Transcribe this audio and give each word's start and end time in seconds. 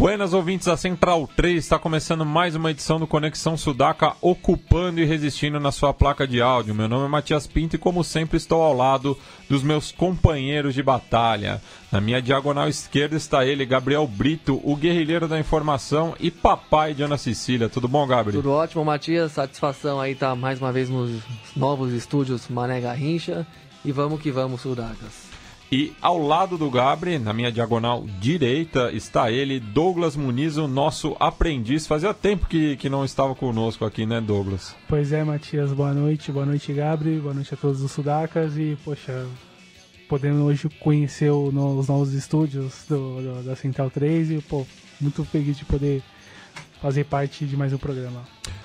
Buenas 0.00 0.32
ouvintes 0.32 0.66
da 0.66 0.78
Central 0.78 1.28
3, 1.36 1.62
está 1.62 1.78
começando 1.78 2.24
mais 2.24 2.56
uma 2.56 2.70
edição 2.70 2.98
do 2.98 3.06
Conexão 3.06 3.54
Sudaca, 3.54 4.16
ocupando 4.22 4.98
e 4.98 5.04
resistindo 5.04 5.60
na 5.60 5.70
sua 5.70 5.92
placa 5.92 6.26
de 6.26 6.40
áudio. 6.40 6.74
Meu 6.74 6.88
nome 6.88 7.04
é 7.04 7.08
Matias 7.08 7.46
Pinto 7.46 7.76
e, 7.76 7.78
como 7.78 8.02
sempre, 8.02 8.38
estou 8.38 8.62
ao 8.62 8.74
lado 8.74 9.14
dos 9.46 9.62
meus 9.62 9.92
companheiros 9.92 10.72
de 10.72 10.82
batalha. 10.82 11.60
Na 11.92 12.00
minha 12.00 12.22
diagonal 12.22 12.66
esquerda 12.66 13.14
está 13.14 13.44
ele, 13.44 13.66
Gabriel 13.66 14.06
Brito, 14.06 14.58
o 14.64 14.74
guerrilheiro 14.74 15.28
da 15.28 15.38
informação 15.38 16.14
e 16.18 16.30
papai 16.30 16.94
de 16.94 17.02
Ana 17.02 17.18
Cecília. 17.18 17.68
Tudo 17.68 17.86
bom, 17.86 18.06
Gabriel? 18.06 18.40
Tudo 18.40 18.54
ótimo, 18.54 18.82
Matias. 18.82 19.32
Satisfação 19.32 20.00
aí 20.00 20.12
estar 20.12 20.30
tá 20.30 20.34
mais 20.34 20.62
uma 20.62 20.72
vez 20.72 20.88
nos 20.88 21.20
novos 21.54 21.92
estúdios 21.92 22.48
Mané 22.48 22.80
Garrincha. 22.80 23.46
E 23.84 23.92
vamos 23.92 24.22
que 24.22 24.30
vamos, 24.30 24.62
Sudacas. 24.62 25.29
E 25.72 25.92
ao 26.02 26.18
lado 26.18 26.58
do 26.58 26.68
Gabri, 26.68 27.16
na 27.16 27.32
minha 27.32 27.52
diagonal 27.52 28.04
direita, 28.18 28.90
está 28.90 29.30
ele, 29.30 29.60
Douglas 29.60 30.16
Muniz, 30.16 30.56
o 30.56 30.66
nosso 30.66 31.16
aprendiz. 31.20 31.86
Fazia 31.86 32.12
tempo 32.12 32.46
que, 32.46 32.76
que 32.76 32.88
não 32.88 33.04
estava 33.04 33.36
conosco 33.36 33.84
aqui, 33.84 34.04
né, 34.04 34.20
Douglas? 34.20 34.74
Pois 34.88 35.12
é, 35.12 35.22
Matias, 35.22 35.72
boa 35.72 35.94
noite. 35.94 36.32
Boa 36.32 36.44
noite, 36.44 36.72
Gabri. 36.72 37.20
Boa 37.20 37.34
noite 37.34 37.54
a 37.54 37.56
todos 37.56 37.82
os 37.82 37.92
sudacas. 37.92 38.56
E, 38.56 38.76
poxa, 38.84 39.24
podendo 40.08 40.42
hoje 40.42 40.68
conhecer 40.80 41.30
o, 41.30 41.52
no, 41.52 41.78
os 41.78 41.86
novos 41.86 42.14
estúdios 42.14 42.84
do, 42.88 43.22
do, 43.22 43.42
da 43.44 43.54
Central 43.54 43.90
3 43.90 44.32
e, 44.32 44.40
pô, 44.40 44.66
muito 45.00 45.24
feliz 45.24 45.56
de 45.56 45.64
poder 45.64 46.02
fazer 46.82 47.04
parte 47.04 47.44
de 47.44 47.56
mais 47.56 47.72
um 47.72 47.78
programa. 47.78 48.22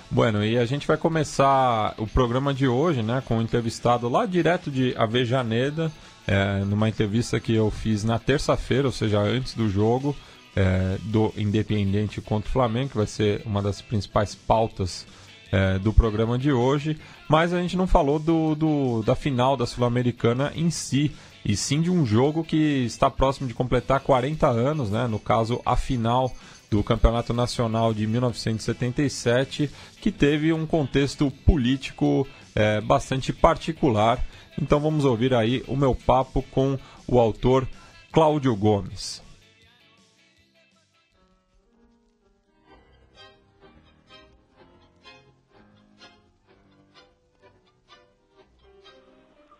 Bueno, 0.09 0.44
e 0.44 0.58
a 0.58 0.66
gente 0.66 0.88
vai 0.88 0.98
começar 0.98 1.94
o 2.00 2.08
programa 2.08 2.52
de 2.52 2.67
hoje, 2.67 3.03
né, 3.03 3.22
com 3.28 3.38
um 3.38 3.42
entrevistado 3.44 4.09
lá 4.09 4.26
direto 4.26 4.72
de 4.72 4.95
Avejaneda, 4.98 5.92
é, 6.28 6.59
numa 6.66 6.90
entrevista 6.90 7.40
que 7.40 7.54
eu 7.54 7.70
fiz 7.70 8.04
na 8.04 8.18
terça-feira, 8.18 8.88
ou 8.88 8.92
seja, 8.92 9.20
antes 9.20 9.54
do 9.54 9.70
jogo 9.70 10.16
é, 10.56 10.98
do 11.04 11.34
Independiente 11.38 12.22
contra 12.22 12.50
o 12.50 12.52
Flamengo, 12.52 12.92
que 12.92 12.98
vai 12.98 13.08
ser 13.08 13.42
uma 13.45 13.62
das 13.62 13.82
principais 13.82 14.34
pautas 14.34 15.06
é, 15.52 15.78
do 15.78 15.94
programa 15.94 16.38
de 16.38 16.52
hoje. 16.52 16.98
Mas 17.28 17.54
a 17.54 17.62
gente 17.62 17.76
não 17.76 17.88
falou 17.88 18.20
do, 18.20 18.56
do 18.56 19.04
da 19.04 19.16
final 19.16 19.58
da 19.58 19.66
Sul-Americana 19.66 20.52
em 20.56 20.70
si, 20.70 21.12
e 21.44 21.56
sim 21.56 21.82
de 21.82 21.92
um 21.92 22.06
jogo 22.06 22.44
que 22.44 22.86
está 22.86 23.10
próximo 23.10 23.48
de 23.48 23.54
completar 23.54 24.00
40 24.00 24.48
anos, 24.48 24.89
né? 24.89 25.08
no 25.08 25.20
caso, 25.20 25.62
a 25.66 25.76
final 25.76 26.34
do 26.72 26.84
Campeonato 26.84 27.34
Nacional 27.34 27.94
de 27.94 28.08
1977, 28.08 29.70
que 30.02 30.12
teve 30.12 30.52
um 30.52 30.66
contexto 30.66 31.30
político 31.45 32.28
é, 32.56 32.82
bastante 32.82 33.32
particular 33.32 34.26
então 34.61 34.80
vamos 34.80 35.06
ouvir 35.06 35.34
aí 35.34 35.64
o 35.67 35.75
meu 35.75 35.94
papo 35.94 36.42
com 36.52 36.78
o 37.08 37.20
autor 37.20 37.67
Cláudio 38.11 38.56
Gomes. 38.56 39.23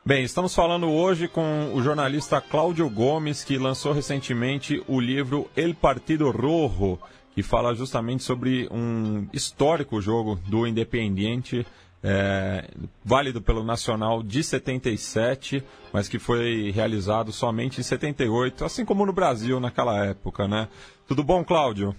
Bem, 0.08 0.24
estamos 0.24 0.54
falando 0.54 0.88
hoje 0.88 1.28
com 1.28 1.74
o 1.74 1.82
jornalista 1.82 2.40
Cláudio 2.40 2.88
Gomes, 2.88 3.44
que 3.44 3.58
lançou 3.58 3.92
recentemente 3.92 4.84
o 4.88 5.00
livro 5.00 5.50
El 5.58 5.74
Partido 5.74 6.30
Rojo, 6.30 7.00
que 7.34 7.42
fala 7.42 7.74
justamente 7.74 8.24
sobre 8.24 8.68
um 8.70 9.28
histórico 9.34 10.00
jogo 10.00 10.40
do 10.48 10.68
Independiente 10.68 11.66
é, 12.08 12.70
válido 13.04 13.42
pelo 13.42 13.64
Nacional 13.64 14.22
de 14.22 14.44
77, 14.44 15.64
mas 15.92 16.08
que 16.08 16.20
foi 16.20 16.70
realizado 16.70 17.32
somente 17.32 17.80
em 17.82 17.84
78, 17.84 18.64
assim 18.64 18.86
como 18.86 19.08
no 19.08 19.12
Brasil 19.12 19.60
naquela 19.60 20.06
época, 20.06 20.48
né? 20.48 20.68
Tudo 21.08 21.24
bom, 21.24 21.44
Cláudio? 21.44 21.96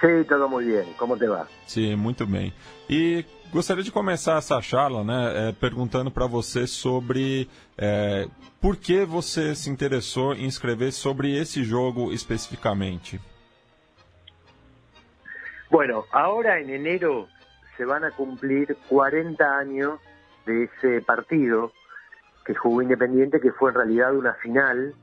Sim, 0.00 0.24
tudo 0.24 0.48
muito 0.48 0.68
bem. 0.68 0.92
Como 0.94 1.16
te 1.16 1.28
vai? 1.28 1.46
Sim, 1.68 1.94
muito 1.94 2.26
bem. 2.26 2.52
E 2.88 3.24
gostaria 3.52 3.84
de 3.84 3.92
começar 3.92 4.38
essa 4.38 4.60
charla, 4.60 5.04
né, 5.04 5.48
é, 5.48 5.52
perguntando 5.52 6.10
para 6.10 6.26
você 6.26 6.66
sobre 6.66 7.48
é, 7.78 8.26
por 8.60 8.76
que 8.76 9.04
você 9.04 9.54
se 9.54 9.70
interessou 9.70 10.34
em 10.34 10.46
escrever 10.46 10.90
sobre 10.92 11.36
esse 11.38 11.62
jogo 11.62 12.12
especificamente. 12.12 13.20
Bueno, 15.70 16.04
ahora 16.10 16.60
en 16.60 16.70
enero 16.70 17.28
se 17.80 17.86
van 17.86 18.04
a 18.04 18.10
cumplir 18.10 18.76
40 18.90 19.56
años 19.56 20.00
de 20.44 20.64
ese 20.64 21.00
partido 21.00 21.72
que 22.44 22.54
jugó 22.54 22.82
Independiente, 22.82 23.40
que 23.40 23.52
fue 23.52 23.70
en 23.70 23.76
realidad 23.76 24.14
una 24.14 24.34
final 24.34 24.94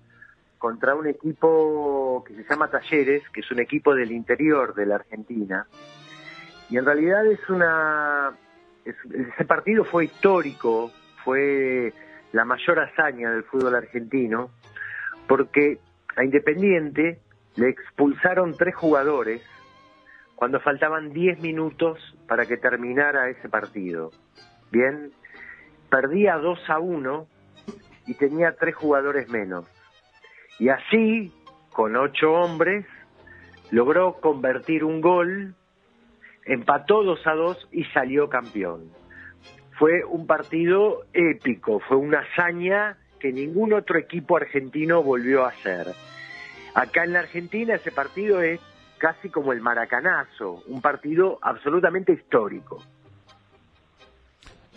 contra 0.60 0.94
un 0.94 1.08
equipo 1.08 2.24
que 2.28 2.36
se 2.36 2.44
llama 2.44 2.70
Talleres, 2.70 3.28
que 3.30 3.40
es 3.40 3.50
un 3.50 3.62
equipo 3.62 3.96
del 3.96 4.12
interior 4.12 4.76
de 4.76 4.86
la 4.86 4.96
Argentina. 4.98 5.66
Y 6.70 6.78
en 6.78 6.86
realidad 6.86 7.26
es 7.26 7.40
una... 7.50 8.38
ese 8.86 9.46
partido 9.46 9.84
fue 9.84 10.06
histórico, 10.06 10.92
fue 11.24 11.96
la 12.32 12.46
mayor 12.46 12.80
hazaña 12.80 13.32
del 13.32 13.44
fútbol 13.46 13.74
argentino, 13.74 14.52
porque 15.28 15.80
a 16.16 16.24
Independiente 16.24 17.22
le 17.56 17.70
expulsaron 17.70 18.56
tres 18.56 18.76
jugadores 18.76 19.42
cuando 20.38 20.60
faltaban 20.60 21.14
10 21.14 21.40
minutos 21.40 21.98
para 22.28 22.46
que 22.46 22.58
terminara 22.58 23.28
ese 23.28 23.50
partido. 23.50 24.12
Bien, 24.72 25.12
perdía 25.90 26.38
2 26.38 26.60
a 26.70 26.78
1 26.78 27.28
y 28.06 28.14
tenía 28.14 28.56
tres 28.56 28.76
jugadores 28.76 29.28
menos. 29.30 29.66
Y 30.60 30.70
así, 30.70 31.34
con 31.72 31.96
ocho 31.96 32.34
hombres, 32.34 32.86
logró 33.72 34.14
convertir 34.22 34.84
un 34.84 35.02
gol, 35.02 35.56
empató 36.46 37.04
2 37.04 37.26
a 37.26 37.34
2 37.34 37.70
y 37.72 37.86
salió 37.86 38.30
campeón. 38.30 38.92
Fue 39.80 40.04
un 40.06 40.28
partido 40.28 41.02
épico, 41.14 41.80
fue 41.80 41.98
una 41.98 42.20
hazaña 42.20 42.98
que 43.20 43.32
ningún 43.32 43.74
otro 43.74 43.98
equipo 43.98 44.38
argentino 44.38 45.02
volvió 45.02 45.46
a 45.46 45.50
hacer. 45.50 45.88
Acá 46.76 47.06
en 47.06 47.14
la 47.14 47.22
Argentina 47.22 47.74
ese 47.74 47.92
partido 47.92 48.44
es 48.44 48.62
casi 48.98 49.30
como 49.30 49.54
el 49.54 49.62
Maracanazo, 49.62 50.64
um 50.68 50.82
partido 50.82 51.38
absolutamente 51.42 52.12
histórico. 52.12 52.82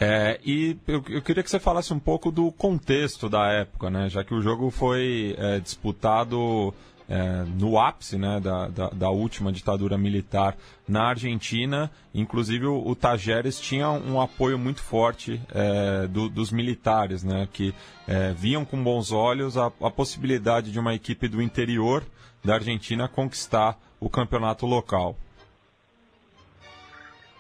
É, 0.03 0.41
e 0.43 0.79
eu, 0.89 1.05
eu, 1.11 1.21
queria 1.21 1.43
que 1.43 1.51
você 1.51 1.61
falasse 1.61 1.93
um 1.93 1.99
pouco 1.99 2.31
do 2.33 2.51
contexto 2.51 3.29
da 3.29 3.49
época, 3.49 3.91
né? 3.91 4.09
Já 4.09 4.25
que 4.25 4.33
o 4.33 4.41
jogo 4.41 4.71
foi 4.71 5.37
é, 5.37 5.61
disputado 5.61 6.73
é, 7.07 7.45
no 7.59 7.79
ápice 7.79 8.17
né, 8.17 8.41
da, 8.41 8.69
da, 8.69 8.89
da, 8.89 9.11
última 9.11 9.53
ditadura 9.53 9.99
militar 9.99 10.57
na 10.89 11.09
Argentina. 11.09 11.91
Inclusive 12.15 12.65
o, 12.67 12.87
o 12.87 12.97
Tajeres 12.97 13.61
tinha 13.61 13.91
um 13.91 14.19
apoio 14.19 14.59
muito 14.59 14.81
forte 14.81 15.39
é, 15.53 16.07
do, 16.07 16.31
dos 16.31 16.51
militares, 16.51 17.23
né? 17.23 17.47
Que 17.53 17.75
é, 18.09 18.33
viam 18.33 18.65
com 18.65 18.83
bons 18.83 19.13
olhos 19.13 19.59
a, 19.59 19.67
a 19.67 19.91
possibilidade 19.91 20.73
de 20.73 20.79
uma 20.79 20.95
equipe 20.95 21.29
do 21.29 21.43
interior 21.43 22.03
da 22.43 22.55
Argentina 22.55 23.07
conquistar 23.07 23.79
o 24.01 24.11
campeonato 24.11 24.67
local? 24.67 25.15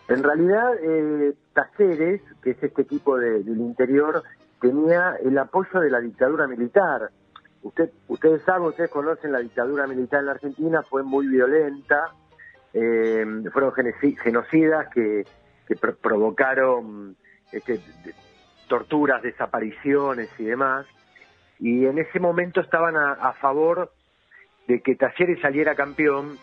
En 0.09 0.23
realidad, 0.23 0.75
eh, 0.83 1.35
Taceres, 1.53 2.21
que 2.43 2.51
es 2.51 2.63
este 2.63 2.83
equipo 2.83 3.17
de, 3.17 3.43
del 3.45 3.61
interior, 3.61 4.23
tenía 4.61 5.17
el 5.23 5.39
apoyo 5.39 5.81
de 5.81 5.91
la 5.91 6.01
dictadura 6.01 6.47
militar. 6.47 7.11
Usted, 7.63 7.91
ustedes 8.09 8.43
saben, 8.43 8.69
ustedes 8.69 8.91
conocen 8.91 9.33
la 9.33 9.39
dictadura 9.39 9.87
militar 9.87 10.21
en 10.21 10.27
la 10.27 10.33
Argentina, 10.33 10.83
fue 10.83 11.03
muy 11.03 11.29
violenta, 11.29 12.13
eh, 12.73 13.25
fueron 13.53 13.73
genocidas 13.73 14.89
que, 14.93 15.25
que 15.67 15.77
provocaron 15.77 17.17
este, 17.53 17.81
torturas, 18.69 19.23
desapariciones 19.23 20.29
y 20.39 20.45
demás. 20.45 20.87
Y 21.61 21.87
en 21.87 21.99
ese 21.99 22.19
momento 22.19 22.61
estaban 22.61 22.97
a, 22.97 23.13
a 23.13 23.33
favor 23.35 23.93
de 24.67 24.81
que 24.81 24.97
Talleres 24.97 25.41
saliera 25.41 25.75
campeón 25.75 26.39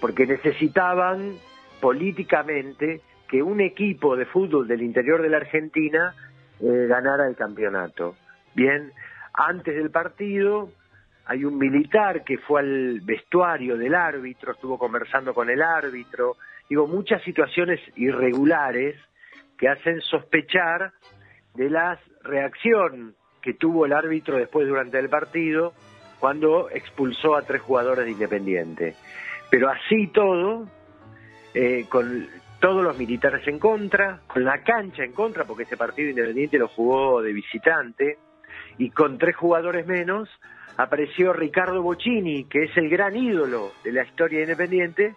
porque 0.00 0.26
necesitaban 0.26 1.34
políticamente 1.80 3.00
que 3.28 3.42
un 3.42 3.60
equipo 3.60 4.16
de 4.16 4.26
fútbol 4.26 4.68
del 4.68 4.82
interior 4.82 5.22
de 5.22 5.28
la 5.28 5.38
Argentina 5.38 6.14
eh, 6.60 6.86
ganara 6.88 7.26
el 7.26 7.36
campeonato. 7.36 8.16
Bien, 8.54 8.92
antes 9.34 9.74
del 9.74 9.90
partido 9.90 10.70
hay 11.26 11.44
un 11.44 11.58
militar 11.58 12.24
que 12.24 12.38
fue 12.38 12.60
al 12.60 13.00
vestuario 13.00 13.76
del 13.76 13.94
árbitro, 13.94 14.52
estuvo 14.52 14.78
conversando 14.78 15.34
con 15.34 15.50
el 15.50 15.60
árbitro, 15.60 16.36
digo, 16.68 16.86
muchas 16.86 17.22
situaciones 17.22 17.80
irregulares 17.96 18.96
que 19.58 19.68
hacen 19.68 20.00
sospechar 20.02 20.92
de 21.54 21.70
la 21.70 21.98
reacción 22.22 23.14
que 23.42 23.54
tuvo 23.54 23.86
el 23.86 23.92
árbitro 23.92 24.36
después 24.36 24.68
durante 24.68 24.98
el 24.98 25.08
partido 25.08 25.72
cuando 26.20 26.70
expulsó 26.70 27.36
a 27.36 27.42
tres 27.42 27.62
jugadores 27.62 28.04
de 28.04 28.12
Independiente. 28.12 28.94
Pero 29.50 29.70
así 29.70 30.08
todo, 30.08 30.66
eh, 31.54 31.86
con 31.88 32.28
todos 32.60 32.82
los 32.82 32.98
militares 32.98 33.46
en 33.46 33.58
contra, 33.58 34.20
con 34.26 34.44
la 34.44 34.62
cancha 34.62 35.04
en 35.04 35.12
contra, 35.12 35.44
porque 35.44 35.64
ese 35.64 35.76
partido 35.76 36.10
Independiente 36.10 36.58
lo 36.58 36.68
jugó 36.68 37.22
de 37.22 37.32
visitante, 37.32 38.18
y 38.78 38.90
con 38.90 39.18
tres 39.18 39.36
jugadores 39.36 39.86
menos, 39.86 40.28
apareció 40.76 41.32
Ricardo 41.32 41.82
Bocini, 41.82 42.44
que 42.44 42.64
es 42.64 42.76
el 42.76 42.88
gran 42.88 43.16
ídolo 43.16 43.72
de 43.84 43.92
la 43.92 44.04
historia 44.04 44.38
de 44.38 44.44
Independiente, 44.44 45.14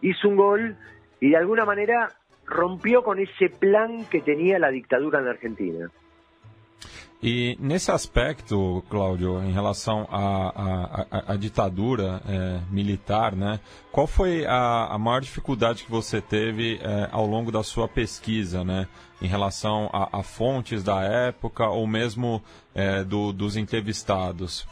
hizo 0.00 0.28
un 0.28 0.36
gol 0.36 0.76
y 1.20 1.30
de 1.30 1.36
alguna 1.36 1.64
manera 1.64 2.12
rompió 2.46 3.02
con 3.02 3.18
esse 3.18 3.48
plan 3.50 4.04
que 4.06 4.20
tinha 4.20 4.58
a 4.64 4.70
ditadura 4.70 5.20
na 5.20 5.30
Argentina. 5.30 5.90
E 7.28 7.56
nesse 7.58 7.90
aspecto, 7.90 8.84
Cláudio, 8.88 9.42
em 9.42 9.50
relação 9.50 10.06
à, 10.08 11.34
ditadura 11.36 12.20
é, 12.24 12.60
militar, 12.70 13.34
né, 13.34 13.58
qual 13.90 14.06
foi 14.06 14.46
a, 14.46 14.94
a, 14.94 14.96
maior 14.96 15.20
dificuldade 15.20 15.82
que 15.82 15.90
você 15.90 16.20
teve 16.20 16.78
é, 16.80 17.08
ao 17.10 17.26
longo 17.26 17.50
da 17.50 17.64
sua 17.64 17.88
pesquisa, 17.88 18.62
né, 18.62 18.86
em 19.20 19.26
relação 19.26 19.90
a, 19.92 20.20
a 20.20 20.22
fontes 20.22 20.84
da 20.84 21.02
época 21.02 21.68
ou 21.68 21.84
mesmo 21.84 22.40
é, 22.72 23.02
do, 23.02 23.32
dos 23.32 23.56
entrevistados? 23.56 24.64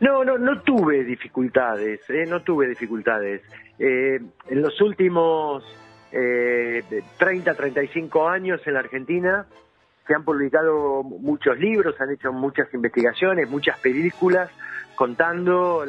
No, 0.00 0.24
no, 0.24 0.38
no 0.38 0.58
tuve 0.58 1.04
dificultades, 1.04 2.00
eh, 2.10 2.24
no 2.26 2.40
tuve 2.40 2.66
dificultades. 2.66 3.42
Eh, 3.78 4.18
en 4.48 4.60
los 4.60 4.80
últimos 4.80 5.62
eh, 6.10 6.82
30, 7.16 7.54
35 7.54 8.28
años 8.28 8.60
en 8.66 8.74
la 8.74 8.80
Argentina 8.80 9.46
se 10.10 10.16
han 10.16 10.24
publicado 10.24 11.04
muchos 11.04 11.56
libros, 11.56 11.94
han 12.00 12.10
hecho 12.10 12.32
muchas 12.32 12.66
investigaciones, 12.74 13.48
muchas 13.48 13.78
películas 13.78 14.50
contando 14.96 15.84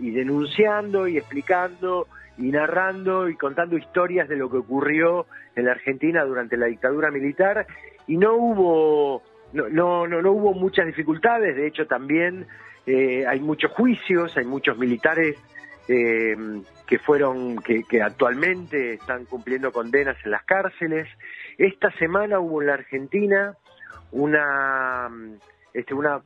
y 0.00 0.10
denunciando 0.10 1.06
y 1.06 1.18
explicando 1.18 2.06
y 2.38 2.44
narrando 2.44 3.28
y 3.28 3.36
contando 3.36 3.76
historias 3.76 4.26
de 4.26 4.36
lo 4.36 4.48
que 4.48 4.56
ocurrió 4.56 5.26
en 5.54 5.66
la 5.66 5.72
Argentina 5.72 6.24
durante 6.24 6.56
la 6.56 6.64
dictadura 6.64 7.10
militar 7.10 7.66
y 8.06 8.16
no 8.16 8.36
hubo 8.36 9.22
no, 9.52 9.68
no, 9.68 10.22
no, 10.22 10.32
hubo 10.32 10.54
muchas 10.54 10.86
dificultades, 10.86 11.54
de 11.54 11.66
hecho 11.66 11.86
también 11.86 12.46
eh, 12.86 13.26
hay 13.26 13.40
muchos 13.40 13.70
juicios, 13.72 14.34
hay 14.38 14.46
muchos 14.46 14.78
militares 14.78 15.36
eh, 15.88 16.36
que 16.86 16.98
fueron, 16.98 17.58
que, 17.58 18.02
actualmente 18.02 18.94
están 18.94 19.26
cumpliendo 19.26 19.72
condenas 19.72 20.16
en 20.24 20.30
las 20.30 20.42
cárceles. 20.44 21.06
Esta 21.58 21.90
semana 21.98 22.38
hubo 22.40 22.62
en 22.62 22.68
la 22.68 22.74
Argentina 22.74 23.54
una 24.12 25.10
este, 25.74 25.92
una, 25.92 26.20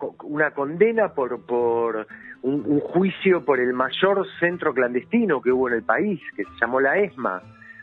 condena 0.55 1.14
por, 1.14 1.44
por 1.44 2.06
un, 2.43 2.64
un, 2.64 2.81
juicio 2.81 3.44
por 3.44 3.58
el 3.58 3.73
mayor 3.73 4.26
centro 4.38 4.73
clandestino 4.73 5.43
que 5.43 5.50
hubo 5.50 5.69
en 5.69 5.75
el 5.75 5.82
país, 5.82 6.20
que 6.37 6.44
se 6.44 6.50
llamó 6.61 6.81
la 6.81 6.96
ESMA, 6.99 7.43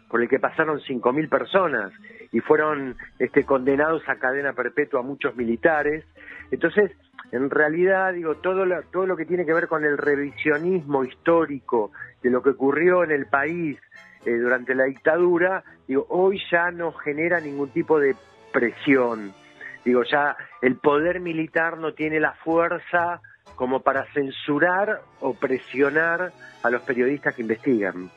por 0.09 0.21
el 0.21 0.29
que 0.29 0.39
pasaron 0.39 0.79
5.000 0.79 1.29
personas 1.29 1.91
y 2.31 2.39
fueron 2.39 2.95
este, 3.19 3.45
condenados 3.45 4.01
a 4.07 4.15
cadena 4.15 4.53
perpetua 4.53 5.01
muchos 5.01 5.35
militares. 5.35 6.05
Entonces, 6.49 6.91
en 7.31 7.49
realidad, 7.49 8.13
digo, 8.13 8.35
todo 8.35 8.65
lo, 8.65 8.81
todo 8.83 9.05
lo 9.05 9.15
que 9.15 9.25
tiene 9.25 9.45
que 9.45 9.53
ver 9.53 9.67
con 9.67 9.85
el 9.85 9.97
revisionismo 9.97 11.03
histórico 11.03 11.91
de 12.23 12.31
lo 12.31 12.41
que 12.41 12.51
ocurrió 12.51 13.03
en 13.03 13.11
el 13.11 13.27
país 13.27 13.77
eh, 14.25 14.31
durante 14.31 14.75
la 14.75 14.85
dictadura, 14.85 15.63
digo, 15.87 16.05
hoy 16.09 16.41
ya 16.51 16.71
no 16.71 16.91
genera 16.91 17.39
ningún 17.39 17.69
tipo 17.69 17.99
de 17.99 18.15
presión. 18.51 19.33
Digo, 19.85 20.03
ya 20.03 20.35
el 20.61 20.75
poder 20.75 21.19
militar 21.19 21.77
no 21.77 21.93
tiene 21.93 22.19
la 22.19 22.33
fuerza 22.33 23.21
como 23.55 23.81
para 23.81 24.05
censurar 24.13 25.01
o 25.21 25.33
presionar 25.33 26.31
a 26.63 26.69
los 26.69 26.81
periodistas 26.81 27.35
que 27.35 27.41
investigan. 27.41 28.09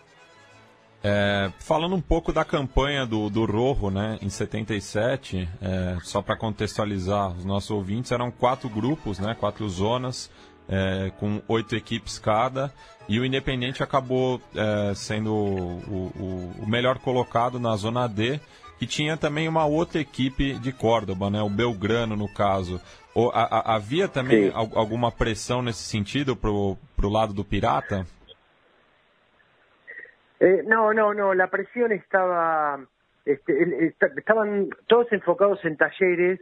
É, 1.05 1.51
falando 1.59 1.97
um 1.97 2.01
pouco 2.01 2.33
da 2.33 2.45
campanha 2.45 3.05
do, 3.05 3.29
do 3.29 3.45
Rojo, 3.45 3.91
né, 3.91 4.19
em 4.23 4.31
77, 4.31 5.49
é, 5.61 5.97
só 6.03 6.23
para 6.23 6.37
contextualizar 6.37 7.33
os 7.33 7.45
nossos 7.45 7.73
ouvintes, 7.73 8.13
eram 8.13 8.31
quatro 8.31 8.69
grupos, 8.69 9.19
né, 9.19 9.35
quatro 9.35 9.69
zonas, 9.69 10.31
é, 10.69 11.11
com 11.19 11.43
oito 11.49 11.77
equipes 11.77 12.19
cada, 12.19 12.73
e 13.09 13.19
o 13.19 13.25
Independente 13.25 13.83
acabou 13.83 14.41
é, 14.55 14.95
sendo 14.95 15.35
o, 15.35 16.13
o, 16.19 16.63
o, 16.63 16.69
melhor 16.69 16.99
colocado 16.99 17.59
na 17.59 17.75
zona 17.77 18.07
D, 18.07 18.41
que 18.79 18.87
tinha 18.87 19.17
também 19.17 19.49
uma 19.49 19.65
outra 19.65 20.01
equipe 20.01 20.55
de 20.55 20.73
Córdoba, 20.73 21.31
né, 21.31 21.41
o 21.43 21.49
Belgrano 21.49 22.17
no 22.17 22.33
caso. 22.33 22.81
O, 23.15 23.29
a, 23.31 23.43
a, 23.43 23.75
havia 23.77 24.09
também 24.09 24.51
Sim. 24.51 24.53
alguma 24.55 25.13
pressão 25.13 25.63
nesse 25.63 25.83
sentido 25.83 26.35
para 26.35 26.51
o 26.51 26.79
lado 27.03 27.33
do 27.33 27.45
Pirata? 27.45 28.07
Eh, 30.43 30.65
no, 30.67 30.93
no, 30.93 31.15
no, 31.15 31.35
la 31.35 31.47
presión 31.47 31.93
estaba, 31.93 32.81
este, 33.25 33.95
estaban 34.17 34.71
todos 34.89 35.13
enfocados 35.13 35.65
en 35.65 35.77
talleres, 35.77 36.41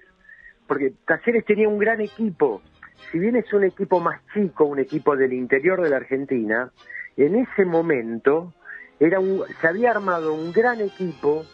porque 0.67 0.95
talleres 1.07 1.45
tenía 1.45 1.69
un 1.69 1.79
gran 1.79 2.01
equipo. 2.01 2.63
Si 3.11 3.19
bien 3.19 3.37
es 3.37 3.53
un 3.53 3.65
equipo 3.65 4.01
más 4.01 4.21
chico, 4.33 4.65
un 4.65 4.79
equipo 4.79 5.17
del 5.17 5.33
interior 5.33 5.83
de 5.83 5.91
la 5.91 5.97
Argentina, 5.97 6.71
en 7.17 7.37
ese 7.37 7.65
momento 7.65 8.55
era 8.99 9.19
se 9.61 9.67
había 9.67 9.91
armado 9.91 10.35
un 10.35 10.53
gran 10.53 10.81
equipo 10.81 11.45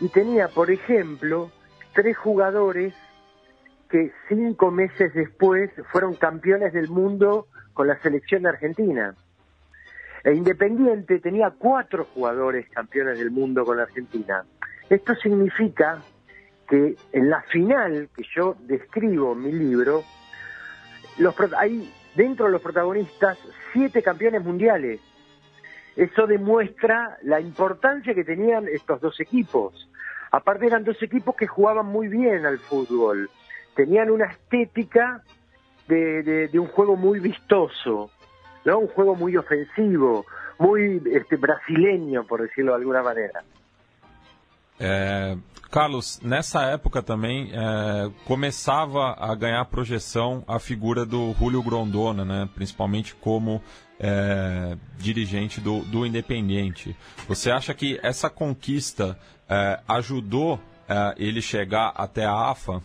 y 0.00 0.08
tenía, 0.08 0.48
por 0.48 0.70
ejemplo, 0.70 1.50
tres 1.94 2.16
jugadores 2.16 2.94
que 3.88 4.12
cinco 4.28 4.70
meses 4.70 5.12
después 5.14 5.70
fueron 5.90 6.14
campeones 6.14 6.72
del 6.72 6.88
mundo 6.88 7.46
con 7.72 7.86
la 7.86 8.00
selección 8.00 8.46
Argentina. 8.46 9.14
E 10.22 10.34
Independiente 10.34 11.18
tenía 11.18 11.50
cuatro 11.50 12.04
jugadores 12.04 12.68
campeones 12.70 13.18
del 13.18 13.30
mundo 13.30 13.64
con 13.64 13.78
la 13.78 13.84
Argentina. 13.84 14.44
Esto 14.88 15.14
significa 15.14 16.02
que 16.68 16.96
en 17.12 17.30
la 17.30 17.42
final 17.42 18.08
que 18.14 18.24
yo 18.34 18.56
describo 18.60 19.32
en 19.32 19.42
mi 19.42 19.52
libro, 19.52 20.04
los, 21.18 21.34
hay 21.56 21.92
dentro 22.14 22.46
de 22.46 22.52
los 22.52 22.62
protagonistas 22.62 23.38
siete 23.72 24.02
campeones 24.02 24.42
mundiales. 24.44 25.00
Eso 25.96 26.26
demuestra 26.26 27.18
la 27.22 27.40
importancia 27.40 28.14
que 28.14 28.24
tenían 28.24 28.68
estos 28.68 29.00
dos 29.00 29.20
equipos. 29.20 29.88
Aparte 30.30 30.66
eran 30.66 30.84
dos 30.84 31.02
equipos 31.02 31.34
que 31.34 31.46
jugaban 31.46 31.86
muy 31.86 32.08
bien 32.08 32.46
al 32.46 32.58
fútbol. 32.58 33.28
Tenían 33.74 34.10
una 34.10 34.26
estética 34.26 35.22
de, 35.88 36.48
un 36.54 36.68
juego 36.68 36.96
muy 36.96 37.18
vistoso. 37.18 38.10
¿no? 38.64 38.78
Un 38.78 38.88
juego 38.88 39.14
muy 39.16 39.36
ofensivo, 39.36 40.24
muy 40.58 41.02
este, 41.12 41.36
brasileño, 41.36 42.24
por 42.24 42.42
decirlo 42.42 42.72
de 42.72 42.78
alguna 42.78 43.02
maneira. 43.02 43.42
É, 44.82 45.36
Carlos, 45.70 46.20
nessa 46.22 46.62
época 46.64 47.02
também 47.02 47.50
é, 47.52 48.10
começava 48.26 49.14
a 49.18 49.34
ganhar 49.34 49.64
projeção 49.66 50.44
a 50.48 50.58
figura 50.58 51.06
do 51.06 51.32
Julio 51.34 51.62
Grondona, 51.62 52.24
né? 52.24 52.48
principalmente 52.54 53.14
como 53.14 53.62
é, 53.98 54.76
dirigente 54.98 55.60
do, 55.60 55.80
do 55.80 56.04
Independiente. 56.04 56.96
Você 57.28 57.50
acha 57.50 57.72
que 57.72 58.00
essa 58.02 58.28
conquista 58.28 59.18
é, 59.48 59.80
ajudou 59.86 60.60
é, 60.88 61.14
ele 61.16 61.40
chegar 61.40 61.92
até 61.94 62.24
a 62.24 62.50
AFA? 62.50 62.82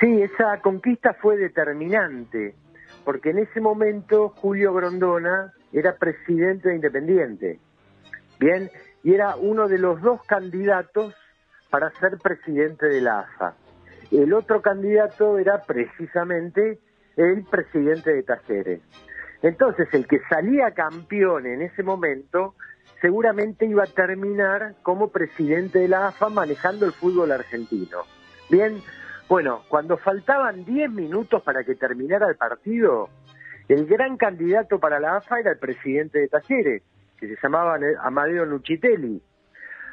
Sí, 0.00 0.20
esa 0.22 0.58
conquista 0.58 1.14
fue 1.14 1.36
determinante. 1.36 2.56
porque 3.04 3.30
en 3.30 3.38
ese 3.38 3.60
momento 3.60 4.30
Julio 4.40 4.72
Grondona 4.72 5.52
era 5.72 5.96
presidente 5.96 6.68
de 6.68 6.76
Independiente, 6.76 7.58
bien, 8.38 8.70
y 9.02 9.14
era 9.14 9.36
uno 9.36 9.68
de 9.68 9.78
los 9.78 10.00
dos 10.00 10.22
candidatos 10.24 11.14
para 11.70 11.90
ser 11.98 12.18
presidente 12.18 12.86
de 12.86 13.00
la 13.00 13.20
AFA. 13.20 13.54
El 14.10 14.32
otro 14.34 14.60
candidato 14.60 15.38
era 15.38 15.62
precisamente 15.62 16.78
el 17.16 17.44
presidente 17.44 18.12
de 18.12 18.22
Talleres. 18.22 18.80
Entonces, 19.42 19.88
el 19.92 20.06
que 20.06 20.20
salía 20.28 20.72
campeón 20.72 21.46
en 21.46 21.62
ese 21.62 21.82
momento 21.82 22.54
seguramente 23.00 23.66
iba 23.66 23.82
a 23.84 23.86
terminar 23.86 24.74
como 24.82 25.08
presidente 25.08 25.80
de 25.80 25.88
la 25.88 26.08
AFA 26.08 26.28
manejando 26.28 26.86
el 26.86 26.92
fútbol 26.92 27.32
argentino. 27.32 28.02
Bien, 28.48 28.80
bueno, 29.28 29.62
cuando 29.68 29.96
faltaban 29.96 30.64
10 30.64 30.90
minutos 30.90 31.42
para 31.42 31.64
que 31.64 31.74
terminara 31.74 32.28
el 32.28 32.36
partido, 32.36 33.08
el 33.68 33.86
gran 33.86 34.16
candidato 34.16 34.78
para 34.78 35.00
la 35.00 35.16
AFA 35.16 35.40
era 35.40 35.52
el 35.52 35.58
presidente 35.58 36.20
de 36.20 36.28
Talleres, 36.28 36.82
que 37.28 37.36
se 37.36 37.42
llamaba 37.42 37.78
Amadeo 38.02 38.46
Nuchitelli. 38.46 39.20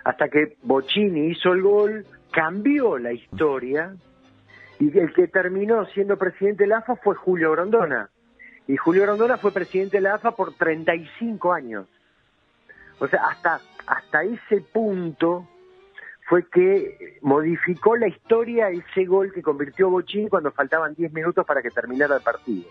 hasta 0.03 0.29
que 0.29 0.57
Bocini 0.63 1.31
hizo 1.31 1.51
el 1.53 1.61
gol, 1.61 2.05
cambió 2.31 2.97
la 2.97 3.11
historia 3.11 3.95
y 4.79 4.97
el 4.97 5.13
que 5.13 5.27
terminó 5.27 5.85
siendo 5.87 6.17
presidente 6.17 6.63
de 6.63 6.69
la 6.69 6.77
AFA 6.77 6.95
fue 6.95 7.15
Julio 7.15 7.51
Grondona. 7.51 8.09
Y 8.65 8.77
Julio 8.77 9.03
Grondona 9.03 9.37
fue 9.37 9.51
presidente 9.51 9.97
de 9.97 10.01
la 10.01 10.15
AFA 10.15 10.31
por 10.31 10.53
35 10.53 11.51
años. 11.51 11.85
O 12.99 13.07
sea, 13.07 13.27
hasta, 13.27 13.59
hasta 13.85 14.23
ese 14.23 14.61
punto 14.61 15.47
fue 16.27 16.47
que 16.47 17.19
modificó 17.21 17.97
la 17.97 18.07
historia 18.07 18.69
ese 18.69 19.05
gol 19.05 19.33
que 19.33 19.41
convirtió 19.41 19.89
Bocini 19.89 20.29
cuando 20.29 20.51
faltaban 20.51 20.95
10 20.95 21.11
minutos 21.13 21.45
para 21.45 21.61
que 21.61 21.71
terminara 21.71 22.15
el 22.15 22.21
partido. 22.21 22.69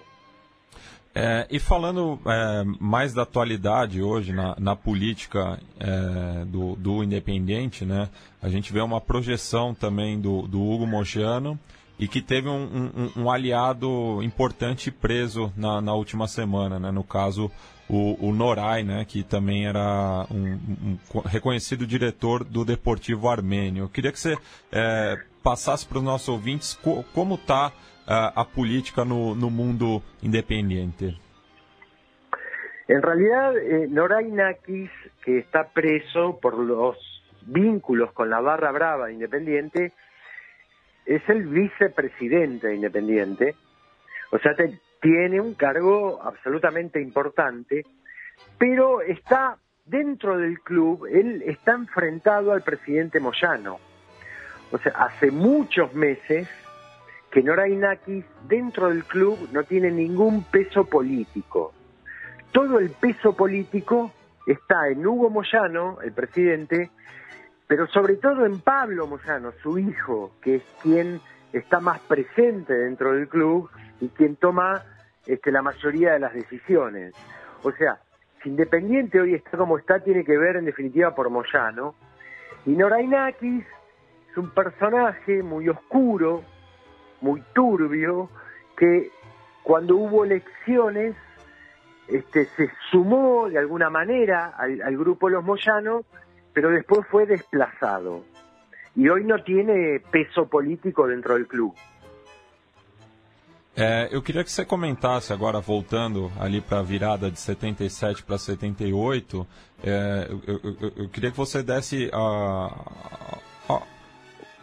É, 1.21 1.49
e 1.51 1.59
falando 1.59 2.17
é, 2.25 2.65
mais 2.79 3.13
da 3.13 3.23
atualidade 3.23 4.01
hoje 4.01 4.33
na, 4.33 4.55
na 4.57 4.77
política 4.77 5.59
é, 5.81 6.45
do, 6.45 6.77
do 6.77 7.03
Independente, 7.03 7.85
né, 7.85 8.09
a 8.41 8.49
gente 8.49 8.73
vê 8.73 8.81
uma 8.81 9.01
projeção 9.01 9.75
também 9.75 10.21
do, 10.21 10.43
do 10.43 10.63
Hugo 10.63 10.87
Mogiano 10.87 11.59
e 11.99 12.07
que 12.07 12.23
teve 12.23 12.49
um, 12.49 12.93
um, 13.17 13.23
um 13.23 13.31
aliado 13.31 14.23
importante 14.23 14.93
preso 14.93 15.53
na, 15.57 15.81
na 15.81 15.93
última 15.93 16.29
semana, 16.29 16.79
né, 16.79 16.93
no 16.93 17.03
caso 17.03 17.51
o, 17.89 18.29
o 18.29 18.33
Noray, 18.33 18.85
né, 18.85 19.05
que 19.05 19.25
também 19.25 19.67
era 19.67 20.25
um, 20.31 20.57
um 20.85 21.21
reconhecido 21.25 21.85
diretor 21.85 22.45
do 22.45 22.65
Deportivo 22.65 23.29
Armênio. 23.29 23.85
Eu 23.85 23.89
queria 23.89 24.13
que 24.13 24.21
você 24.21 24.39
é, 24.71 25.19
passasse 25.43 25.85
para 25.85 25.99
os 25.99 26.05
nossos 26.05 26.29
ouvintes 26.29 26.79
co 26.81 27.03
como 27.13 27.35
está 27.35 27.73
a, 28.09 28.33
a 28.41 28.45
política 28.49 29.05
no, 29.05 29.35
no, 29.35 29.50
mundo 29.50 30.03
independiente? 30.23 31.15
En 32.88 33.03
realidad, 33.03 33.57
eh, 33.57 33.87
Noray 33.88 34.33
que 35.23 35.38
está 35.38 35.69
preso 35.69 36.38
por 36.41 36.59
los 36.59 36.97
vínculos 37.43 38.12
con 38.12 38.31
la 38.31 38.41
barra 38.41 38.73
brava 38.73 39.12
Independiente, 39.12 39.93
es 41.05 41.23
el 41.29 41.47
vicepresidente 41.47 42.75
Independiente. 42.75 43.55
O 44.31 44.38
sea, 44.38 44.55
te, 44.55 44.81
tiene 45.03 45.41
un 45.41 45.55
cargo 45.55 46.21
absolutamente 46.23 47.00
importante, 47.00 47.85
pero 48.59 49.03
está 49.03 49.59
dentro 49.85 50.37
del 50.38 50.61
club, 50.61 51.07
él 51.07 51.43
está 51.47 51.73
enfrentado 51.73 52.53
al 52.53 52.62
presidente 52.62 53.21
Moyano. 53.21 53.79
O 54.71 54.79
sea, 54.79 54.93
hace 54.93 55.31
muchos 55.31 55.95
meses 55.95 56.49
que 57.42 57.76
Nakis 57.76 58.25
dentro 58.49 58.88
del 58.88 59.04
club 59.04 59.49
no 59.52 59.62
tiene 59.62 59.90
ningún 59.90 60.45
peso 60.45 60.85
político. 60.85 61.73
Todo 62.52 62.78
el 62.78 62.90
peso 62.90 63.37
político 63.37 64.12
está 64.47 64.88
en 64.88 65.07
Hugo 65.07 65.30
Moyano, 65.30 65.99
el 66.02 66.12
presidente, 66.12 66.90
pero 67.66 67.87
sobre 67.87 68.16
todo 68.16 68.45
en 68.45 68.61
Pablo 68.61 69.07
Moyano, 69.07 69.52
su 69.62 69.78
hijo, 69.78 70.33
que 70.40 70.57
es 70.57 70.62
quien 70.83 71.21
está 71.52 71.80
más 71.80 72.00
presente 72.00 72.75
dentro 72.75 73.12
del 73.12 73.28
club 73.28 73.71
y 74.00 74.09
quien 74.09 74.37
toma 74.37 74.83
este, 75.26 75.52
la 75.52 75.62
mayoría 75.62 76.14
de 76.14 76.18
las 76.18 76.35
decisiones. 76.35 77.14
O 77.62 77.71
sea, 77.73 78.00
si 78.42 78.49
Independiente 78.49 79.21
hoy 79.21 79.35
está 79.35 79.57
como 79.57 79.78
está, 79.78 80.00
tiene 80.00 80.25
que 80.25 80.37
ver 80.37 80.57
en 80.57 80.64
definitiva 80.64 81.14
por 81.14 81.30
Moyano. 81.30 81.95
Y 82.66 82.71
Norainakis 82.71 83.64
es 84.30 84.37
un 84.37 84.50
personaje 84.50 85.42
muy 85.42 85.68
oscuro, 85.68 86.42
muy 87.21 87.43
turbio, 87.55 88.31
que 88.77 89.11
cuando 89.63 89.97
hubo 89.97 90.25
elecciones 90.25 91.17
este, 92.09 92.47
se 92.57 92.71
sumó 92.91 93.49
de 93.49 93.59
alguna 93.59 93.91
manera 93.91 94.55
al, 94.57 94.81
al 94.83 94.97
grupo 94.97 95.29
Los 95.29 95.45
Moyanos, 95.45 96.05
pero 96.53 96.71
después 96.71 97.07
fue 97.11 97.27
desplazado. 97.27 98.25
Y 98.97 99.09
hoy 99.09 99.25
no 99.25 99.43
tiene 99.45 100.01
peso 100.11 100.47
político 100.47 101.07
dentro 101.07 101.35
del 101.35 101.47
club. 101.47 101.75
É, 103.81 104.09
eu 104.11 104.21
queria 104.21 104.43
que 104.43 104.51
você 104.51 104.65
comentasse 104.65 105.33
agora, 105.33 105.61
voltando 105.61 106.33
ali 106.41 106.61
para 106.61 106.81
a 106.81 106.83
virada 106.83 107.31
de 107.31 107.39
77 107.39 108.25
para 108.25 108.37
78, 108.37 109.47
é, 109.85 110.27
eu, 110.29 110.61
eu, 110.65 110.93
eu, 110.97 111.09
queria 111.11 111.31
que 111.31 111.37
você 111.37 111.63
desse 111.63 112.11
a, 112.13 112.75
a, 113.69 113.83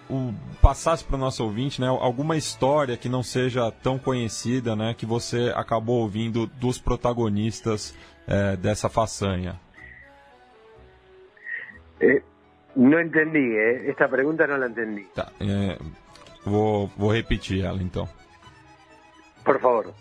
o, 0.09 0.33
passasse 0.61 1.03
para 1.03 1.15
o 1.15 1.19
nosso 1.19 1.43
ouvinte 1.43 1.81
né, 1.81 1.87
alguma 1.87 2.37
história 2.37 2.97
que 2.97 3.09
não 3.09 3.23
seja 3.23 3.71
tão 3.71 3.97
conhecida, 3.97 4.75
né, 4.75 4.93
que 4.93 5.05
você 5.05 5.51
acabou 5.55 6.01
ouvindo 6.01 6.47
dos 6.47 6.77
protagonistas 6.77 7.95
é, 8.27 8.55
dessa 8.55 8.89
façanha. 8.89 9.59
Eh, 11.99 12.21
não 12.75 12.99
entendi, 12.99 13.55
eh? 13.55 13.89
esta 13.89 14.07
pergunta 14.07 14.45
não 14.47 14.57
la 14.57 14.67
entendi. 14.67 15.05
Tá, 15.15 15.31
é, 15.39 15.77
vou, 16.43 16.87
vou 16.97 17.11
repetir 17.11 17.63
ela 17.63 17.81
então. 17.81 18.07
Por 19.43 19.59
favor. 19.59 19.93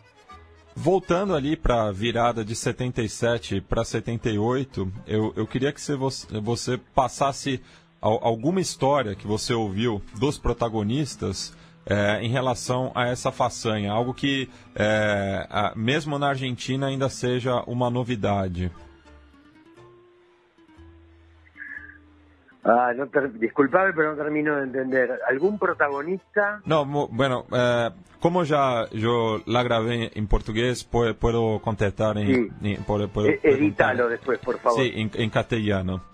Voltando 0.77 1.37
ali 1.37 1.57
para 1.57 1.85
a 1.85 1.93
virada 1.93 2.45
de 2.45 2.57
77 2.57 3.61
para 3.61 3.85
78, 3.85 4.93
eu, 5.07 5.33
eu 5.37 5.47
queria 5.47 5.73
que 5.73 5.81
você, 5.81 5.97
você 6.41 6.77
passasse 6.93 7.63
alguma 8.05 8.61
história 8.61 9.15
que 9.15 9.27
você 9.27 9.55
ouviu 9.55 10.03
dos 10.19 10.39
protagonistas 10.39 11.57
é, 11.87 12.21
em 12.23 12.29
relação 12.29 12.93
a 12.95 13.09
essa 13.09 13.33
façanha, 13.33 13.93
algo 13.93 14.13
que 14.13 14.51
é, 14.75 15.73
mesmo 15.75 16.19
na 16.19 16.29
Argentina 16.29 16.87
ainda 16.87 17.09
seja 17.09 17.63
uma 17.67 17.91
novidade. 17.91 18.71
Ah, 22.67 22.95
no 22.95 23.07
disculpame, 23.39 23.93
pero 23.93 24.13
no 24.13 24.17
termino 24.17 24.57
de 24.57 24.63
entender. 24.63 25.21
¿Algún 25.29 25.59
protagonista? 25.59 26.63
No, 26.65 26.87
bueno, 26.87 27.45
eh, 27.53 27.91
como 28.21 28.43
ya 28.45 28.89
yo 28.91 29.43
la 29.45 29.63
grabé 29.63 30.11
en 30.15 30.27
portugués, 30.27 30.83
puedo, 30.83 31.15
puedo 31.15 31.61
contestar 31.61 32.17
en... 32.17 32.27
Sí. 32.27 32.49
en 32.63 32.85
puedo, 32.85 33.07
puedo 33.09 33.29
Edítalo 33.43 34.09
después, 34.09 34.39
por 34.39 34.59
favor. 34.61 34.81
Sí, 34.81 34.91
en, 34.95 35.11
en 35.13 35.29
castellano. 35.29 36.05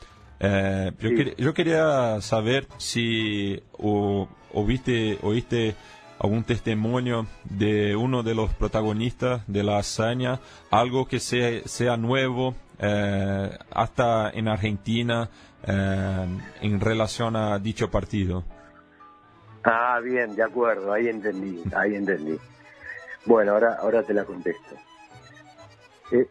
Eh, 0.40 0.92
yo, 0.98 1.10
quer, 1.10 1.36
yo, 1.36 1.54
quería 1.54 2.20
saber 2.22 2.66
si 2.78 3.62
o, 3.72 4.26
oíste, 4.54 5.18
oíste 5.22 5.76
algún 6.18 6.44
testimonio 6.44 7.26
de 7.44 7.94
uno 7.94 8.22
de 8.22 8.34
los 8.34 8.52
protagonistas 8.54 9.42
de 9.46 9.62
la 9.62 9.78
hazaña, 9.78 10.40
algo 10.70 11.06
que 11.06 11.20
sea, 11.20 11.62
sea 11.66 11.96
nuevo 11.96 12.54
eh, 12.78 13.58
hasta 13.70 14.30
en 14.30 14.48
Argentina 14.48 15.28
eh, 15.66 16.26
en 16.62 16.80
relación 16.80 17.36
a 17.36 17.58
dicho 17.58 17.90
partido. 17.90 18.44
Ah, 19.62 20.00
bien, 20.02 20.34
de 20.34 20.42
acuerdo, 20.42 20.92
ahí 20.92 21.08
entendí, 21.08 21.62
ahí 21.74 21.94
entendí. 21.94 22.38
Bueno, 23.26 23.52
ahora, 23.52 23.76
ahora 23.80 24.02
te 24.02 24.14
la 24.14 24.24
contesto. 24.24 24.76
Eh, 26.12 26.26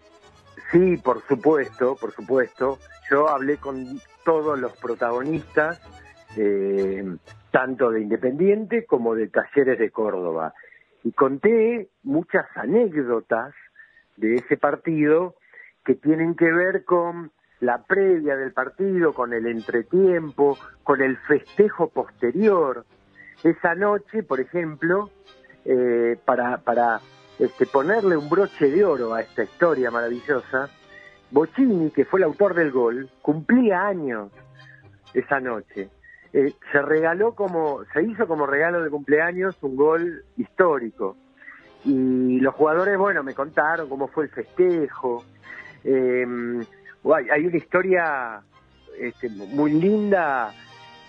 sí, 0.72 0.98
por 0.98 1.26
supuesto, 1.28 1.96
por 1.96 2.12
supuesto. 2.14 2.80
Yo 3.10 3.30
hablé 3.30 3.58
con 3.58 4.00
todos 4.24 4.60
los 4.60 4.76
protagonistas, 4.78 5.82
eh, 6.38 7.04
tanto 7.52 7.90
de 7.90 8.02
Independiente 8.02 8.86
como 8.86 9.16
de 9.16 9.28
Talleres 9.28 9.80
de 9.80 9.90
Córdoba, 9.90 10.54
y 11.04 11.12
conté 11.12 11.90
muchas 12.04 12.46
anécdotas 12.56 13.54
de 14.18 14.36
ese 14.36 14.58
partido 14.58 15.36
que 15.84 15.96
tienen 15.96 16.36
que 16.36 16.52
ver 16.52 16.84
con 16.84 17.32
la 17.62 17.84
previa 17.84 18.36
del 18.38 18.54
partido, 18.54 19.14
con 19.14 19.34
el 19.34 19.48
entretiempo, 19.48 20.58
con 20.84 21.02
el 21.02 21.18
festejo 21.18 21.90
posterior. 21.90 22.86
Esa 23.44 23.76
noche, 23.76 24.24
por 24.24 24.40
ejemplo, 24.40 25.10
eh, 25.66 26.18
para, 26.26 26.58
para 26.60 27.00
este, 27.40 27.66
ponerle 27.66 28.18
un 28.18 28.30
broche 28.30 28.70
de 28.70 28.86
oro 28.86 29.14
a 29.14 29.22
esta 29.22 29.44
historia 29.44 29.92
maravillosa, 29.92 30.70
Bocini, 31.32 31.92
que 31.92 32.06
fue 32.06 32.20
el 32.20 32.26
autor 32.26 32.54
del 32.54 32.72
gol, 32.72 33.10
cumplía 33.22 33.88
años 33.88 34.32
esa 35.14 35.40
noche. 35.40 35.90
Eh, 36.34 36.54
se 36.72 36.82
regaló 36.82 37.34
como, 37.34 37.84
se 37.94 38.04
hizo 38.04 38.28
como 38.28 38.46
regalo 38.46 38.84
de 38.84 38.90
cumpleaños 38.90 39.56
un 39.62 39.76
gol 39.76 40.24
histórico. 40.38 41.18
Y 41.86 42.40
los 42.40 42.54
jugadores, 42.56 42.98
bueno, 42.98 43.24
me 43.24 43.34
contaron 43.34 43.90
cómo 43.90 44.08
fue 44.08 44.26
el 44.26 44.30
festejo. 44.30 45.24
Eh, 45.84 46.26
hay 47.32 47.46
una 47.46 47.58
historia 47.58 48.42
este, 49.00 49.30
muy 49.30 49.72
linda 49.72 50.54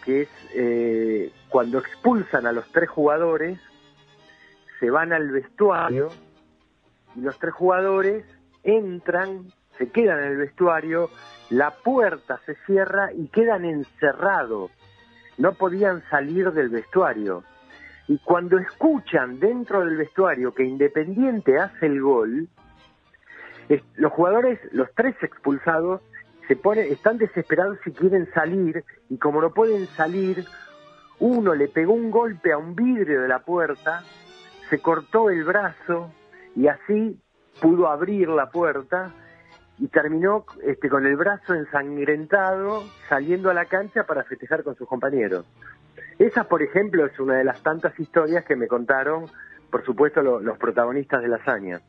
que 0.05 0.23
es 0.23 0.29
eh, 0.55 1.31
cuando 1.49 1.79
expulsan 1.79 2.47
a 2.47 2.53
los 2.53 2.71
tres 2.73 2.89
jugadores, 2.89 3.59
se 4.79 4.91
van 4.91 5.13
al 5.13 5.31
vestuario 5.31 6.09
y 7.15 7.21
los 7.21 7.39
tres 7.39 7.53
jugadores 7.53 8.25
entran, 8.63 9.53
se 9.81 9.89
quedan 9.89 10.19
en 10.19 10.33
el 10.33 10.37
vestuario, 10.37 11.09
la 11.49 11.71
puerta 11.71 12.39
se 12.45 12.55
cierra 12.67 13.15
y 13.15 13.29
quedan 13.29 13.65
encerrados, 13.65 14.71
no 15.39 15.55
podían 15.55 16.03
salir 16.11 16.53
del 16.53 16.69
vestuario. 16.69 17.45
Y 18.07 18.19
cuando 18.19 18.59
escuchan 18.59 19.41
dentro 19.41 19.83
del 19.83 19.97
vestuario 19.97 20.53
que 20.53 20.65
Independiente 20.65 21.59
hace 21.59 21.87
el 21.87 22.03
gol, 22.03 22.49
los 23.95 24.13
jugadores, 24.13 24.61
los 24.73 24.93
tres 24.95 25.17
expulsados, 25.23 26.03
se 26.47 26.57
pone, 26.57 26.89
están 26.89 27.17
desesperados 27.17 27.79
si 27.83 27.93
quieren 27.93 28.29
salir 28.35 28.85
y 29.09 29.17
como 29.17 29.41
no 29.41 29.55
pueden 29.55 29.87
salir, 29.87 30.45
uno 31.21 31.55
le 31.55 31.69
pegó 31.69 31.95
un 31.95 32.11
golpe 32.11 32.53
a 32.53 32.59
un 32.59 32.75
vidrio 32.75 33.23
de 33.23 33.29
la 33.29 33.39
puerta, 33.39 34.03
se 34.69 34.79
cortó 34.83 35.31
el 35.31 35.43
brazo 35.45 36.13
y 36.55 36.67
así 36.67 37.19
pudo 37.63 37.89
abrir 37.89 38.29
la 38.29 38.51
puerta 38.51 39.15
y 39.81 39.89
terminó 39.89 40.45
este, 40.63 40.89
con 40.89 41.07
el 41.07 41.17
brazo 41.17 41.55
ensangrentado 41.55 42.85
saliendo 43.09 43.51
a 43.51 43.55
la 43.55 43.65
cancha 43.65 44.05
para 44.05 44.25
festejar 44.25 44.63
con 44.63 44.77
sus 44.77 44.87
compañeros. 44.87 45.47
Esa, 46.19 46.45
por 46.45 46.63
ejemplo, 46.63 47.07
es 47.07 47.19
una 47.19 47.37
de 47.39 47.45
las 47.45 47.63
tantas 47.63 47.99
historias 47.99 48.45
que 48.45 48.55
me 48.55 48.69
contaron, 48.69 49.25
por 49.71 49.85
supuesto, 49.85 50.21
lo, 50.21 50.39
los 50.39 50.59
protagonistas 50.59 51.23
de 51.23 51.29
la 51.29 51.37
hazaña. 51.37 51.81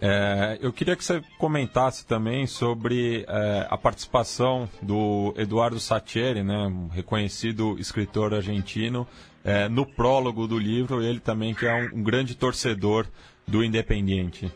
É, 0.00 0.58
eu 0.60 0.72
queria 0.72 0.94
que 0.94 1.04
você 1.04 1.20
comentasse 1.38 2.06
também 2.06 2.46
sobre 2.46 3.24
é, 3.28 3.66
a 3.68 3.76
participação 3.76 4.68
do 4.80 5.34
Eduardo 5.36 5.80
Satieri, 5.80 6.44
né, 6.44 6.56
um 6.68 6.86
reconhecido 6.86 7.76
escritor 7.80 8.32
argentino, 8.32 9.08
é, 9.42 9.68
no 9.68 9.84
prólogo 9.84 10.46
do 10.46 10.56
livro, 10.56 11.02
ele 11.02 11.18
também 11.18 11.52
que 11.52 11.66
é 11.66 11.74
um, 11.74 11.98
um 11.98 12.02
grande 12.04 12.36
torcedor 12.36 13.06
do 13.44 13.64
Independiente. 13.64 14.52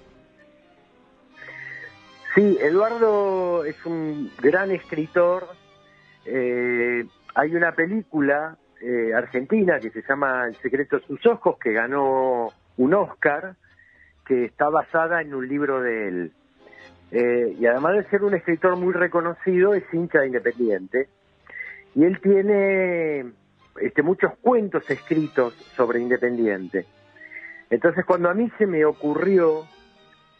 Sí, 2.34 2.58
Eduardo 2.60 3.64
es 3.64 3.84
un 3.84 4.30
gran 4.40 4.70
escritor. 4.70 5.48
Eh, 6.24 7.04
hay 7.34 7.54
una 7.54 7.72
película 7.72 8.56
eh, 8.80 9.12
argentina 9.14 9.78
que 9.78 9.90
se 9.90 10.02
llama 10.08 10.46
El 10.46 10.56
secreto 10.56 10.98
de 10.98 11.06
sus 11.06 11.26
ojos, 11.26 11.58
que 11.58 11.72
ganó 11.72 12.48
un 12.78 12.94
Oscar, 12.94 13.56
que 14.24 14.46
está 14.46 14.70
basada 14.70 15.20
en 15.20 15.34
un 15.34 15.46
libro 15.46 15.82
de 15.82 16.08
él. 16.08 16.32
Eh, 17.10 17.56
y 17.60 17.66
además 17.66 17.96
de 17.96 18.04
ser 18.04 18.24
un 18.24 18.34
escritor 18.34 18.76
muy 18.76 18.94
reconocido, 18.94 19.74
es 19.74 19.84
hincha 19.92 20.24
independiente. 20.24 21.08
Y 21.94 22.04
él 22.04 22.18
tiene 22.22 23.26
este, 23.78 24.02
muchos 24.02 24.32
cuentos 24.40 24.88
escritos 24.88 25.52
sobre 25.76 26.00
Independiente. 26.00 26.86
Entonces, 27.68 28.06
cuando 28.06 28.30
a 28.30 28.34
mí 28.34 28.50
se 28.56 28.66
me 28.66 28.86
ocurrió 28.86 29.66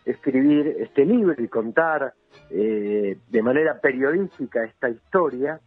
escribir 0.04 0.76
este 0.80 1.04
libro 1.04 1.42
y 1.42 1.48
contar 1.48 2.14
eh, 2.50 3.18
de 3.28 3.42
manera 3.42 3.80
periodística 3.80 4.64
esta 4.64 4.88
historia, 4.88 5.60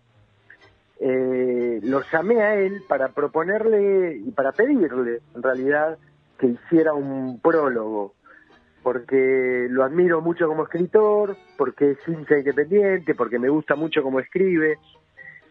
eh, 1.00 1.80
lo 1.84 2.01
llamé 2.12 2.42
a 2.42 2.56
él 2.56 2.84
para 2.88 3.10
proponerle 3.10 4.18
y 4.18 4.32
para 4.32 4.51
pedirle, 4.51 5.22
en 5.36 5.44
realidad, 5.44 5.98
que 6.38 6.48
hiciera 6.48 6.94
un 6.94 7.39
prólogo, 7.39 8.13
porque 8.84 9.68
lo 9.70 9.84
admiro 9.84 10.22
mucho 10.22 10.48
como 10.48 10.63
escritor, 10.63 11.36
porque 11.58 11.92
es 11.92 11.98
hincha 12.08 12.38
independiente, 12.38 13.15
porque 13.15 13.39
me 13.39 13.50
gusta 13.50 13.75
mucho 13.75 14.04
cómo 14.04 14.20
escribe, 14.20 14.77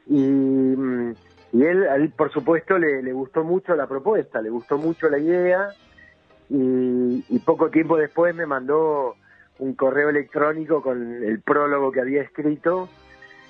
y, 0.07 0.23
mm, 0.23 1.15
él, 1.55 2.13
por 2.17 2.33
supuesto, 2.33 2.79
le 2.79 3.13
gustó 3.13 3.45
mucho 3.45 3.75
la 3.77 3.87
propuesta, 3.87 4.43
le 4.43 4.51
gustó 4.51 4.77
mucho 4.77 5.09
la 5.09 5.19
idea, 5.19 5.69
y, 6.49 7.25
y 7.29 7.39
poco 7.41 7.71
tiempo 7.71 7.97
después 7.97 8.35
me 8.35 8.47
mandó 8.47 9.17
un 9.59 9.75
correo 9.75 10.11
electrónico 10.11 10.83
con 10.83 11.23
el 11.23 11.41
prólogo 11.41 11.93
que 11.93 12.01
había 12.01 12.23
escrito, 12.23 12.89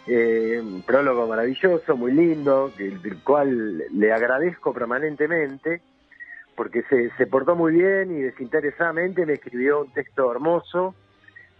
eh, 0.06 0.60
un 0.62 0.82
prólogo 0.82 1.26
maravilloso, 1.26 1.96
muy 1.96 2.12
lindo, 2.12 2.70
del, 2.76 3.00
del 3.00 3.22
cual 3.22 3.84
le 3.90 4.12
agradezco 4.12 4.72
permanentemente, 4.72 5.80
porque 6.54 6.82
se, 6.84 7.10
se 7.16 7.26
portó 7.26 7.56
muy 7.56 7.72
bien 7.72 8.16
y 8.16 8.20
desinteresadamente 8.20 9.26
me 9.26 9.34
escribió 9.34 9.82
un 9.82 9.92
texto 9.92 10.30
hermoso, 10.30 10.94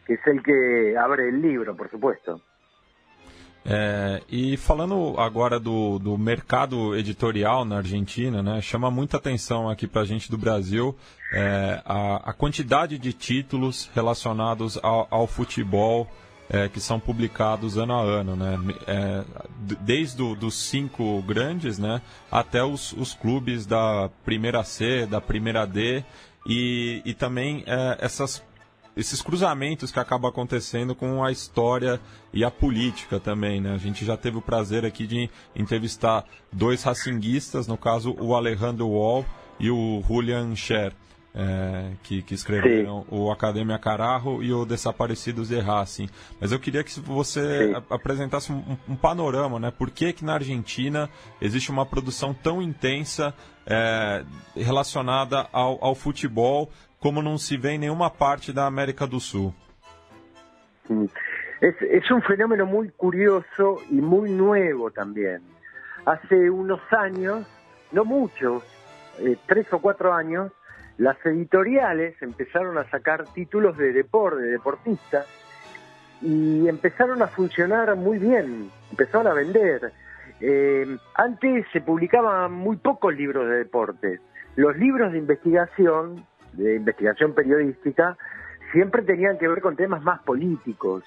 que 0.07 0.15
es 0.15 0.27
el 0.27 0.43
que 0.43 0.97
abre 0.99 1.29
el 1.31 1.41
libro, 1.41 1.75
por 1.75 1.91
supuesto. 1.91 2.41
É, 3.67 4.21
e 4.29 4.59
falando 4.59 5.15
agora 5.19 5.59
do, 5.59 5.99
do 5.99 6.19
mercado 6.19 6.95
editorial 6.95 7.65
na 7.65 7.79
Argentina, 7.79 8.43
né, 8.43 8.61
chama 8.61 8.91
muita 8.91 9.17
atenção 9.17 9.71
aqui 9.71 9.87
para 9.87 10.03
a 10.03 10.05
gente 10.05 10.31
do 10.31 10.37
Brasil 10.37 10.95
é, 11.33 11.81
a, 11.83 12.31
a, 12.31 12.33
quantidade 12.35 12.99
de 12.99 13.15
títulos 13.15 13.91
relacionados 13.95 14.79
ao, 14.83 15.09
ao 15.11 15.27
futebol 15.27 16.07
é, 16.51 16.69
que 16.69 16.79
são 16.79 17.01
publicados 17.01 17.79
ano 17.79 17.95
a 17.95 18.03
ano, 18.03 18.37
né, 18.37 18.59
é, 18.87 19.25
desde 19.81 20.19
do, 20.19 20.35
dos 20.35 20.55
cinco 20.57 21.23
grandes 21.23 21.79
né, 21.79 22.03
até 22.31 22.63
os, 22.63 22.93
os, 22.93 23.15
clubes 23.15 23.65
da 23.65 24.11
primeira 24.27 24.63
C, 24.63 25.07
da 25.07 25.23
primeira 25.23 25.67
D 25.67 26.05
e, 26.47 27.01
e 27.03 27.15
também 27.15 27.65
é, 27.67 27.97
essas 27.99 28.43
esses 28.97 29.21
cruzamentos 29.21 29.91
que 29.91 29.99
acabam 29.99 30.29
acontecendo 30.29 30.95
com 30.95 31.25
a 31.25 31.33
história 31.33 32.01
e 32.33 32.45
a 32.45 32.51
política 32.51 33.19
também, 33.19 33.61
né? 33.61 33.75
A 33.75 33.79
gente 33.79 34.05
já 34.05 34.17
teve 34.17 34.37
o 34.37 34.43
prazer 34.43 34.85
aqui 34.85 35.07
de 35.07 35.29
entrevistar 35.55 36.25
dois 36.53 36.83
racinguistas, 36.83 37.67
no 37.67 37.77
caso 37.77 38.15
o 38.19 38.35
Alejandro 38.35 38.87
Wall 38.89 39.25
e 39.59 39.71
o 39.71 40.03
Julian 40.07 40.55
Scher, 40.55 40.93
é, 41.35 41.91
que, 42.05 42.23
que, 42.23 42.33
escreveram 42.33 43.03
Sim. 43.03 43.07
o 43.11 43.31
Academia 43.33 43.77
Carajo 43.77 44.41
e 44.41 44.53
o 44.53 44.65
Desaparecidos 44.65 45.49
de 45.49 45.59
Racing. 45.59 46.09
Mas 46.41 46.53
eu 46.53 46.61
queria 46.61 46.85
que 46.85 47.01
você 47.01 47.73
apresentasse 47.91 48.53
um, 48.53 48.79
um, 48.89 48.95
panorama, 48.95 49.59
né? 49.59 49.73
Por 49.73 49.91
que, 49.91 50.13
que 50.13 50.25
na 50.25 50.35
Argentina 50.35 51.11
existe 51.41 51.73
uma 51.73 51.85
produção 51.85 52.33
tão 52.33 52.63
intensa 52.63 53.35
é, 53.67 54.25
relacionada 54.55 55.49
ao, 55.53 55.85
ao 55.85 55.95
futebol 55.97 56.71
como 57.05 57.23
no 57.23 57.37
se 57.37 57.59
ve 57.59 57.75
en 57.75 57.83
ninguna 57.83 58.11
parte 58.11 58.51
de 58.51 58.63
América 58.63 59.07
del 59.07 59.21
Sur. 59.21 59.53
Es, 61.61 62.11
un 62.11 62.23
fenómeno 62.23 62.65
muy 62.65 62.89
curioso 62.93 63.77
y 63.91 63.97
muy 63.97 64.31
nuevo 64.31 64.91
también. 64.91 65.43
Hace 66.07 66.49
unos 66.49 66.81
años, 66.99 67.47
no 67.93 68.07
muchos, 68.07 68.63
eh, 69.19 69.37
tres 69.45 69.71
o 69.75 69.81
cuatro 69.81 70.15
años, 70.15 70.51
las 70.97 71.19
editoriales 71.27 72.15
empezaron 72.23 72.79
a 72.79 72.89
sacar 72.89 73.27
títulos 73.35 73.77
de 73.77 73.93
deporte, 73.93 74.41
de 74.41 74.53
deportistas, 74.53 75.27
y 76.23 76.67
empezaron 76.69 77.21
a 77.21 77.27
funcionar 77.27 77.95
muy 77.97 78.17
bien, 78.17 78.71
empezaron 78.91 79.27
a 79.27 79.35
vender. 79.35 79.93
Eh, 80.41 80.97
antes 81.17 81.67
se 81.71 81.83
publicaban 81.83 82.53
muy 82.53 82.79
pocos 82.79 83.15
libros 83.15 83.47
de 83.47 83.57
deportes. 83.57 84.23
Los 84.57 84.75
libros 84.79 85.13
de 85.13 85.19
investigación 85.19 86.25
de 86.57 86.77
investigación 86.77 87.35
periodística 87.35 88.17
siempre 88.73 89.03
tenían 89.03 89.39
que 89.39 89.49
ver 89.49 89.61
con 89.61 89.77
temas 89.77 90.03
más 90.03 90.21
políticos. 90.23 91.05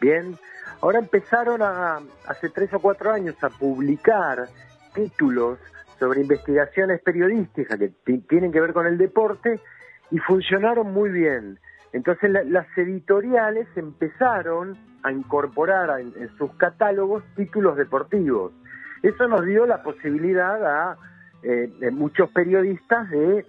Bien, 0.00 0.36
ahora 0.80 1.00
empezaron 1.00 1.62
a, 1.62 1.98
hace 2.26 2.48
tres 2.50 2.72
o 2.72 2.78
cuatro 2.78 3.10
años 3.10 3.34
a 3.42 3.48
publicar 3.48 4.46
títulos 4.94 5.58
sobre 5.98 6.20
investigaciones 6.20 7.00
periodísticas 7.02 7.78
que 7.78 8.18
tienen 8.28 8.52
que 8.52 8.60
ver 8.60 8.72
con 8.72 8.86
el 8.86 8.98
deporte 8.98 9.60
y 10.10 10.18
funcionaron 10.18 10.92
muy 10.92 11.10
bien. 11.10 11.58
Entonces 11.92 12.30
las 12.46 12.66
editoriales 12.76 13.66
empezaron 13.74 14.76
a 15.02 15.10
incorporar 15.10 16.00
en, 16.00 16.12
sus 16.36 16.52
catálogos 16.54 17.24
títulos 17.34 17.76
deportivos. 17.76 18.52
Eso 19.02 19.26
nos 19.26 19.44
dio 19.44 19.66
la 19.66 19.82
posibilidad 19.82 20.64
a 20.64 20.96
eh, 21.42 21.70
muchos 21.92 22.30
periodistas 22.30 23.08
de 23.10 23.44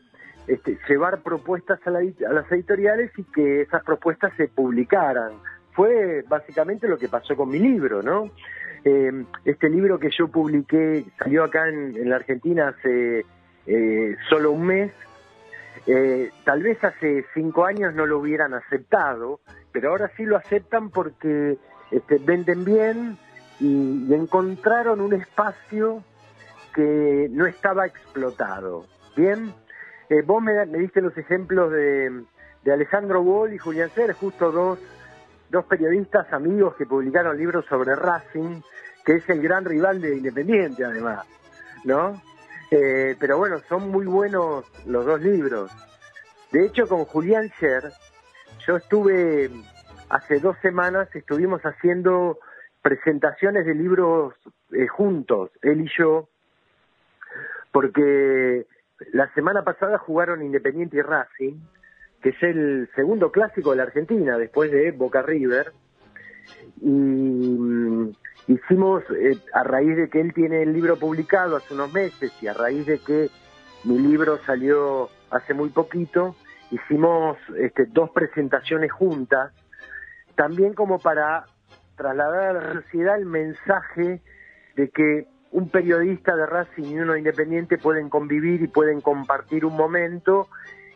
este, 0.49 0.79
llevar 0.89 1.21
propuestas 1.21 1.79
a, 1.85 1.91
las 1.91 2.51
editoriales 2.51 3.11
y 3.17 3.23
que 3.23 3.61
esas 3.61 3.83
propuestas 3.83 4.33
se 4.35 4.47
publicaran. 4.47 5.33
Fue 5.73 6.23
básicamente 6.27 6.87
lo 6.87 6.97
que 6.97 7.07
pasó 7.07 7.35
con 7.35 7.49
mi 7.49 7.59
libro, 7.59 8.01
¿no? 8.01 8.31
Eh, 8.83 9.25
este 9.45 9.69
libro 9.69 9.99
que 9.99 10.09
yo 10.09 10.27
publiqué 10.27 11.05
salió 11.19 11.43
acá 11.43 11.69
en, 11.69 12.09
la 12.09 12.15
Argentina 12.15 12.69
hace 12.69 13.25
eh, 13.67 14.15
solo 14.27 14.51
un 14.51 14.65
mes. 14.65 14.91
Eh, 15.85 16.31
tal 16.45 16.63
vez 16.63 16.83
hace 16.83 17.25
cinco 17.35 17.65
años 17.65 17.93
no 17.93 18.07
lo 18.07 18.17
hubieran 18.17 18.55
aceptado, 18.55 19.41
pero 19.71 19.91
ahora 19.91 20.11
sí 20.17 20.25
lo 20.25 20.35
aceptan 20.35 20.89
porque 20.89 21.59
este, 21.91 22.17
venden 22.17 22.65
bien 22.65 23.17
y 23.59 24.11
encontraron 24.15 24.99
un 24.99 25.13
espacio 25.13 26.03
que 26.73 27.27
no 27.29 27.45
estaba 27.45 27.85
explotado. 27.85 28.85
Bien, 29.15 29.53
eh, 30.09 30.21
vos 30.23 30.41
me, 30.41 30.65
me, 30.65 30.79
diste 30.79 31.01
los 31.01 31.17
ejemplos 31.17 31.71
de, 31.71 32.23
de 32.63 32.73
Alejandro 32.73 33.21
Wall 33.21 33.53
y 33.53 33.57
Julián 33.57 33.89
Ser, 33.91 34.13
justo 34.13 34.51
dos, 34.51 34.79
dos 35.49 35.65
periodistas 35.65 36.31
amigos 36.33 36.75
que 36.75 36.85
publicaron 36.85 37.37
libros 37.37 37.65
sobre 37.65 37.95
Racing, 37.95 38.61
que 39.05 39.15
es 39.15 39.29
el 39.29 39.41
gran 39.41 39.65
rival 39.65 40.01
de 40.01 40.17
Independiente 40.17 40.83
además, 40.83 41.25
¿no? 41.83 42.21
Eh, 42.71 43.15
pero 43.19 43.37
bueno, 43.37 43.59
son 43.67 43.89
muy 43.89 44.05
buenos 44.05 44.65
los 44.85 45.05
dos 45.05 45.21
libros. 45.21 45.71
De 46.51 46.65
hecho, 46.65 46.87
con 46.87 47.05
Julián 47.05 47.49
Scher, 47.49 47.91
yo 48.65 48.77
estuve 48.77 49.49
hace 50.09 50.39
dos 50.39 50.57
semanas, 50.61 51.07
estuvimos 51.15 51.61
haciendo 51.61 52.39
presentaciones 52.81 53.65
de 53.65 53.75
libros 53.75 54.33
eh, 54.71 54.87
juntos, 54.87 55.51
él 55.61 55.81
y 55.81 55.89
yo, 55.97 56.27
porque 57.71 58.65
la 59.11 59.31
semana 59.33 59.63
pasada 59.63 59.97
jugaron 59.97 60.43
Independiente 60.43 60.97
y 60.97 61.01
Racing, 61.01 61.59
que 62.21 62.29
es 62.29 62.43
el 62.43 62.89
segundo 62.95 63.31
clásico 63.31 63.71
de 63.71 63.77
la 63.77 63.83
Argentina, 63.83 64.37
después 64.37 64.71
de 64.71 64.91
Boca 64.91 65.21
River. 65.21 65.71
y 66.81 66.89
mm, 66.89 68.11
hicimos, 68.47 69.03
eh, 69.11 69.37
a 69.53 69.63
raíz 69.63 69.95
de 69.95 70.09
que 70.09 70.19
él 70.19 70.33
tiene 70.33 70.63
el 70.63 70.73
libro 70.73 70.97
publicado 70.97 71.55
hace 71.55 71.73
unos 71.73 71.93
meses 71.93 72.31
y 72.41 72.47
a 72.47 72.53
raíz 72.53 72.85
de 72.85 72.99
que 72.99 73.29
mi 73.85 73.97
libro 73.99 74.37
salió 74.45 75.09
hace 75.29 75.53
muy 75.53 75.69
poquito, 75.69 76.35
hicimos 76.71 77.37
este, 77.57 77.85
dos 77.85 78.09
presentaciones 78.11 78.91
juntas, 78.91 79.53
también 80.35 80.73
como 80.73 80.99
para 80.99 81.45
trasladar 81.95 82.57
a 82.57 82.61
la 82.61 82.73
sociedad 82.73 83.17
el 83.17 83.25
mensaje 83.25 84.21
de 84.75 84.89
que 84.89 85.27
un 85.51 85.69
periodista 85.69 86.35
de 86.35 86.45
Racing 86.45 86.83
y 86.83 86.99
uno 86.99 87.17
independiente 87.17 87.77
pueden 87.77 88.09
convivir 88.09 88.61
y 88.61 88.67
pueden 88.67 89.01
compartir 89.01 89.65
un 89.65 89.75
momento 89.75 90.47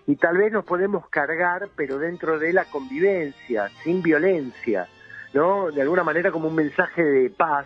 y 0.05 0.15
tal 0.17 0.37
vez 0.37 0.51
nos 0.51 0.65
podemos 0.65 1.07
cargar, 1.09 1.69
pero 1.75 1.97
dentro 1.97 2.37
de 2.37 2.53
la 2.53 2.65
convivencia, 2.65 3.69
sin 3.83 4.01
violencia, 4.01 4.87
¿no? 5.33 5.71
De 5.71 5.81
alguna 5.81 6.03
manera 6.03 6.31
como 6.31 6.49
un 6.49 6.55
mensaje 6.55 7.03
de 7.03 7.29
paz 7.29 7.65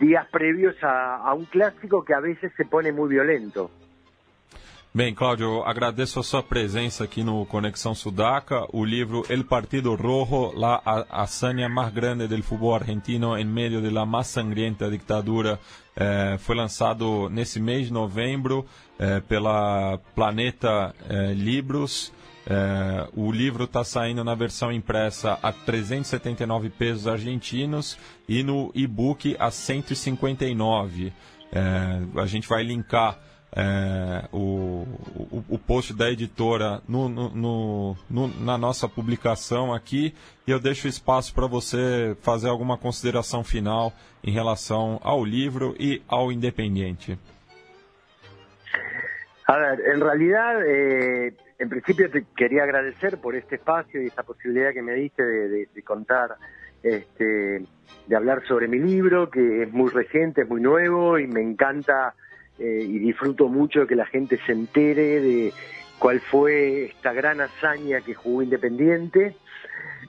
días 0.00 0.26
previos 0.30 0.76
a, 0.82 1.16
a 1.16 1.34
un 1.34 1.44
clásico 1.44 2.04
que 2.04 2.14
a 2.14 2.20
veces 2.20 2.52
se 2.56 2.64
pone 2.64 2.92
muy 2.92 3.08
violento. 3.08 3.70
Bem, 4.94 5.14
Cláudio, 5.14 5.62
agradeço 5.64 6.18
a 6.18 6.22
sua 6.22 6.42
presença 6.42 7.04
aqui 7.04 7.22
no 7.22 7.44
Conexão 7.44 7.94
Sudaca. 7.94 8.66
O 8.72 8.86
livro 8.86 9.22
El 9.28 9.44
Partido 9.44 9.94
Rojo, 9.94 10.54
la 10.56 10.82
hazaña 11.10 11.68
más 11.68 11.92
grande 11.92 12.26
del 12.26 12.42
fútbol 12.42 12.74
argentino 12.74 13.36
em 13.36 13.44
meio 13.44 13.82
de 13.82 13.90
la 13.90 14.06
más 14.06 14.28
sangrienta 14.28 14.90
ditadura, 14.90 15.60
eh, 15.94 16.38
foi 16.38 16.56
lançado 16.56 17.28
nesse 17.28 17.60
mês 17.60 17.88
de 17.88 17.92
novembro 17.92 18.64
eh, 18.98 19.20
pela 19.20 20.00
Planeta 20.14 20.94
eh, 21.06 21.34
Libros. 21.34 22.10
Eh, 22.46 23.08
o 23.14 23.30
livro 23.30 23.64
está 23.64 23.84
saindo 23.84 24.24
na 24.24 24.34
versão 24.34 24.72
impressa 24.72 25.38
a 25.42 25.52
379 25.52 26.70
pesos 26.70 27.06
argentinos 27.06 27.98
e 28.26 28.42
no 28.42 28.72
e-book 28.74 29.36
a 29.38 29.50
159. 29.50 31.12
Eh, 31.52 32.00
a 32.16 32.26
gente 32.26 32.48
vai 32.48 32.64
linkar 32.64 33.27
é, 33.56 34.28
o, 34.32 34.86
o, 35.16 35.44
o, 35.48 35.58
post 35.58 35.94
da 35.94 36.10
editora 36.10 36.82
no, 36.86 37.08
no, 37.08 37.96
no, 38.10 38.28
na 38.44 38.58
nossa 38.58 38.88
publicação 38.88 39.72
aqui 39.72 40.14
e 40.46 40.50
eu 40.50 40.60
deixo 40.60 40.86
espaço 40.86 41.34
para 41.34 41.46
você 41.46 42.14
fazer 42.20 42.48
alguma 42.48 42.76
consideração 42.76 43.42
final 43.42 43.92
em 44.22 44.30
relação 44.30 45.00
ao 45.02 45.24
livro 45.24 45.74
e 45.78 46.02
ao 46.06 46.30
Independiente. 46.30 47.18
A 49.46 49.56
ver, 49.56 49.94
en 49.94 50.00
realidad, 50.00 50.62
eh, 50.66 51.32
en 51.58 51.68
principio 51.70 52.10
te 52.10 52.26
quería 52.36 52.64
agradecer 52.64 53.16
por 53.16 53.34
este 53.34 53.54
espacio 53.54 54.02
y 54.02 54.06
esta 54.06 54.22
posibilidad 54.22 54.74
que 54.74 54.82
me 54.82 54.92
diste 54.92 55.24
de, 55.24 55.48
de, 55.48 55.68
de 55.74 55.82
contar, 55.82 56.36
este, 56.82 57.64
de 58.06 58.16
hablar 58.16 58.46
sobre 58.46 58.68
mi 58.68 58.78
libro, 58.78 59.30
que 59.30 59.62
es 59.62 59.72
muy 59.72 59.90
reciente, 59.90 60.42
es 60.42 60.48
muy 60.48 60.60
nuevo 60.60 61.18
y 61.18 61.26
me 61.26 61.40
encanta 61.40 62.14
eh, 62.58 62.84
y 62.86 62.98
disfruto 62.98 63.48
mucho 63.48 63.80
de 63.80 63.86
que 63.86 63.94
la 63.94 64.06
gente 64.06 64.38
se 64.44 64.52
entere 64.52 65.20
de 65.20 65.52
cuál 65.98 66.20
fue 66.20 66.86
esta 66.86 67.12
gran 67.12 67.40
hazaña 67.40 68.00
que 68.00 68.14
jugó 68.14 68.42
Independiente. 68.42 69.36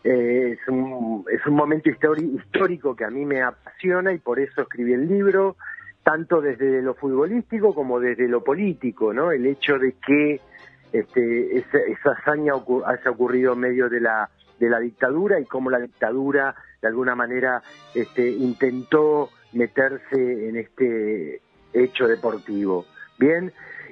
Eh, 0.03 0.57
es, 0.59 0.67
un, 0.67 1.25
es 1.31 1.45
un 1.45 1.55
momento 1.55 1.89
histórico 1.89 2.95
que 2.95 3.05
a 3.05 3.09
mí 3.09 3.25
me 3.25 3.41
apasiona 3.41 4.13
y 4.13 4.19
por 4.19 4.39
eso 4.39 4.61
escribí 4.61 4.93
el 4.93 5.07
libro, 5.07 5.57
tanto 6.03 6.41
desde 6.41 6.81
lo 6.81 6.93
futbolístico 6.93 7.75
como 7.75 7.99
desde 7.99 8.27
lo 8.27 8.43
político, 8.43 9.13
¿no? 9.13 9.31
El 9.31 9.45
hecho 9.45 9.77
de 9.77 9.93
que 10.05 10.39
este, 10.93 11.57
esa, 11.57 11.77
esa 11.79 12.11
hazaña 12.11 12.53
haya 12.85 13.11
ocurrido 13.11 13.53
en 13.53 13.59
medio 13.59 13.89
de 13.89 13.99
la, 13.99 14.29
de 14.59 14.69
la 14.69 14.79
dictadura 14.79 15.39
y 15.39 15.45
cómo 15.45 15.69
la 15.69 15.79
dictadura 15.79 16.55
de 16.81 16.87
alguna 16.87 17.13
manera 17.13 17.61
este, 17.93 18.29
intentó 18.29 19.29
meterse 19.53 20.49
en 20.49 20.55
este 20.55 21.41
hecho 21.73 22.07
deportivo. 22.07 22.85
Bien, 23.17 23.51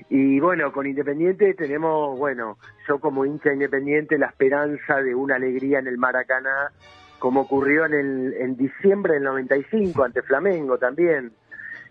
y 0.09 0.39
bueno, 0.39 0.71
con 0.71 0.87
Independiente 0.87 1.53
tenemos, 1.53 2.17
bueno, 2.17 2.57
yo 2.87 2.99
como 2.99 3.25
hincha 3.25 3.51
independiente, 3.51 4.17
la 4.17 4.27
esperanza 4.27 5.01
de 5.01 5.13
una 5.13 5.35
alegría 5.35 5.79
en 5.79 5.87
el 5.87 5.97
Maracaná, 5.97 6.71
como 7.19 7.41
ocurrió 7.41 7.85
en, 7.85 7.93
el, 7.93 8.33
en 8.39 8.55
diciembre 8.55 9.15
del 9.15 9.23
95 9.23 10.03
ante 10.03 10.21
Flamengo 10.21 10.77
también, 10.77 11.33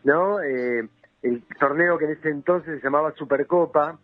¿no? 0.04 0.40
Eh, 0.40 0.88
el 1.22 1.42
torneo 1.58 1.98
que 1.98 2.06
en 2.06 2.12
ese 2.12 2.30
entonces 2.30 2.78
se 2.78 2.84
llamaba 2.84 3.12
Supercopa 3.12 3.98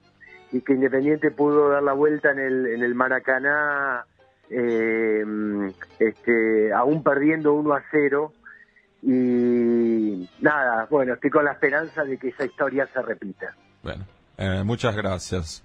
y 0.50 0.60
que 0.60 0.74
Independiente 0.74 1.30
pudo 1.30 1.70
dar 1.70 1.82
la 1.82 1.92
vuelta 1.92 2.32
en 2.32 2.38
el, 2.38 2.66
en 2.66 2.82
el 2.82 2.94
Maracaná, 2.94 4.04
eh, 4.50 5.24
este, 5.98 6.72
aún 6.72 7.02
perdiendo 7.02 7.54
1 7.54 7.74
a 7.74 7.82
0 7.90 8.32
y 9.02 10.28
nada, 10.40 10.86
bueno, 10.88 11.14
estoy 11.14 11.30
con 11.30 11.44
la 11.44 11.52
esperanza 11.52 12.04
de 12.04 12.18
que 12.18 12.28
esa 12.28 12.44
historia 12.44 12.86
se 12.86 13.02
repita. 13.02 13.54
Bueno, 13.82 14.06
eh, 14.38 14.62
muchas 14.64 14.96
gracias. 14.96 15.64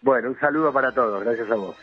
Bueno, 0.00 0.30
un 0.30 0.38
saludo 0.38 0.72
para 0.72 0.92
todos, 0.92 1.22
gracias 1.24 1.50
a 1.50 1.56
vos. 1.56 1.76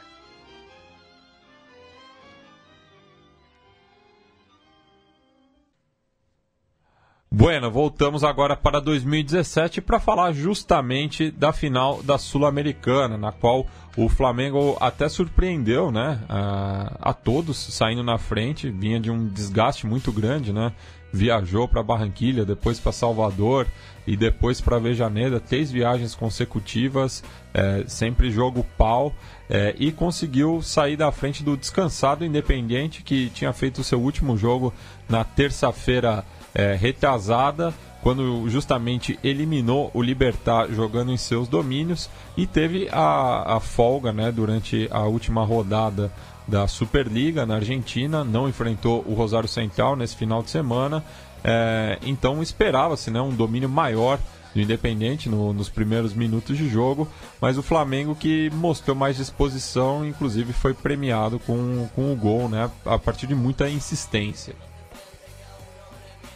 Bueno, 7.37 7.69
voltamos 7.69 8.23
agora 8.23 8.55
para 8.55 8.79
2017 8.79 9.81
para 9.81 9.99
falar 9.99 10.31
justamente 10.31 11.29
da 11.29 11.51
final 11.51 12.01
da 12.01 12.17
Sul-Americana, 12.17 13.17
na 13.17 13.33
qual 13.33 13.67
o 13.97 14.07
Flamengo 14.07 14.77
até 14.79 15.09
surpreendeu, 15.09 15.91
né, 15.91 16.21
a, 16.29 16.95
a, 16.97 17.13
todos 17.13 17.57
saindo 17.57 18.01
na 18.01 18.17
frente, 18.17 18.69
vinha 18.69 19.01
de 19.01 19.11
um 19.11 19.27
desgaste 19.27 19.85
muito 19.85 20.13
grande, 20.13 20.53
né? 20.53 20.71
Viajou 21.11 21.67
para 21.67 21.83
Barranquilha, 21.83 22.45
depois 22.45 22.79
para 22.79 22.93
Salvador 22.93 23.67
e 24.07 24.15
depois 24.15 24.61
para 24.61 24.79
Vejaneda, 24.79 25.37
três 25.37 25.69
viagens 25.69 26.15
consecutivas, 26.15 27.21
é, 27.53 27.83
sempre 27.85 28.31
jogo 28.31 28.65
pau 28.77 29.13
é, 29.49 29.75
e 29.77 29.91
conseguiu 29.91 30.61
sair 30.61 30.95
da 30.95 31.11
frente 31.11 31.43
do 31.43 31.57
descansado 31.57 32.23
Independente 32.23 33.03
que 33.03 33.29
tinha 33.29 33.51
feito 33.51 33.81
o 33.81 33.83
seu 33.83 33.99
último 33.99 34.37
jogo 34.37 34.73
na 35.09 35.25
terça-feira 35.25 36.23
é, 36.55 36.73
retrasada, 36.73 37.73
quando 38.01 38.47
justamente 38.49 39.19
eliminou 39.23 39.91
o 39.93 40.01
Libertar 40.01 40.67
jogando 40.71 41.11
em 41.11 41.17
seus 41.17 41.47
domínios 41.47 42.09
e 42.37 42.47
teve 42.47 42.87
a, 42.91 43.55
a 43.55 43.59
folga 43.59 44.13
né, 44.13 44.31
durante 44.31 44.87
a 44.91 45.01
última 45.01 45.43
rodada 45.43 46.11
da 46.47 46.67
Superliga 46.67 47.45
na 47.45 47.55
Argentina, 47.55 48.23
não 48.23 48.47
enfrentou 48.47 49.03
o 49.07 49.13
Rosário 49.13 49.49
Central 49.49 49.95
nesse 49.95 50.15
final 50.15 50.43
de 50.43 50.51
semana, 50.51 51.03
é, 51.43 51.97
então 52.03 52.41
esperava-se 52.41 53.09
né, 53.09 53.19
um 53.19 53.35
domínio 53.35 53.67
maior 53.67 54.19
do 54.53 54.61
Independente 54.61 55.27
no, 55.27 55.51
nos 55.51 55.67
primeiros 55.67 56.13
minutos 56.13 56.57
de 56.57 56.69
jogo, 56.69 57.07
mas 57.41 57.57
o 57.57 57.63
Flamengo 57.63 58.15
que 58.15 58.49
mostrou 58.51 58.95
mais 58.95 59.17
disposição, 59.17 60.05
inclusive 60.05 60.53
foi 60.53 60.73
premiado 60.73 61.39
com, 61.39 61.89
com 61.93 62.13
o 62.13 62.15
gol 62.15 62.47
né, 62.47 62.69
a 62.85 62.97
partir 62.97 63.27
de 63.27 63.35
muita 63.35 63.67
insistência. 63.67 64.55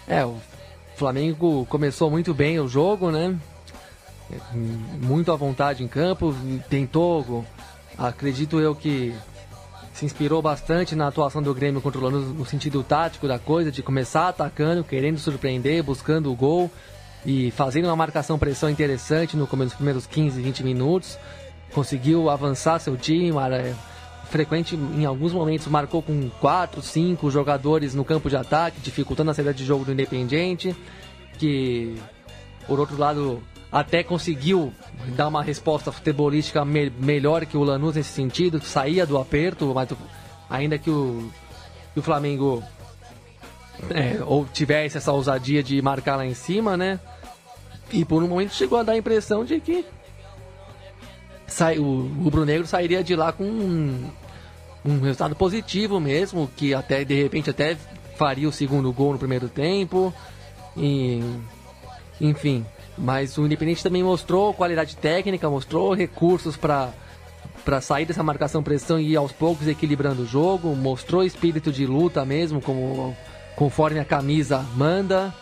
É, 0.09 0.25
o 0.25 0.35
Flamengo 0.95 1.67
começou 1.67 2.09
muito 2.09 2.33
bem 2.33 2.59
o 2.59 2.67
jogo, 2.67 3.11
né? 3.11 3.37
Muito 4.99 5.31
à 5.31 5.35
vontade 5.35 5.83
em 5.83 5.87
campo, 5.87 6.35
tentou, 6.67 7.45
acredito 7.95 8.59
eu 8.59 8.75
que 8.75 9.13
se 9.93 10.05
inspirou 10.05 10.41
bastante 10.41 10.95
na 10.95 11.07
atuação 11.07 11.43
do 11.43 11.53
Grêmio 11.53 11.79
controlando 11.79 12.21
no 12.21 12.45
sentido 12.45 12.81
tático 12.81 13.27
da 13.27 13.37
coisa, 13.37 13.71
de 13.71 13.83
começar 13.83 14.29
atacando, 14.29 14.83
querendo 14.83 15.19
surpreender, 15.19 15.83
buscando 15.83 16.31
o 16.31 16.35
gol 16.35 16.71
e 17.23 17.51
fazendo 17.51 17.85
uma 17.85 17.95
marcação-pressão 17.95 18.69
interessante 18.69 19.37
no 19.37 19.45
começo 19.45 19.69
dos 19.69 19.75
primeiros 19.75 20.07
15, 20.07 20.41
20 20.41 20.63
minutos. 20.63 21.19
Conseguiu 21.71 22.31
avançar 22.31 22.79
seu 22.79 22.97
time, 22.97 23.31
frequente 24.29 24.75
em 24.75 25.05
alguns 25.05 25.33
momentos 25.33 25.67
marcou 25.67 26.01
com 26.01 26.29
quatro, 26.39 26.81
cinco 26.81 27.29
jogadores 27.29 27.93
no 27.95 28.05
campo 28.05 28.29
de 28.29 28.35
ataque, 28.35 28.79
dificultando 28.79 29.31
a 29.31 29.33
saída 29.33 29.53
de 29.53 29.65
jogo 29.65 29.83
do 29.83 29.91
Independiente, 29.91 30.75
que 31.37 31.95
por 32.67 32.79
outro 32.79 32.97
lado 32.97 33.41
até 33.71 34.03
conseguiu 34.03 34.73
dar 35.15 35.27
uma 35.27 35.43
resposta 35.43 35.91
futebolística 35.91 36.63
me 36.65 36.89
melhor 36.89 37.45
que 37.45 37.57
o 37.57 37.63
Lanús 37.63 37.95
nesse 37.95 38.09
sentido, 38.09 38.61
saía 38.61 39.05
do 39.05 39.17
aperto, 39.17 39.73
mas 39.73 39.89
ainda 40.49 40.77
que 40.77 40.89
o, 40.89 41.29
que 41.93 41.99
o 41.99 42.03
Flamengo 42.03 42.63
é, 43.89 44.23
ou 44.25 44.45
tivesse 44.45 44.97
essa 44.97 45.11
ousadia 45.11 45.61
de 45.61 45.81
marcar 45.81 46.15
lá 46.15 46.25
em 46.25 46.33
cima, 46.33 46.75
né? 46.75 46.99
E 47.91 48.03
por 48.03 48.23
um 48.23 48.27
momento 48.27 48.53
chegou 48.53 48.77
a 48.79 48.83
dar 48.83 48.93
a 48.93 48.97
impressão 48.97 49.43
de 49.43 49.59
que 49.59 49.85
sai, 51.47 51.79
o 51.79 52.07
rubro-negro 52.23 52.67
sairia 52.67 53.03
de 53.03 53.15
lá 53.15 53.31
com 53.31 54.09
um 54.83 54.99
resultado 54.99 55.35
positivo 55.35 55.99
mesmo, 55.99 56.49
que 56.55 56.73
até 56.73 57.03
de 57.03 57.13
repente 57.21 57.49
até 57.49 57.77
faria 58.15 58.47
o 58.47 58.51
segundo 58.51 58.91
gol 58.91 59.13
no 59.13 59.19
primeiro 59.19 59.47
tempo. 59.47 60.13
E, 60.75 61.21
enfim, 62.19 62.65
mas 62.97 63.37
o 63.37 63.45
Independente 63.45 63.83
também 63.83 64.03
mostrou 64.03 64.53
qualidade 64.53 64.95
técnica, 64.97 65.49
mostrou 65.49 65.93
recursos 65.93 66.57
para 66.57 66.91
para 67.65 67.81
sair 67.81 68.05
dessa 68.05 68.23
marcação 68.23 68.63
pressão 68.63 68.99
e 68.99 69.11
ir 69.11 69.15
aos 69.17 69.31
poucos 69.31 69.67
equilibrando 69.67 70.23
o 70.23 70.25
jogo, 70.25 70.75
mostrou 70.75 71.23
espírito 71.23 71.71
de 71.71 71.85
luta 71.85 72.25
mesmo, 72.25 72.61
como 72.61 73.15
conforme 73.55 73.99
a 73.99 74.05
camisa 74.05 74.65
manda, 74.75 75.33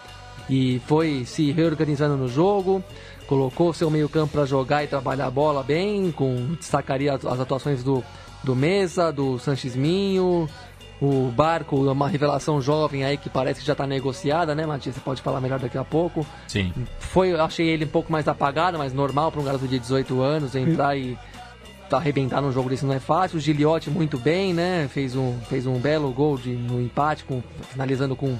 e 0.49 0.81
foi 0.87 1.23
se 1.25 1.51
reorganizando 1.51 2.17
no 2.17 2.27
jogo, 2.27 2.83
colocou 3.27 3.73
seu 3.73 3.89
meio-campo 3.89 4.33
para 4.33 4.45
jogar 4.45 4.83
e 4.83 4.87
trabalhar 4.87 5.27
a 5.27 5.31
bola 5.31 5.63
bem, 5.63 6.11
com 6.11 6.55
destacaria 6.55 7.13
as, 7.13 7.39
atuações 7.39 7.83
do, 7.83 8.03
do 8.43 8.55
Mesa, 8.55 9.11
do 9.11 9.37
Sanches 9.39 9.75
Minho, 9.75 10.47
o 11.01 11.31
Barco, 11.31 11.75
uma 11.91 12.07
revelação 12.07 12.61
jovem 12.61 13.03
aí 13.03 13.17
que 13.17 13.29
parece 13.29 13.59
que 13.59 13.65
já 13.65 13.73
está 13.73 13.85
negociada, 13.85 14.55
né, 14.55 14.65
Matias? 14.65 14.95
Você 14.95 15.01
pode 15.01 15.21
falar 15.21 15.39
melhor 15.39 15.59
daqui 15.59 15.77
a 15.77 15.83
pouco. 15.83 16.25
Sim. 16.47 16.73
Foi, 16.99 17.33
achei 17.39 17.67
ele 17.67 17.85
um 17.85 17.89
pouco 17.89 18.11
mais 18.11 18.27
apagado, 18.27 18.77
mas 18.77 18.93
normal 18.93 19.31
para 19.31 19.41
um 19.41 19.43
garoto 19.43 19.67
de 19.67 19.77
18 19.77 20.21
anos 20.21 20.55
entrar 20.55 20.97
e 20.97 21.17
tá 21.87 21.97
arrebentar 21.97 22.41
num 22.41 22.51
jogo 22.51 22.69
desse 22.69 22.85
não 22.85 22.93
é 22.93 22.99
fácil. 22.99 23.37
O 23.37 23.41
Giliotti 23.41 23.89
muito 23.89 24.17
bem, 24.17 24.53
né? 24.53 24.87
Fez 24.89 25.15
um, 25.15 25.37
fez 25.47 25.65
um 25.65 25.79
belo 25.79 26.11
gol 26.11 26.37
de, 26.37 26.51
no 26.51 26.81
empate, 26.81 27.23
com, 27.23 27.41
finalizando 27.71 28.15
com, 28.15 28.37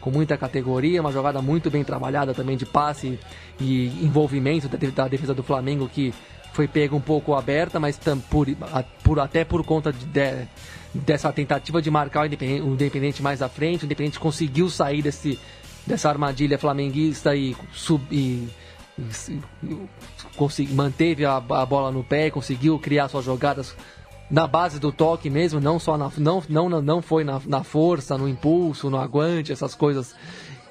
com 0.00 0.10
muita 0.10 0.36
categoria. 0.36 1.00
Uma 1.00 1.12
jogada 1.12 1.42
muito 1.42 1.70
bem 1.70 1.82
trabalhada 1.82 2.32
também 2.32 2.56
de 2.56 2.64
passe 2.64 3.18
e 3.60 3.86
envolvimento 4.02 4.68
da, 4.68 4.78
da 4.78 5.08
defesa 5.08 5.34
do 5.34 5.42
Flamengo 5.42 5.88
que 5.88 6.14
foi 6.52 6.66
pega 6.66 6.94
um 6.94 7.00
pouco 7.00 7.34
aberta, 7.34 7.78
mas 7.78 7.96
tam, 7.96 8.18
por, 8.18 8.48
a, 8.72 8.82
por, 9.02 9.20
até 9.20 9.44
por 9.44 9.64
conta 9.64 9.92
de, 9.92 10.04
de 10.04 10.48
dessa 10.92 11.32
tentativa 11.32 11.80
de 11.80 11.90
marcar 11.90 12.22
o 12.22 12.26
Independente, 12.26 12.62
o 12.62 12.72
Independente 12.72 13.22
mais 13.22 13.42
à 13.42 13.48
frente. 13.48 13.84
O 13.84 13.86
Independente 13.86 14.18
conseguiu 14.18 14.68
sair 14.68 15.02
desse, 15.02 15.38
dessa 15.86 16.08
armadilha 16.08 16.58
flamenguista 16.58 17.34
e, 17.34 17.56
sub, 17.72 18.04
e, 18.10 18.48
e, 18.98 19.40
e 20.58 20.66
manteve 20.74 21.24
a, 21.24 21.36
a, 21.36 21.66
bola 21.66 21.90
no 21.90 22.02
pé, 22.02 22.30
conseguiu 22.30 22.78
criar 22.78 23.08
suas 23.08 23.24
jogadas 23.24 23.74
na 24.30 24.46
base 24.46 24.78
do 24.78 24.92
toque 24.92 25.28
mesmo, 25.28 25.60
não 25.60 25.78
só 25.78 25.98
na, 25.98 26.10
não, 26.16 26.42
não, 26.48 26.68
não 26.80 27.02
foi 27.02 27.24
na, 27.24 27.40
na 27.46 27.64
força, 27.64 28.16
no 28.16 28.28
impulso, 28.28 28.88
no 28.88 28.96
aguante, 28.96 29.52
essas 29.52 29.74
coisas 29.74 30.14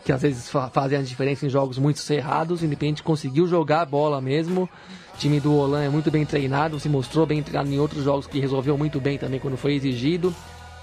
que 0.10 0.14
às 0.14 0.24
vezes 0.24 0.50
fa 0.50 0.72
fazem 0.72 0.98
a 0.98 1.04
diferença 1.04 1.46
em 1.46 1.50
jogos 1.50 1.78
muito 1.78 2.00
cerrados. 2.00 2.64
O 2.64 2.66
Independente 2.66 3.04
conseguiu 3.04 3.46
jogar 3.46 3.82
a 3.82 3.86
bola 3.86 4.20
mesmo 4.20 4.68
time 5.20 5.40
do 5.40 5.54
Olan 5.54 5.84
é 5.84 5.90
muito 5.90 6.10
bem 6.10 6.26
treinado, 6.26 6.80
se 6.80 6.88
mostrou 6.90 7.26
bem 7.26 7.44
treinado 7.44 7.70
em 7.70 7.78
outros 7.78 8.06
jogos 8.06 8.26
que 8.26 8.40
resolveu 8.40 8.78
muito 8.78 9.00
bem 9.02 9.18
também 9.18 9.40
quando 9.40 9.58
foi 9.58 9.74
exigido, 9.74 10.34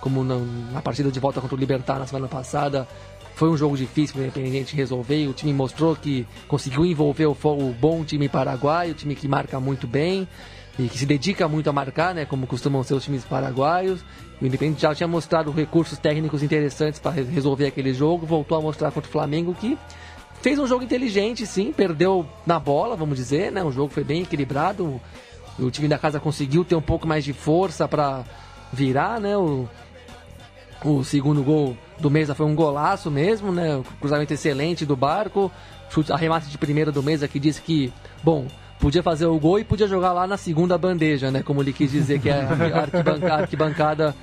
como 0.01 0.23
na, 0.23 0.37
na 0.71 0.83
partida 0.83 1.11
de 1.11 1.19
volta 1.19 1.41
contra 1.41 1.57
o 1.57 1.59
Libertar 1.59 1.99
na 1.99 2.07
semana 2.07 2.29
passada. 2.29 2.87
Foi 3.35 3.49
um 3.49 3.57
jogo 3.57 3.77
difícil 3.77 4.15
para 4.15 4.23
o 4.23 4.25
Independente 4.27 4.77
resolver 4.77 5.27
o 5.27 5.33
time 5.33 5.53
mostrou 5.53 5.97
que 5.97 6.27
conseguiu 6.47 6.85
envolver 6.85 7.27
o, 7.27 7.33
o 7.33 7.75
bom 7.81 8.05
time 8.05 8.29
paraguaio, 8.29 8.93
o 8.93 8.95
time 8.95 9.17
que 9.17 9.27
marca 9.27 9.59
muito 9.59 9.89
bem 9.89 10.29
e 10.79 10.89
que 10.89 10.99
se 10.99 11.07
dedica 11.07 11.49
muito 11.49 11.71
a 11.71 11.73
marcar, 11.73 12.15
né, 12.15 12.25
como 12.25 12.47
costumam 12.47 12.83
ser 12.83 12.95
os 12.95 13.05
times 13.05 13.25
paraguaios. 13.25 14.01
O 14.41 14.47
Independente 14.47 14.83
já 14.83 14.95
tinha 14.95 15.09
mostrado 15.09 15.51
recursos 15.51 15.99
técnicos 15.99 16.43
interessantes 16.43 17.01
para 17.01 17.12
resolver 17.12 17.67
aquele 17.67 17.95
jogo, 17.95 18.27
voltou 18.27 18.59
a 18.59 18.61
mostrar 18.61 18.91
contra 18.91 19.09
o 19.09 19.12
Flamengo 19.12 19.55
que 19.55 19.79
Fez 20.47 20.59
um 20.59 20.67
jogo 20.67 20.85
inteligente, 20.85 21.47
sim, 21.47 21.73
perdeu 21.73 22.27
na 22.47 22.59
bola, 22.59 22.95
vamos 22.95 23.17
dizer, 23.17 23.51
né? 23.51 23.65
O 23.65 23.73
jogo 23.73 23.89
foi 23.89 24.05
bem 24.05 24.23
equilibrado. 24.23 25.01
O 25.59 25.71
time 25.71 25.89
da 25.89 25.99
casa 25.99 26.21
conseguiu 26.21 26.65
ter 26.65 26.77
um 26.77 26.81
pouco 26.81 27.07
mais 27.07 27.25
de 27.25 27.33
força 27.33 27.89
para 27.89 28.25
virar, 28.73 29.21
né? 29.21 29.37
O, 29.37 29.69
o 30.85 31.03
segundo 31.03 31.43
gol 31.43 31.77
do 31.99 32.11
Mesa 32.11 32.35
foi 32.35 32.47
um 32.47 32.55
golaço 32.55 33.11
mesmo, 33.11 33.51
né? 33.51 33.77
O 33.77 33.83
cruzamento 33.99 34.33
excelente 34.33 34.87
do 34.87 34.95
Barco. 34.95 35.51
Chute, 35.91 36.12
arremate 36.12 36.49
de 36.49 36.59
primeira 36.59 36.93
do 36.93 37.03
Mesa 37.03 37.27
que 37.27 37.41
disse 37.41 37.61
que, 37.62 37.93
bom, 38.23 38.47
podia 38.79 39.03
fazer 39.03 39.27
o 39.27 39.39
gol 39.39 39.59
e 39.59 39.65
podia 39.65 39.87
jogar 39.87 40.12
lá 40.12 40.27
na 40.27 40.37
segunda 40.37 40.77
bandeja, 40.77 41.31
né? 41.31 41.43
Como 41.43 41.62
ele 41.62 41.73
quis 41.73 41.91
dizer, 41.91 42.21
que 42.21 42.29
é 42.29 42.41
a 42.73 42.81
arquibancada, 42.83 43.35
arquibancada 43.35 44.17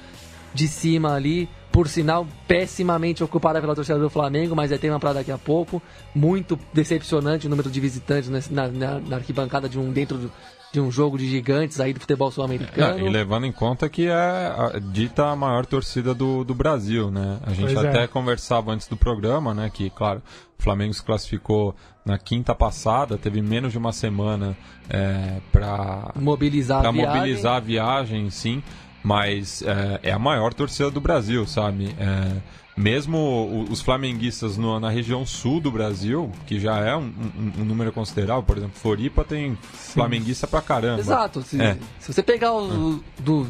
de 0.53 0.67
cima 0.67 1.13
ali 1.13 1.49
por 1.71 1.87
sinal, 1.87 2.27
pessimamente 2.47 3.23
ocupada 3.23 3.59
pela 3.59 3.73
torcida 3.73 3.97
do 3.97 4.07
Flamengo, 4.07 4.55
mas 4.55 4.71
é 4.71 4.77
tema 4.77 4.99
para 4.99 5.13
daqui 5.13 5.31
a 5.31 5.39
pouco. 5.39 5.81
Muito 6.13 6.57
decepcionante 6.71 7.47
o 7.47 7.49
número 7.49 7.67
de 7.67 7.79
visitantes 7.79 8.29
na, 8.51 8.67
na, 8.67 8.99
na 8.99 9.15
arquibancada 9.15 9.67
de 9.67 9.79
um 9.79 9.91
dentro 9.91 10.19
do, 10.19 10.31
de 10.73 10.81
um 10.81 10.89
jogo 10.89 11.19
de 11.19 11.29
gigantes 11.29 11.79
aí 11.79 11.93
do 11.93 11.99
futebol 11.99 12.31
sul-americano. 12.31 12.97
É, 12.97 13.07
e 13.07 13.07
levando 13.07 13.45
em 13.45 13.51
conta 13.51 13.87
que 13.87 14.07
é 14.07 14.11
a, 14.11 14.79
dita 14.79 15.27
a 15.27 15.35
maior 15.35 15.67
torcida 15.67 16.15
do, 16.15 16.43
do 16.43 16.55
Brasil, 16.55 17.11
né? 17.11 17.37
A 17.45 17.53
gente 17.53 17.75
pois 17.75 17.85
até 17.85 18.05
é. 18.05 18.07
conversava 18.07 18.71
antes 18.71 18.87
do 18.87 18.97
programa, 18.97 19.53
né? 19.53 19.69
Que, 19.71 19.91
claro, 19.91 20.23
o 20.59 20.63
Flamengo 20.63 20.91
se 20.91 21.03
classificou 21.03 21.75
na 22.03 22.17
quinta 22.17 22.55
passada, 22.55 23.19
teve 23.19 23.39
menos 23.39 23.71
de 23.71 23.77
uma 23.77 23.91
semana 23.91 24.57
é, 24.89 25.37
para 25.51 26.11
mobilizar, 26.15 26.83
a 26.83 26.91
mobilizar 26.91 27.57
a 27.57 27.59
viagem, 27.59 28.31
sim 28.31 28.63
mas 29.03 29.61
é, 29.61 29.99
é, 30.03 30.11
a 30.13 30.17
maior 30.17 30.53
torcida 30.53 30.89
do 30.89 31.01
Brasil, 31.01 31.45
sabe? 31.45 31.93
É, 31.99 32.41
mesmo 32.75 33.67
os 33.69 33.81
flamenguistas 33.81 34.57
no, 34.57 34.79
na 34.79 34.89
região 34.89 35.25
sul 35.25 35.59
do 35.59 35.71
Brasil, 35.71 36.31
que 36.45 36.59
já 36.59 36.79
é 36.79 36.95
um, 36.95 37.11
um, 37.37 37.61
um 37.61 37.65
número 37.65 37.91
considerável, 37.91 38.43
por 38.43 38.57
exemplo, 38.57 38.75
Floripa 38.75 39.23
tem 39.23 39.57
flamenguista 39.73 40.47
pra 40.47 40.61
caramba. 40.61 40.99
Exato. 40.99 41.41
Se, 41.43 41.61
é. 41.61 41.77
se 41.99 42.11
você 42.11 42.23
pegar 42.23 42.53
o, 42.53 42.95
é. 42.95 43.21
do, 43.21 43.47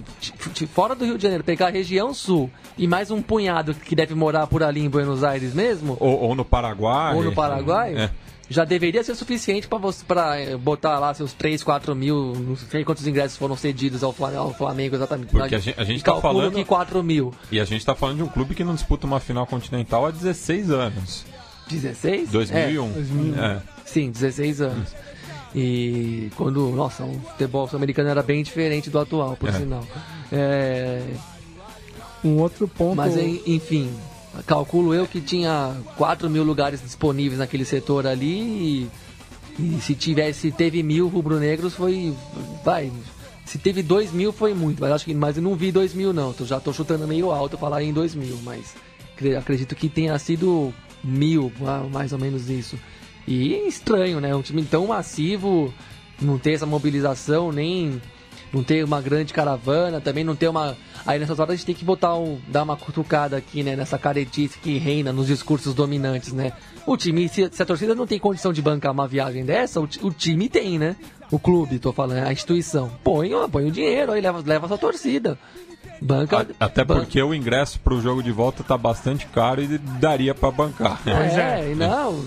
de, 0.54 0.68
fora 0.68 0.94
do 0.94 1.06
Rio 1.06 1.18
de 1.18 1.24
Janeiro, 1.24 1.44
pegar 1.44 1.68
a 1.68 1.72
região 1.72 2.14
sul 2.14 2.50
e 2.78 2.88
mais 2.88 3.12
um 3.12 3.22
punhado 3.22 3.74
que 3.74 3.96
deve 3.96 4.14
morar 4.14 4.48
por 4.48 4.62
ali 4.62 4.82
em 4.82 4.90
Buenos 4.90 5.24
Aires 5.24 5.54
mesmo. 5.54 5.96
Ou, 6.00 6.20
ou 6.20 6.36
no 6.36 6.44
Paraguai. 6.44 7.16
Ou 7.16 7.24
no 7.24 7.34
Paraguai. 7.34 7.96
É 7.96 8.12
já 8.50 8.66
deveria 8.66 9.04
ser 9.04 9.16
suficiente 9.16 9.68
para 9.68 9.78
você 9.78 10.04
para 10.06 10.40
eh, 10.40 10.58
botar 10.58 11.00
lá 11.00 11.14
seus 11.14 11.34
3, 11.34 11.64
4 11.64 11.96
mil, 11.96 12.34
não 12.36 12.56
sei 12.56 12.84
quantos 12.84 13.08
ingressos 13.08 13.38
foram 13.38 13.56
cedidos 13.56 14.04
ao 14.04 14.12
Flamengo, 14.12 14.42
ao 14.42 14.54
Flamengo 14.54 14.96
exatamente. 14.96 15.30
Porque 15.30 15.56
a 15.56 15.60
gente, 15.60 15.80
a 15.80 15.84
gente 15.84 16.04
tá 16.04 16.20
falando 16.20 16.54
que 16.54 16.66
4 16.66 17.04
mil. 17.04 17.34
E 17.52 17.60
a 17.60 17.66
gente 17.66 17.80
está 17.80 17.96
falando 17.96 18.18
de 18.18 18.24
um 18.24 18.28
clube 18.28 18.54
que 18.54 18.64
não 18.64 18.76
disputa 18.76 19.08
uma 19.08 19.20
final 19.20 19.48
continental 19.48 20.06
há 20.06 20.12
16 20.12 20.72
anos. 20.72 21.26
16? 21.70 22.30
2001. 22.32 22.86
É. 22.86 22.94
2001. 22.94 23.44
É. 23.44 23.62
Sim, 23.86 24.12
16 24.12 24.62
anos. 24.62 24.96
E 25.56 26.32
quando, 26.36 26.70
nossa, 26.72 27.04
o 27.04 27.20
futebol 27.20 27.68
sul-americano 27.68 28.10
era 28.10 28.24
bem 28.24 28.42
diferente 28.44 28.90
do 28.90 29.00
atual, 29.00 29.38
por 29.38 29.50
é. 29.50 29.52
sinal. 29.52 29.86
É... 30.32 31.02
Um 32.24 32.40
outro 32.40 32.68
ponto. 32.68 32.96
Mas 32.96 33.16
enfim, 33.46 33.94
calculo 34.46 34.94
eu 34.94 35.08
que 35.08 35.22
tinha 35.22 35.76
4 35.98 36.30
mil 36.30 36.44
lugares 36.44 36.82
disponíveis 36.82 37.40
naquele 37.40 37.66
setor 37.66 38.08
ali 38.08 38.90
e, 39.60 39.68
e 39.78 39.82
se 39.82 39.96
tivesse, 39.96 40.52
teve 40.52 40.82
mil 40.82 41.08
rubro-negros 41.08 41.74
foi, 41.74 42.14
vai, 42.64 42.92
se 43.46 43.58
teve 43.58 43.84
2 43.84 44.12
mil 44.12 44.32
foi 44.32 44.54
muito, 44.54 44.82
mas 44.82 44.92
acho 44.92 45.06
que, 45.06 45.14
mas 45.14 45.38
eu 45.38 45.44
não 45.44 45.56
vi 45.56 45.72
2 45.72 45.94
mil 45.94 46.12
não, 46.14 46.34
já 46.42 46.58
estou 46.58 46.74
chutando 46.74 47.08
meio 47.08 47.32
alto 47.32 47.58
falar 47.58 47.84
em 47.84 47.94
2 47.94 48.16
mil, 48.16 48.40
mas 48.44 48.76
acredito 49.38 49.76
que 49.76 49.88
tenha 49.88 50.18
sido 50.18 50.74
mil, 51.04 51.52
mais 51.92 52.14
ou 52.14 52.20
menos 52.20 52.50
isso. 52.50 52.78
E 53.28 53.68
estranho, 53.68 54.20
né? 54.20 54.36
Um 54.36 54.42
time 54.42 54.64
tão 54.64 54.88
massivo, 54.88 55.74
não 56.22 56.38
ter 56.38 56.54
essa 56.54 56.66
mobilização, 56.66 57.52
nem 57.52 58.02
não 58.54 58.64
ter 58.64 58.84
uma 58.84 59.02
grande 59.02 59.34
caravana, 59.34 60.00
também 60.00 60.24
não 60.24 60.36
ter 60.36 60.48
uma. 60.48 60.78
Aí 61.06 61.18
nessas 61.18 61.40
horas 61.40 61.54
a 61.54 61.56
gente 61.56 61.66
tem 61.66 61.76
que 61.76 61.84
botar 61.84 62.16
um, 62.16 62.40
dar 62.48 62.64
uma 62.64 62.78
cutucada 62.78 63.36
aqui, 63.36 63.64
né? 63.64 63.76
Nessa 63.76 63.98
caretice 63.98 64.60
que 64.60 64.78
reina 64.78 65.12
nos 65.12 65.28
discursos 65.28 65.74
dominantes, 65.74 66.32
né? 66.32 66.54
O 66.86 66.96
time, 66.96 67.28
se, 67.28 67.50
se 67.52 67.64
a 67.64 67.66
torcida 67.66 67.96
não 67.96 68.06
tem 68.06 68.20
condição 68.20 68.54
de 68.54 68.62
bancar 68.62 68.92
uma 68.92 69.08
viagem 69.08 69.44
dessa, 69.44 69.82
o, 69.82 69.90
o 70.02 70.12
time 70.12 70.48
tem, 70.48 70.78
né? 70.78 70.96
O 71.32 71.40
clube, 71.40 71.80
tô 71.80 71.92
falando, 71.92 72.28
a 72.28 72.32
instituição. 72.32 72.92
Põe, 73.04 73.34
ó, 73.34 73.48
põe 73.48 73.66
o 73.66 73.72
dinheiro, 73.72 74.12
aí 74.12 74.22
leva, 74.22 74.44
leva 74.46 74.66
a 74.66 74.70
sua 74.70 74.78
torcida. 74.78 75.38
Banca, 76.00 76.48
Até 76.60 76.84
porque 76.84 77.22
o 77.22 77.34
ingresso 77.34 77.80
para 77.80 77.94
o 77.94 78.02
jogo 78.02 78.22
de 78.22 78.32
volta 78.32 78.62
tá 78.62 78.78
bastante 78.78 79.26
caro 79.28 79.64
e 79.64 79.78
daria 79.78 80.36
para 80.36 80.52
bancar. 80.52 81.02
É, 81.08 81.72
é, 81.72 81.76
não. 81.76 82.24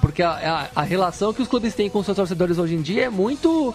Porque 0.00 0.22
a, 0.22 0.68
a, 0.74 0.80
a, 0.80 0.82
relação 0.82 1.32
que 1.32 1.40
os 1.40 1.48
clubes 1.48 1.74
têm 1.74 1.88
com 1.88 2.02
seus 2.02 2.16
torcedores 2.16 2.58
hoje 2.58 2.74
em 2.74 2.82
dia 2.82 3.04
é 3.04 3.08
muito 3.08 3.74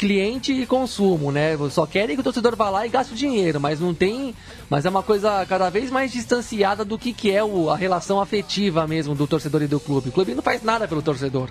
cliente 0.00 0.50
e 0.50 0.64
consumo, 0.64 1.30
né? 1.30 1.58
Só 1.70 1.84
querem 1.84 2.16
que 2.16 2.22
o 2.22 2.24
torcedor 2.24 2.56
vá 2.56 2.70
lá 2.70 2.86
e 2.86 2.88
gaste 2.88 3.12
o 3.12 3.16
dinheiro, 3.16 3.60
mas 3.60 3.78
não 3.78 3.92
tem. 3.92 4.34
Mas 4.70 4.86
é 4.86 4.88
uma 4.88 5.02
coisa 5.02 5.44
cada 5.44 5.68
vez 5.68 5.90
mais 5.90 6.10
distanciada 6.10 6.86
do 6.86 6.96
que, 6.96 7.12
que 7.12 7.30
é 7.30 7.44
o, 7.44 7.68
a 7.68 7.76
relação 7.76 8.18
afetiva 8.18 8.86
mesmo 8.86 9.14
do 9.14 9.26
torcedor 9.26 9.60
e 9.60 9.66
do 9.66 9.78
clube. 9.78 10.08
O 10.08 10.12
clube 10.12 10.34
não 10.34 10.42
faz 10.42 10.62
nada 10.62 10.88
pelo 10.88 11.02
torcedor. 11.02 11.50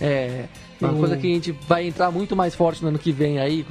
É 0.00 0.44
uma 0.80 0.94
coisa 0.94 1.16
que 1.16 1.26
a 1.26 1.34
gente 1.34 1.50
vai 1.66 1.88
entrar 1.88 2.12
muito 2.12 2.36
mais 2.36 2.54
forte 2.54 2.82
no 2.82 2.88
ano 2.90 3.00
que 3.00 3.10
vem 3.10 3.40
aí, 3.40 3.66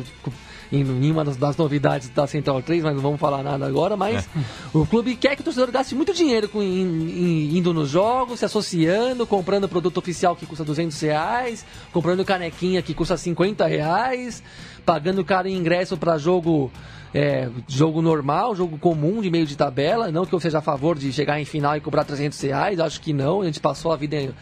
em 0.72 1.12
uma 1.12 1.24
das, 1.24 1.38
das, 1.38 1.56
novidades 1.58 2.10
da 2.10 2.28
Central 2.28 2.62
3, 2.62 2.84
mas 2.84 2.96
não 2.96 3.02
vamos 3.02 3.20
falar 3.20 3.44
nada 3.44 3.66
agora, 3.66 3.96
mas 3.96 4.26
é. 4.26 4.30
o 4.74 4.86
clube 4.86 5.16
quer 5.16 5.36
que 5.36 5.42
o 5.42 5.44
torcedor 5.44 5.72
gaste 5.72 5.96
muito 5.96 6.14
dinheiro 6.14 6.50
com, 6.50 6.62
in, 6.62 6.84
in, 6.84 7.58
indo 7.58 7.74
nos 7.74 7.90
jogos, 7.90 8.40
se 8.40 8.46
associando, 8.46 9.26
comprando 9.26 9.68
produto 9.68 9.98
oficial 9.98 10.36
que 10.36 10.46
custa 10.46 10.64
200 10.64 11.00
reais, 11.02 11.66
comprando 11.94 12.26
canequinha 12.26 12.82
que 12.82 12.94
custa 12.94 13.16
50 13.16 13.66
reais, 13.66 14.44
pagando 14.86 15.24
caro 15.24 15.48
em 15.48 15.56
ingresso 15.56 15.98
para 15.98 16.18
jogo 16.18 16.72
é, 17.14 17.50
jogo 17.68 18.02
normal, 18.02 18.56
jogo 18.56 18.78
comum 18.78 19.22
de 19.22 19.30
meio 19.30 19.46
de 19.46 19.56
tabela. 19.56 20.12
Não 20.12 20.26
que 20.26 20.34
eu 20.34 20.40
seja 20.40 20.60
a 20.60 20.62
favor 20.62 20.98
de 20.98 21.12
chegar 21.12 21.40
em 21.40 21.46
final 21.46 21.76
e 21.76 21.82
cobrar 21.82 22.04
300 22.04 22.40
reais, 22.42 22.80
acho 22.80 23.02
que 23.02 23.14
não. 23.14 23.42
A 23.42 23.46
gente 23.46 23.60
passou 23.60 23.92
a 23.92 23.96
vida. 23.96 24.34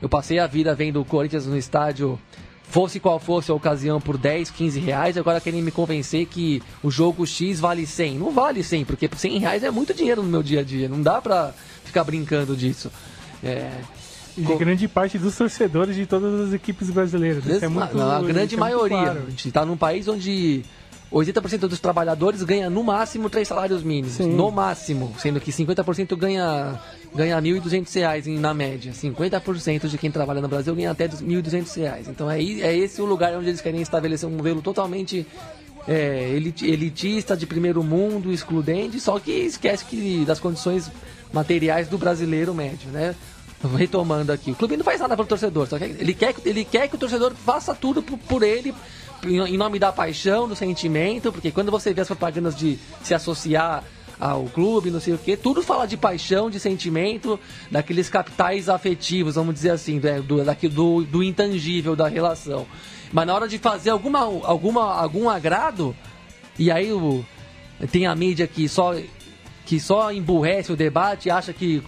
Eu 0.00 0.08
passei 0.08 0.38
a 0.38 0.46
vida 0.46 0.74
vendo 0.74 1.00
o 1.00 1.04
Corinthians 1.04 1.46
no 1.46 1.56
estádio 1.56 2.18
fosse 2.74 2.98
qual 2.98 3.20
fosse 3.20 3.52
a 3.52 3.54
ocasião 3.54 4.00
por 4.00 4.18
10, 4.18 4.50
15 4.50 4.80
reais, 4.80 5.16
agora 5.16 5.40
querem 5.40 5.62
me 5.62 5.70
convencer 5.70 6.26
que 6.26 6.60
o 6.82 6.90
jogo 6.90 7.24
X 7.24 7.60
vale 7.60 7.86
100. 7.86 8.18
Não 8.18 8.32
vale 8.32 8.64
100, 8.64 8.84
porque 8.84 9.08
100 9.14 9.38
reais 9.38 9.62
é 9.62 9.70
muito 9.70 9.94
dinheiro 9.94 10.24
no 10.24 10.28
meu 10.28 10.42
dia 10.42 10.58
a 10.58 10.64
dia, 10.64 10.88
não 10.88 11.00
dá 11.00 11.22
pra 11.22 11.54
ficar 11.84 12.02
brincando 12.02 12.56
disso. 12.56 12.90
É, 13.44 13.70
e 14.36 14.42
de 14.42 14.56
grande 14.56 14.88
parte 14.88 15.16
dos 15.18 15.36
torcedores 15.36 15.94
de 15.94 16.04
todas 16.04 16.48
as 16.48 16.52
equipes 16.52 16.90
brasileiras. 16.90 17.46
Isso 17.46 17.64
é 17.64 17.68
muito, 17.68 18.00
a 18.00 18.20
grande 18.20 18.56
maioria. 18.56 18.98
Claro. 18.98 19.22
A 19.24 19.30
gente 19.30 19.46
está 19.46 19.64
num 19.64 19.76
país 19.76 20.08
onde 20.08 20.64
80% 21.12 21.68
dos 21.68 21.78
trabalhadores 21.78 22.42
ganha 22.42 22.68
no 22.68 22.82
máximo 22.82 23.30
três 23.30 23.46
salários 23.46 23.84
mínimos. 23.84 24.14
Sim. 24.14 24.30
No 24.30 24.50
máximo. 24.50 25.14
Sendo 25.18 25.40
que 25.40 25.52
50% 25.52 26.16
ganha, 26.16 26.80
ganha 27.14 27.38
R$ 27.38 27.42
1.200 27.42 28.38
na 28.38 28.52
média. 28.52 28.92
50% 28.92 29.88
de 29.88 29.96
quem 29.98 30.10
trabalha 30.10 30.40
no 30.40 30.48
Brasil 30.48 30.74
ganha 30.74 30.90
até 30.90 31.04
R$ 31.04 31.12
1.200. 31.12 32.08
Então 32.08 32.30
é, 32.30 32.38
é 32.42 32.76
esse 32.76 33.00
o 33.00 33.04
lugar 33.04 33.34
onde 33.34 33.48
eles 33.48 33.60
querem 33.60 33.80
estabelecer 33.80 34.28
um 34.28 34.32
modelo 34.32 34.60
totalmente 34.60 35.26
é, 35.86 36.30
elitista, 36.62 37.36
de 37.36 37.46
primeiro 37.46 37.82
mundo, 37.82 38.32
excludente, 38.32 38.98
só 38.98 39.18
que 39.18 39.30
esquece 39.30 39.84
que 39.84 40.24
das 40.24 40.40
condições 40.40 40.90
materiais 41.32 41.88
do 41.88 41.98
brasileiro 41.98 42.54
médio, 42.54 42.90
né? 42.90 43.14
Retomando 43.78 44.30
aqui, 44.30 44.50
o 44.50 44.54
clube 44.54 44.76
não 44.76 44.84
faz 44.84 45.00
nada 45.00 45.16
para 45.16 45.22
o 45.22 45.26
torcedor, 45.26 45.66
só 45.66 45.78
que 45.78 45.84
ele 45.84 46.12
quer, 46.12 46.34
ele 46.44 46.66
quer 46.66 46.86
que 46.86 46.96
o 46.96 46.98
torcedor 46.98 47.32
faça 47.34 47.74
tudo 47.74 48.02
por, 48.02 48.18
por 48.18 48.42
ele 48.42 48.74
em 49.26 49.56
nome 49.56 49.78
da 49.78 49.90
paixão, 49.90 50.46
do 50.46 50.54
sentimento, 50.54 51.32
porque 51.32 51.50
quando 51.50 51.70
você 51.70 51.94
vê 51.94 52.02
as 52.02 52.06
propagandas 52.06 52.54
de 52.54 52.78
se 53.02 53.14
associar 53.14 53.82
ao 54.18 54.44
clube, 54.44 54.90
não 54.90 55.00
sei 55.00 55.14
o 55.14 55.18
que, 55.18 55.36
tudo 55.36 55.62
fala 55.62 55.86
de 55.86 55.96
paixão, 55.96 56.48
de 56.48 56.60
sentimento, 56.60 57.38
daqueles 57.70 58.08
capitais 58.08 58.68
afetivos, 58.68 59.34
vamos 59.34 59.54
dizer 59.54 59.70
assim, 59.70 59.98
do, 59.98 60.22
do, 60.22 60.68
do, 60.70 61.04
do 61.04 61.22
intangível 61.22 61.96
da 61.96 62.08
relação. 62.08 62.66
Mas 63.12 63.26
na 63.26 63.34
hora 63.34 63.48
de 63.48 63.58
fazer 63.58 63.90
alguma, 63.90 64.20
alguma, 64.20 64.94
algum 64.94 65.28
agrado, 65.28 65.94
e 66.58 66.70
aí 66.70 66.92
o, 66.92 67.24
tem 67.90 68.06
a 68.06 68.14
mídia 68.14 68.46
que 68.46 68.68
só, 68.68 68.94
que 69.64 69.78
só 69.80 70.12
emburrece 70.12 70.72
o 70.72 70.76
debate, 70.76 71.30
acha 71.30 71.52
que 71.52 71.82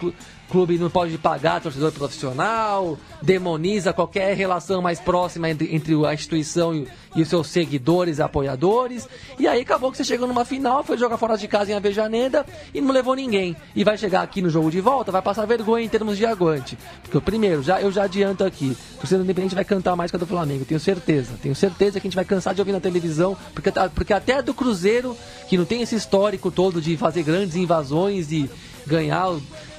clube 0.49 0.77
não 0.77 0.89
pode 0.89 1.17
pagar 1.17 1.61
torcedor 1.61 1.91
profissional, 1.91 2.97
demoniza 3.21 3.93
qualquer 3.93 4.35
relação 4.35 4.81
mais 4.81 4.99
próxima 4.99 5.49
entre, 5.49 5.75
entre 5.75 5.93
a 6.05 6.13
instituição 6.13 6.73
e, 6.73 6.87
e, 7.15 7.21
os 7.21 7.27
seus 7.27 7.47
seguidores 7.47 8.19
apoiadores. 8.19 9.07
E 9.37 9.47
aí 9.47 9.61
acabou 9.61 9.91
que 9.91 9.97
você 9.97 10.03
chegou 10.03 10.27
numa 10.27 10.45
final, 10.45 10.83
foi 10.83 10.97
jogar 10.97 11.17
fora 11.17 11.37
de 11.37 11.47
casa 11.47 11.71
em 11.71 11.75
Avejaneda 11.75 12.45
e 12.73 12.81
não 12.81 12.91
levou 12.91 13.15
ninguém. 13.15 13.55
E 13.75 13.83
vai 13.83 13.97
chegar 13.97 14.21
aqui 14.21 14.41
no 14.41 14.49
jogo 14.49 14.71
de 14.71 14.79
volta, 14.79 15.11
vai 15.11 15.21
passar 15.21 15.45
vergonha 15.45 15.85
em 15.85 15.89
termos 15.89 16.17
de 16.17 16.25
aguante. 16.25 16.77
Porque, 17.03 17.19
primeiro, 17.19 17.61
já, 17.61 17.81
eu 17.81 17.91
já 17.91 18.03
adianto 18.03 18.43
aqui, 18.43 18.75
o 18.95 18.99
torcedor 18.99 19.23
independente 19.23 19.55
vai 19.55 19.65
cantar 19.65 19.95
mais 19.95 20.11
que 20.11 20.17
a 20.17 20.19
do 20.19 20.25
Flamengo, 20.25 20.65
tenho 20.65 20.79
certeza. 20.79 21.33
Tenho 21.41 21.55
certeza 21.55 21.99
que 21.99 22.07
a 22.07 22.09
gente 22.09 22.15
vai 22.15 22.25
cansar 22.25 22.53
de 22.53 22.61
ouvir 22.61 22.71
na 22.71 22.79
televisão, 22.79 23.35
porque, 23.53 23.71
porque 23.93 24.13
até 24.13 24.41
do 24.41 24.53
Cruzeiro, 24.53 25.15
que 25.49 25.57
não 25.57 25.65
tem 25.65 25.81
esse 25.81 25.95
histórico 25.95 26.49
todo 26.51 26.81
de 26.81 26.95
fazer 26.95 27.23
grandes 27.23 27.55
invasões 27.55 28.31
e 28.31 28.49
ganhar 28.87 29.27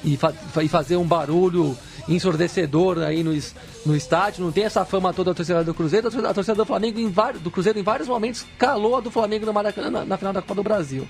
e, 0.05 0.17
fa 0.17 0.33
e 0.63 0.69
fazer 0.69 0.97
um 0.97 1.05
barulho 1.05 1.77
ensurdecedor 2.09 2.99
aí 2.99 3.23
no, 3.23 3.37
no 3.85 3.97
estádio, 3.97 4.45
não 4.45 4.51
tem 4.51 4.65
essa 4.65 4.85
fama 4.85 5.13
toda 5.13 5.31
da 5.31 5.35
torcida 5.35 5.63
do 5.63 5.75
Cruzeiro, 5.75 6.09
a 6.09 6.33
torcida, 6.33 6.53
a 6.53 6.55
do 6.55 6.65
Flamengo 6.65 6.99
em 6.99 7.11
vários, 7.11 7.43
do 7.43 7.51
Cruzeiro 7.51 7.79
em 7.79 7.83
vários 7.83 8.09
momentos 8.09 8.47
calou 8.59 8.97
a 8.97 9.01
do 9.01 9.11
Flamengo 9.11 9.45
no 9.45 9.53
Maracanã 9.53 9.91
na, 9.91 10.05
na 10.05 10.17
final 10.17 10.33
da 10.33 10.41
Copa 10.41 10.55
do 10.55 10.63
Brasil. 10.63 11.07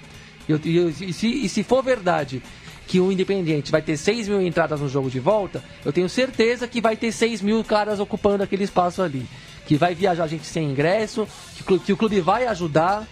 E, 0.48 0.52
e, 0.52 1.10
e, 1.10 1.12
se, 1.12 1.28
e 1.28 1.48
se 1.48 1.62
for 1.62 1.82
verdade 1.82 2.42
que 2.88 2.98
o 2.98 3.12
Independiente 3.12 3.70
vai 3.70 3.82
ter 3.82 3.96
6 3.96 4.28
mil 4.28 4.42
entradas 4.42 4.80
no 4.80 4.88
jogo 4.88 5.10
de 5.10 5.20
volta, 5.20 5.62
eu 5.84 5.92
tenho 5.92 6.08
certeza 6.08 6.66
que 6.66 6.80
vai 6.80 6.96
ter 6.96 7.12
6 7.12 7.42
mil 7.42 7.62
caras 7.62 8.00
ocupando 8.00 8.42
aquele 8.42 8.64
espaço 8.64 9.02
ali. 9.02 9.26
Que 9.66 9.76
vai 9.76 9.94
viajar 9.94 10.26
gente 10.26 10.46
sem 10.46 10.70
ingresso, 10.70 11.28
que, 11.54 11.78
que 11.80 11.92
o 11.92 11.96
clube 11.96 12.18
vai 12.22 12.46
ajudar, 12.46 13.06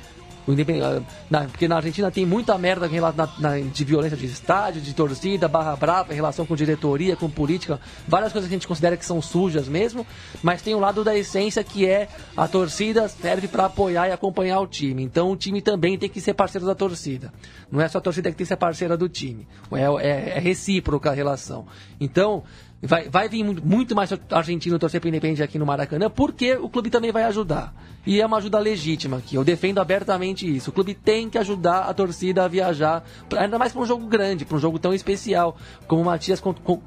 na, 1.29 1.45
porque 1.45 1.67
na 1.67 1.77
Argentina 1.77 2.11
tem 2.11 2.25
muita 2.25 2.57
merda 2.57 2.89
na, 2.89 3.29
na, 3.39 3.59
de 3.59 3.85
violência 3.85 4.17
de 4.17 4.27
estádio, 4.27 4.81
de 4.81 4.95
torcida, 4.95 5.49
barra 5.49 5.75
brava, 5.75 6.13
em 6.13 6.17
relação 6.17 6.47
com 6.47 6.55
diretoria, 6.55 7.17
com 7.17 7.29
política, 7.29 7.81
várias 8.07 8.33
coisas 8.33 8.49
que 8.49 8.55
a 8.55 8.59
gente 8.59 8.69
considera 8.69 8.97
que 8.97 9.05
são 9.05 9.21
sujas 9.21 9.69
mesmo, 9.69 10.07
mas 10.43 10.63
tem 10.63 10.75
o 10.75 10.79
um 10.79 10.81
lado 10.81 11.03
da 11.03 11.17
essência 11.17 11.65
que 11.65 11.87
é 11.87 12.09
a 12.37 12.47
torcida 12.47 13.09
serve 13.09 13.49
para 13.49 13.67
apoiar 13.67 14.09
e 14.09 14.13
acompanhar 14.13 14.61
o 14.61 14.67
time. 14.67 15.03
Então 15.03 15.31
o 15.31 15.37
time 15.37 15.61
também 15.61 15.99
tem 15.99 16.09
que 16.09 16.21
ser 16.21 16.35
parceiro 16.35 16.67
da 16.67 16.75
torcida. 16.75 17.33
Não 17.71 17.81
é 17.81 17.89
só 17.89 17.99
a 17.99 18.01
torcida 18.01 18.31
que 18.31 18.37
tem 18.37 18.45
que 18.45 18.49
ser 18.49 18.57
parceira 18.57 18.97
do 18.97 19.09
time. 19.09 19.47
É, 19.73 20.07
é, 20.07 20.37
é 20.37 20.39
recíproca 20.39 21.11
a 21.11 21.15
relação. 21.15 21.67
Então, 22.01 22.45
Vai, 22.83 23.09
vai 23.09 23.29
vir 23.29 23.43
muito 23.43 23.97
mais 23.97 24.11
argentino 24.31 24.79
torcer 24.79 25.01
para 25.01 25.07
o 25.07 25.09
Independente 25.09 25.43
aqui 25.43 25.59
no 25.59 25.65
Maracanã, 25.65 26.11
porque 26.11 26.55
o 26.55 26.69
clube 26.69 26.91
também 26.91 27.11
vai 27.11 27.25
ajudar. 27.25 27.75
E 28.07 28.21
é 28.21 28.27
uma 28.27 28.37
ajuda 28.37 28.59
legítima 28.59 29.17
aqui. 29.17 29.35
Eu 29.35 29.43
defendo 29.43 29.79
abertamente 29.79 30.47
isso. 30.47 30.71
O 30.71 30.73
clube 30.73 30.95
tem 30.95 31.29
que 31.29 31.39
ajudar 31.39 31.81
a 31.81 31.95
torcida 31.95 32.45
a 32.45 32.49
viajar, 32.49 33.03
ainda 33.37 33.59
mais 33.59 33.73
para 33.73 33.83
um 33.83 33.87
jogo 33.87 34.07
grande, 34.07 34.45
para 34.45 34.57
um 34.57 34.61
jogo 34.61 34.79
tão 34.79 34.93
especial, 34.93 35.57
como 35.89 36.03
o 36.03 36.05
Matias 36.05 36.43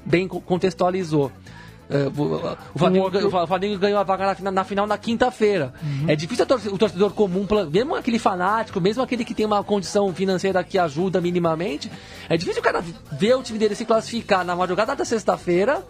bem 0.06 0.28
contextualizou. 0.28 1.30
É, 1.90 2.06
o, 2.06 2.78
Flamengo, 2.78 3.04
outro... 3.06 3.26
o, 3.26 3.46
Flamengo, 3.46 3.78
ganhou 3.78 3.98
a 3.98 4.04
vaga 4.04 4.36
na, 4.40 4.50
na 4.52 4.64
final 4.64 4.86
na 4.86 4.96
quinta-feira. 4.96 5.74
Uhum. 5.82 6.04
É 6.06 6.14
difícil 6.14 6.46
o 6.72 6.78
torcedor 6.78 7.12
comum, 7.12 7.46
mesmo 7.70 7.96
aquele 7.96 8.18
fanático, 8.18 8.80
mesmo 8.80 9.02
aquele 9.02 9.24
que 9.24 9.34
tem 9.34 9.44
uma 9.44 9.64
condição 9.64 10.14
financeira 10.14 10.62
que 10.62 10.78
ajuda 10.78 11.20
minimamente, 11.20 11.90
é 12.28 12.36
difícil 12.36 12.60
o 12.60 12.64
cara 12.64 12.82
ver 13.12 13.34
o 13.34 13.42
time 13.42 13.58
dele 13.58 13.74
se 13.74 13.84
classificar 13.84 14.44
na 14.44 14.54
madrugada 14.54 14.94
da 14.94 15.04
sexta-feira 15.04 15.84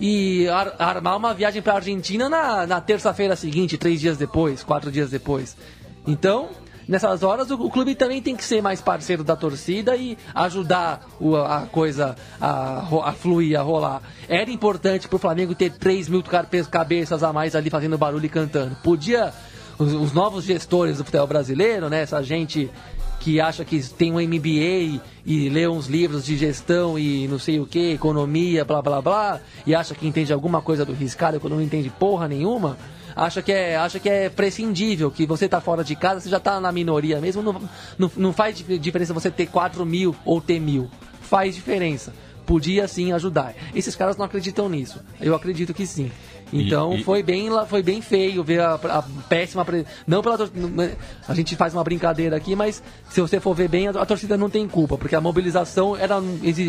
e 0.00 0.48
ar 0.48 0.74
armar 0.78 1.16
uma 1.16 1.32
viagem 1.32 1.62
para 1.62 1.74
a 1.74 1.76
Argentina 1.76 2.28
na, 2.28 2.66
na 2.66 2.80
terça-feira 2.80 3.36
seguinte, 3.36 3.78
três 3.78 4.00
dias 4.00 4.16
depois, 4.16 4.64
quatro 4.64 4.90
dias 4.90 5.10
depois. 5.10 5.56
Então, 6.04 6.48
nessas 6.88 7.22
horas 7.22 7.50
o, 7.50 7.54
o, 7.54 7.70
clube 7.70 7.94
também 7.94 8.22
tem 8.22 8.34
que 8.34 8.44
ser 8.44 8.62
mais 8.62 8.80
parceiro 8.80 9.22
da 9.22 9.36
torcida 9.36 9.94
e 9.94 10.16
ajudar 10.34 11.06
o, 11.20 11.36
a 11.36 11.66
coisa 11.70 12.16
a, 12.40 12.88
a 13.04 13.12
fluir, 13.12 13.58
a 13.58 13.62
rolar. 13.62 14.02
Era 14.26 14.50
importante 14.50 15.06
pro 15.06 15.18
Flamengo 15.18 15.54
ter 15.54 15.70
3 15.70 16.08
mil 16.08 16.22
cabeças 16.70 17.22
a 17.22 17.32
mais 17.32 17.54
ali 17.54 17.68
fazendo 17.68 17.98
barulho 17.98 18.24
e 18.24 18.30
cantando. 18.30 18.74
Podia. 18.82 19.32
Os, 19.78 19.92
os 19.92 20.12
novos 20.12 20.44
gestores 20.44 20.98
do 20.98 21.04
futebol 21.04 21.28
brasileiro, 21.28 21.88
né? 21.88 22.02
Essa 22.02 22.20
gente 22.20 22.68
que 23.20 23.40
acha 23.40 23.64
que 23.64 23.80
tem 23.90 24.12
um 24.12 24.20
MBA 24.20 25.00
e 25.24 25.48
lê 25.48 25.68
uns 25.68 25.86
livros 25.86 26.24
de 26.24 26.36
gestão 26.36 26.98
e 26.98 27.28
não 27.28 27.38
sei 27.38 27.60
o 27.60 27.66
que, 27.66 27.92
economia, 27.92 28.64
blá 28.64 28.80
blá 28.80 29.00
blá, 29.02 29.40
e 29.66 29.74
acha 29.74 29.94
que 29.94 30.06
entende 30.06 30.32
alguma 30.32 30.62
coisa 30.62 30.84
do 30.84 30.92
riscado 30.92 31.38
quando 31.38 31.54
não 31.54 31.62
entende 31.62 31.90
porra 31.90 32.26
nenhuma 32.26 32.76
acha 33.18 33.42
que 33.42 33.50
é, 33.50 33.76
acha 33.76 33.98
que 33.98 34.08
é 34.08 34.28
prescindível, 34.28 35.10
que 35.10 35.26
você 35.26 35.48
tá 35.48 35.60
fora 35.60 35.82
de 35.82 35.96
casa, 35.96 36.20
você 36.20 36.28
já 36.28 36.38
tá 36.38 36.60
na 36.60 36.70
minoria 36.70 37.20
mesmo, 37.20 37.42
não, 37.42 37.60
não, 37.98 38.10
não 38.16 38.32
faz 38.32 38.56
diferença 38.56 39.12
você 39.12 39.30
ter 39.30 39.46
4 39.46 39.84
mil 39.84 40.14
ou 40.24 40.40
ter 40.40 40.60
mil. 40.60 40.88
Faz 41.20 41.54
diferença. 41.54 42.14
Podia 42.46 42.88
sim 42.88 43.12
ajudar. 43.12 43.54
Esses 43.74 43.94
caras 43.94 44.16
não 44.16 44.24
acreditam 44.24 44.68
nisso. 44.68 45.00
Eu 45.20 45.34
acredito 45.34 45.74
que 45.74 45.86
sim. 45.86 46.10
Então 46.52 46.94
e, 46.94 47.00
e... 47.00 47.04
foi 47.04 47.22
bem 47.22 47.48
foi 47.66 47.82
bem 47.82 48.00
feio 48.00 48.42
ver 48.42 48.60
a, 48.60 48.74
a 48.74 49.02
péssima 49.28 49.66
não 50.06 50.22
pela 50.22 50.38
a 51.26 51.34
gente 51.34 51.56
faz 51.56 51.74
uma 51.74 51.84
brincadeira 51.84 52.36
aqui, 52.36 52.54
mas 52.54 52.82
se 53.10 53.20
você 53.20 53.40
for 53.40 53.54
ver 53.54 53.68
bem 53.68 53.88
a, 53.88 53.90
a 53.90 54.06
torcida 54.06 54.36
não 54.36 54.48
tem 54.48 54.66
culpa, 54.68 54.96
porque 54.96 55.14
a 55.14 55.20
mobilização 55.20 55.96
era, 55.96 56.16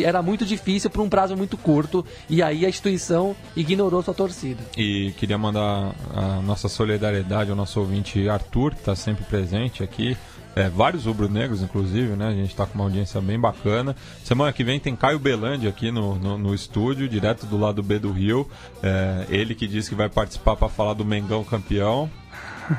era 0.03 0.21
muito 0.21 0.45
difícil 0.45 0.89
por 0.89 1.01
um 1.01 1.09
prazo 1.09 1.35
muito 1.35 1.57
curto 1.57 2.05
e 2.29 2.41
aí 2.41 2.65
a 2.65 2.69
instituição 2.69 3.35
ignorou 3.55 4.01
sua 4.01 4.13
torcida. 4.13 4.61
E 4.77 5.13
queria 5.17 5.37
mandar 5.37 5.93
a 6.13 6.41
nossa 6.41 6.67
solidariedade 6.67 7.49
ao 7.49 7.55
nosso 7.55 7.79
ouvinte 7.79 8.27
Arthur, 8.27 8.71
que 8.71 8.79
está 8.79 8.95
sempre 8.95 9.23
presente 9.25 9.83
aqui 9.83 10.17
é, 10.55 10.69
vários 10.69 11.05
rubro-negros, 11.05 11.61
inclusive, 11.61 12.15
né? 12.15 12.27
A 12.27 12.33
gente 12.33 12.49
está 12.49 12.65
com 12.65 12.75
uma 12.75 12.85
audiência 12.85 13.21
bem 13.21 13.39
bacana. 13.39 13.95
Semana 14.23 14.51
que 14.51 14.63
vem 14.63 14.79
tem 14.79 14.95
Caio 14.95 15.19
Belandi 15.19 15.67
aqui 15.67 15.91
no, 15.91 16.15
no, 16.15 16.37
no 16.37 16.55
estúdio, 16.55 17.07
direto 17.07 17.45
do 17.45 17.57
lado 17.57 17.81
B 17.83 17.99
do 17.99 18.11
Rio. 18.11 18.49
É, 18.81 19.25
ele 19.29 19.55
que 19.55 19.67
disse 19.67 19.89
que 19.89 19.95
vai 19.95 20.09
participar 20.09 20.55
para 20.55 20.69
falar 20.69 20.93
do 20.93 21.05
Mengão 21.05 21.43
campeão. 21.43 22.09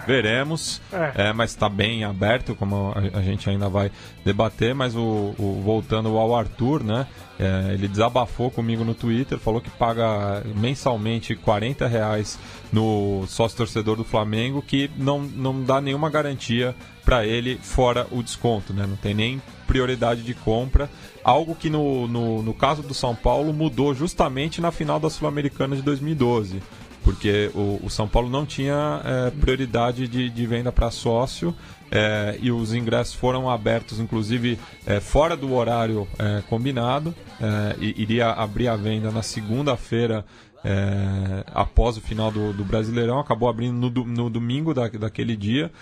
Veremos, 0.06 0.80
é. 0.92 1.28
é 1.28 1.32
mas 1.32 1.50
está 1.50 1.68
bem 1.68 2.04
aberto, 2.04 2.54
como 2.54 2.92
a, 2.94 3.18
a, 3.18 3.22
gente 3.22 3.48
ainda 3.48 3.68
vai 3.68 3.90
debater. 4.24 4.74
Mas 4.74 4.94
o, 4.94 5.34
o 5.38 5.60
voltando 5.64 6.16
ao 6.16 6.34
Arthur, 6.34 6.82
né? 6.82 7.06
É, 7.38 7.72
ele 7.72 7.88
desabafou 7.88 8.50
comigo 8.50 8.84
no 8.84 8.94
Twitter, 8.94 9.38
falou 9.38 9.62
que 9.62 9.70
paga 9.70 10.42
mensalmente 10.56 11.34
40 11.34 11.86
reais 11.86 12.38
no 12.70 13.24
sócio 13.26 13.56
torcedor 13.56 13.96
do 13.96 14.04
Flamengo, 14.04 14.60
que 14.60 14.90
não, 14.96 15.20
não 15.22 15.62
dá 15.62 15.80
nenhuma 15.80 16.10
garantia 16.10 16.74
para 17.02 17.24
ele 17.24 17.58
fora 17.62 18.06
o 18.10 18.22
desconto, 18.22 18.74
né? 18.74 18.86
Não 18.86 18.96
tem 18.96 19.14
nem 19.14 19.42
prioridade 19.66 20.22
de 20.22 20.34
compra. 20.34 20.90
Algo 21.24 21.54
que 21.54 21.70
no, 21.70 22.06
no, 22.06 22.42
no 22.42 22.52
caso 22.52 22.82
do 22.82 22.92
São 22.92 23.14
Paulo 23.14 23.52
mudou 23.52 23.94
justamente 23.94 24.60
na 24.60 24.70
final 24.70 25.00
da 25.00 25.08
Sul-Americana 25.08 25.74
de 25.74 25.82
2012 25.82 26.60
porque 27.02 27.50
o, 27.54 27.80
o, 27.82 27.90
São 27.90 28.06
Paulo 28.06 28.28
não 28.28 28.44
tinha 28.44 29.00
é, 29.04 29.30
prioridade 29.30 30.06
de, 30.06 30.28
de 30.28 30.46
venda 30.46 30.70
para 30.70 30.90
sócio 30.90 31.54
é, 31.90 32.38
e 32.40 32.50
os 32.52 32.72
ingressos 32.72 33.14
foram 33.14 33.50
abertos, 33.50 33.98
inclusive 33.98 34.58
é, 34.86 35.00
fora 35.00 35.36
do 35.36 35.52
horário 35.54 36.06
é, 36.18 36.42
combinado. 36.48 37.14
É, 37.40 37.76
iria 37.80 38.30
abrir 38.30 38.68
a 38.68 38.76
venda 38.76 39.10
na 39.10 39.22
segunda-feira 39.22 40.24
é, 40.62 41.44
após 41.54 41.96
o 41.96 42.00
final 42.00 42.30
do, 42.30 42.52
do, 42.52 42.64
Brasileirão, 42.64 43.18
acabou 43.18 43.48
abrindo 43.48 43.90
no, 43.90 44.04
no 44.04 44.30
domingo 44.30 44.74
da, 44.74 44.88
daquele 44.88 45.34
dia, 45.34 45.72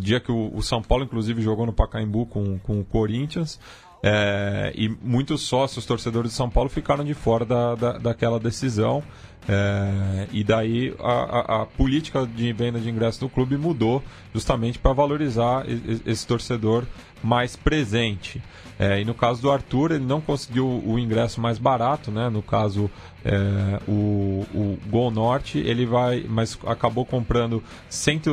dia 0.00 0.20
que 0.20 0.30
o, 0.30 0.52
o, 0.54 0.62
São 0.62 0.80
Paulo, 0.80 1.04
inclusive, 1.04 1.42
jogou 1.42 1.66
no 1.66 1.72
Pacaembu 1.72 2.26
com, 2.26 2.58
com 2.58 2.80
o 2.80 2.84
Corinthians. 2.84 3.58
É, 4.00 4.72
e 4.76 4.88
muitos 5.02 5.42
sócios, 5.42 5.84
torcedores 5.84 6.30
de 6.30 6.36
São 6.36 6.48
Paulo, 6.48 6.70
ficaram 6.70 7.04
de 7.04 7.14
fora 7.14 7.44
da, 7.44 7.74
da 7.74 7.98
daquela 7.98 8.38
decisão. 8.38 9.02
É, 9.46 10.26
e 10.32 10.44
daí 10.44 10.94
a, 10.98 11.12
a, 11.12 11.62
a, 11.62 11.66
política 11.66 12.26
de 12.26 12.52
venda 12.52 12.78
de 12.78 12.90
ingressos 12.90 13.18
do 13.18 13.28
clube 13.28 13.56
mudou 13.56 14.02
justamente 14.34 14.78
para 14.78 14.92
valorizar 14.92 15.64
esse 16.06 16.26
torcedor 16.26 16.84
mais 17.22 17.56
presente. 17.56 18.42
É, 18.78 19.00
e 19.00 19.04
no 19.04 19.12
caso 19.12 19.42
do 19.42 19.50
Arthur, 19.50 19.92
ele 19.92 20.04
não 20.04 20.20
conseguiu 20.20 20.82
o 20.86 20.98
ingresso 20.98 21.40
mais 21.40 21.58
barato, 21.58 22.12
né? 22.12 22.28
No 22.28 22.42
caso, 22.42 22.88
é, 23.24 23.80
o, 23.88 24.46
o 24.54 24.78
Gol 24.86 25.10
Norte, 25.10 25.58
ele 25.58 25.84
vai, 25.84 26.24
mas 26.28 26.56
acabou 26.64 27.04
comprando 27.04 27.62
cento, 27.88 28.30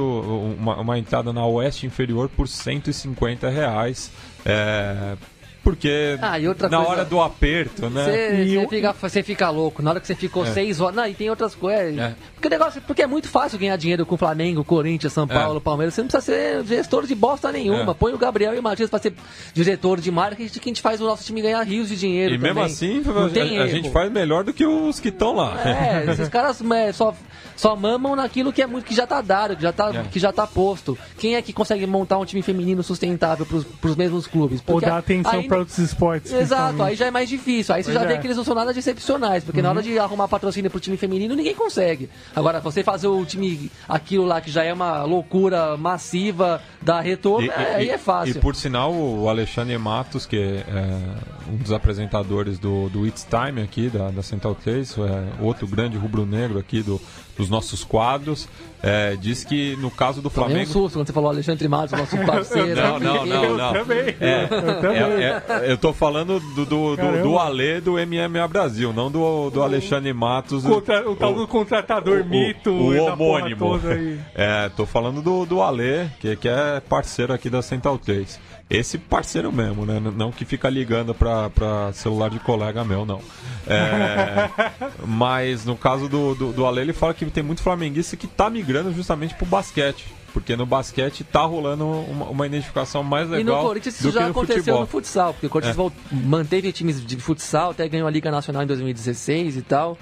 uma, 0.59 0.79
uma 0.79 0.99
entrada 0.99 1.33
na 1.33 1.43
Oeste 1.45 1.87
Inferior 1.87 2.29
por 2.29 2.47
150 2.47 3.49
reais. 3.49 4.11
É, 4.45 5.17
porque 5.65 6.15
ah, 6.21 6.37
na 6.37 6.53
coisa, 6.53 6.77
hora 6.77 7.03
do 7.03 7.19
aperto, 7.19 7.89
né? 7.89 8.05
Você 8.05 8.55
eu... 8.55 8.69
fica, 8.69 9.23
fica 9.23 9.49
louco. 9.49 9.81
Na 9.81 9.89
hora 9.89 9.99
que 9.99 10.05
você 10.05 10.13
ficou 10.13 10.45
é. 10.45 10.51
seis 10.51 10.79
horas. 10.79 10.95
Não, 10.95 11.07
e 11.07 11.15
tem 11.15 11.27
outras 11.27 11.55
coisas. 11.55 11.97
É. 11.97 12.13
Porque, 12.35 12.49
negócio, 12.49 12.81
porque 12.83 13.01
é 13.01 13.07
muito 13.07 13.27
fácil 13.27 13.57
ganhar 13.57 13.75
dinheiro 13.75 14.05
com 14.05 14.15
Flamengo, 14.15 14.63
Corinthians, 14.63 15.11
São 15.11 15.27
Paulo, 15.27 15.57
é. 15.57 15.59
Palmeiras. 15.59 15.95
Você 15.95 16.01
não 16.01 16.07
precisa 16.07 16.21
ser 16.23 16.63
gestor 16.65 17.07
de 17.07 17.15
bosta 17.15 17.51
nenhuma. 17.51 17.93
É. 17.93 17.95
Põe 17.95 18.13
o 18.13 18.17
Gabriel 18.19 18.53
e 18.53 18.59
o 18.59 18.63
Matias 18.63 18.91
pra 18.91 18.99
ser 18.99 19.15
diretor 19.55 19.99
de 19.99 20.11
marketing 20.11 20.59
que 20.59 20.69
a 20.69 20.71
gente 20.71 20.81
faz 20.83 21.01
o 21.01 21.05
nosso 21.05 21.23
time 21.23 21.41
ganhar 21.41 21.63
rios 21.63 21.89
de 21.89 21.95
dinheiro. 21.95 22.35
E 22.35 22.37
também. 22.37 22.53
mesmo 22.53 22.63
assim, 22.63 23.01
a, 23.03 23.63
a, 23.63 23.67
gente 23.67 23.89
faz 23.89 24.11
melhor 24.11 24.43
do 24.43 24.53
que 24.53 24.67
os 24.67 24.99
que 24.99 25.09
estão 25.09 25.33
lá. 25.35 25.59
É, 25.65 26.11
esses 26.11 26.29
caras 26.29 26.61
é, 26.61 26.93
só, 26.93 27.15
só 27.55 27.75
mamam 27.75 28.15
naquilo 28.15 28.53
que 28.53 28.61
é 28.61 28.67
muito 28.67 28.85
que 28.85 28.93
já 28.93 29.07
tá 29.07 29.19
dado, 29.19 29.55
que 29.55 29.63
já 29.63 29.73
tá, 29.73 29.91
é. 29.95 30.03
que 30.03 30.19
já 30.19 30.31
tá 30.31 30.45
posto. 30.45 30.95
Quem 31.17 31.35
é 31.35 31.41
que 31.41 31.51
consegue 31.51 31.87
montar 31.87 32.19
um 32.19 32.25
time 32.25 32.43
feminino 32.43 32.83
sustentável 32.83 33.47
pros, 33.47 33.63
pros 33.63 33.95
mesmos 33.95 34.27
clubes? 34.27 34.61
Porque 34.61 34.85
Ou 34.85 34.91
dar 34.91 34.99
atenção 34.99 35.41
para 35.55 35.59
outros 35.59 35.77
esportes. 35.77 36.31
Exato, 36.31 36.83
aí 36.83 36.95
já 36.95 37.05
é 37.05 37.11
mais 37.11 37.29
difícil. 37.29 37.73
Aí 37.73 37.83
você 37.83 37.91
pois 37.91 38.03
já 38.03 38.09
é. 38.09 38.13
vê 38.13 38.19
que 38.19 38.27
eles 38.27 38.37
não 38.37 38.43
são 38.43 38.53
nada 38.53 38.73
de 38.73 38.79
excepcionais, 38.79 39.43
porque 39.43 39.59
uhum. 39.59 39.63
na 39.63 39.69
hora 39.71 39.81
de 39.81 39.97
arrumar 39.97 40.27
patrocínio 40.27 40.69
pro 40.69 40.79
time 40.79 40.97
feminino, 40.97 41.35
ninguém 41.35 41.55
consegue. 41.55 42.09
Agora, 42.35 42.59
você 42.59 42.83
fazer 42.83 43.07
o 43.07 43.25
time, 43.25 43.71
aquilo 43.87 44.25
lá 44.25 44.41
que 44.41 44.51
já 44.51 44.63
é 44.63 44.73
uma 44.73 45.03
loucura 45.03 45.77
massiva, 45.77 46.61
dar 46.81 47.01
retorno, 47.01 47.47
e, 47.47 47.49
é, 47.49 47.75
aí 47.75 47.89
é 47.89 47.97
fácil. 47.97 48.37
E 48.37 48.39
por 48.39 48.55
sinal, 48.55 48.93
o 48.93 49.29
Alexandre 49.29 49.77
Matos, 49.77 50.25
que 50.25 50.37
é, 50.37 50.63
é 50.67 51.51
um 51.51 51.57
dos 51.57 51.71
apresentadores 51.71 52.59
do, 52.59 52.89
do 52.89 53.05
It's 53.05 53.25
Time 53.29 53.61
aqui, 53.61 53.89
da, 53.89 54.09
da 54.09 54.21
Central 54.21 54.55
3, 54.55 54.97
é 54.97 55.43
outro 55.43 55.67
grande 55.67 55.97
rubro-negro 55.97 56.59
aqui 56.59 56.81
do, 56.81 56.99
dos 57.37 57.49
nossos 57.49 57.83
quadros, 57.83 58.47
é, 58.81 59.15
diz 59.15 59.43
que 59.43 59.75
no 59.77 59.89
caso 59.89 60.21
do 60.21 60.29
Flamengo. 60.29 60.69
um 60.69 60.73
susto 60.73 60.99
quando 60.99 61.07
você 61.07 61.13
falou 61.13 61.29
Alexandre 61.29 61.67
Matos, 61.67 61.97
nosso 61.97 62.17
parceiro. 62.25 62.75
não, 62.75 62.99
não, 62.99 63.25
não, 63.25 63.57
não. 63.57 63.75
Eu 63.75 63.85
também. 63.85 64.15
É, 64.19 64.43
eu, 64.43 64.81
também. 64.81 65.23
É, 65.23 65.23
é, 65.23 65.39
eu 65.65 65.77
tô 65.77 65.93
falando 65.93 66.39
do, 66.39 66.65
do, 66.65 66.95
do, 66.95 67.23
do 67.23 67.39
Alê 67.39 67.81
do 67.81 67.93
MMA 67.93 68.47
Brasil, 68.47 68.91
não 68.93 69.11
do, 69.11 69.49
do 69.49 69.61
Alexandre 69.61 70.13
Matos. 70.13 70.63
Contra, 70.63 71.09
o 71.09 71.15
tal 71.15 71.33
do 71.33 71.47
contratador 71.47 72.21
o, 72.21 72.25
mito. 72.25 72.71
O, 72.71 72.93
o 72.93 73.05
homônimo. 73.05 73.79
É, 74.33 74.69
tô 74.69 74.85
falando 74.85 75.21
do, 75.21 75.45
do 75.45 75.61
Alê, 75.61 76.07
que, 76.19 76.35
que 76.35 76.47
é 76.47 76.79
parceiro 76.79 77.33
aqui 77.33 77.49
da 77.49 77.61
Central 77.61 77.97
3. 77.97 78.39
Esse 78.69 78.97
parceiro 78.97 79.51
mesmo, 79.51 79.85
né? 79.85 79.99
Não 79.99 80.31
que 80.31 80.43
fica 80.43 80.69
ligando 80.69 81.13
pra, 81.13 81.49
pra 81.49 81.93
celular 81.93 82.29
de 82.29 82.39
colega 82.39 82.83
meu, 82.83 83.05
não. 83.05 83.21
É, 83.67 84.49
mas 85.05 85.65
no 85.65 85.75
caso 85.75 86.09
do, 86.09 86.33
do, 86.33 86.51
do 86.51 86.65
Ale, 86.65 86.81
ele 86.81 86.93
fala 86.93 87.13
que 87.13 87.25
tem 87.25 87.43
muito 87.43 87.61
flamenguista 87.61 88.17
que 88.17 88.27
tá 88.27 88.49
migrando 88.49 88.91
justamente 88.91 89.35
pro 89.35 89.45
basquete. 89.45 90.05
Porque 90.35 90.53
no 90.53 90.65
basquete 90.65 91.23
tá 91.23 91.43
rolando 91.45 91.85
uma, 91.85 92.25
uma 92.25 92.45
identificação 92.45 93.01
mais 93.01 93.29
legal. 93.29 93.55
E 93.55 93.57
no 93.57 93.65
Corinthians 93.65 93.97
isso 93.97 94.11
já 94.11 94.27
aconteceu 94.27 94.57
futebol. 94.57 94.81
no 94.81 94.85
futsal, 94.85 95.33
porque 95.33 95.47
o 95.47 95.49
Corinthians 95.49 95.79
é. 95.79 95.91
manteve 96.11 96.73
times 96.73 97.05
de 97.05 97.15
futsal, 97.15 97.71
até 97.71 97.87
ganhou 97.87 98.05
a 98.05 98.11
Liga 98.11 98.29
Nacional 98.29 98.63
em 98.63 98.67
2016 98.67 99.55
e 99.55 99.61
tal. 99.61 99.97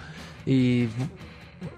E 0.48 0.90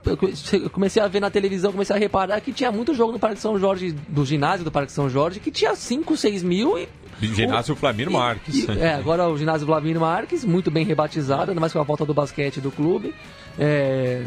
eu 0.05 0.69
comecei 0.69 1.03
a 1.03 1.07
ver 1.09 1.19
na 1.19 1.29
televisão, 1.29 1.73
comecei 1.73 1.93
a 1.93 1.99
reparar 1.99 2.39
que 2.39 2.53
tinha 2.53 2.71
muito 2.71 2.93
jogo 2.93 3.11
no 3.11 3.19
Parque 3.19 3.41
São 3.41 3.59
Jorge, 3.59 3.91
do 4.07 4.23
ginásio 4.23 4.63
do 4.63 4.71
Parque 4.71 4.93
São 4.93 5.09
Jorge, 5.09 5.41
que 5.41 5.51
tinha 5.51 5.75
5, 5.75 6.15
6 6.15 6.41
mil 6.41 6.79
e. 6.79 6.87
Ginásio 7.19 7.73
o, 7.73 7.77
Flamino 7.77 8.11
Marques. 8.11 8.55
E, 8.55 8.71
é, 8.71 8.93
agora 8.93 9.27
o 9.27 9.37
ginásio 9.37 9.67
Flamino 9.67 9.99
Marques, 9.99 10.45
muito 10.45 10.71
bem 10.71 10.85
rebatizado, 10.85 11.51
ainda 11.51 11.59
mais 11.59 11.73
com 11.73 11.79
a 11.79 11.83
volta 11.83 12.05
do 12.05 12.13
basquete 12.13 12.61
do 12.61 12.71
clube. 12.71 13.13
É, 13.59 14.23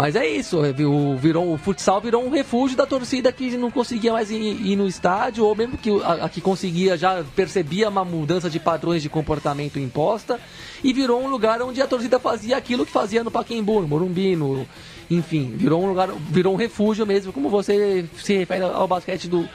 mas 0.00 0.16
é 0.16 0.26
isso, 0.26 0.64
é, 0.64 0.70
o, 0.82 1.14
virou, 1.14 1.52
o 1.52 1.58
futsal 1.58 2.00
virou 2.00 2.24
um 2.24 2.30
refúgio 2.30 2.74
da 2.74 2.86
torcida 2.86 3.30
que 3.30 3.54
não 3.58 3.70
conseguia 3.70 4.14
mais 4.14 4.30
ir, 4.30 4.40
ir 4.40 4.74
no 4.74 4.88
estádio, 4.88 5.44
ou 5.44 5.54
mesmo 5.54 5.76
que 5.76 5.90
a, 6.02 6.24
a, 6.24 6.28
que 6.30 6.40
conseguia 6.40 6.96
já 6.96 7.22
percebia 7.36 7.90
uma 7.90 8.02
mudança 8.02 8.48
de 8.48 8.58
padrões 8.58 9.02
de 9.02 9.10
comportamento 9.10 9.78
imposta, 9.78 10.40
e 10.82 10.90
virou 10.94 11.22
um 11.22 11.28
lugar 11.28 11.60
onde 11.60 11.82
a 11.82 11.86
torcida 11.86 12.18
fazia 12.18 12.56
aquilo 12.56 12.86
que 12.86 12.90
fazia 12.90 13.22
no 13.22 13.30
Pacaembu, 13.30 13.82
no 13.82 13.88
Morumbi, 13.88 14.34
no, 14.36 14.66
enfim, 15.10 15.52
virou 15.54 15.84
um 15.84 15.88
lugar, 15.88 16.08
virou 16.30 16.54
um 16.54 16.56
refúgio 16.56 17.04
mesmo, 17.04 17.30
como 17.30 17.50
você 17.50 18.06
se 18.16 18.38
refere 18.38 18.64
ao 18.64 18.88
basquete 18.88 19.28
do, 19.28 19.46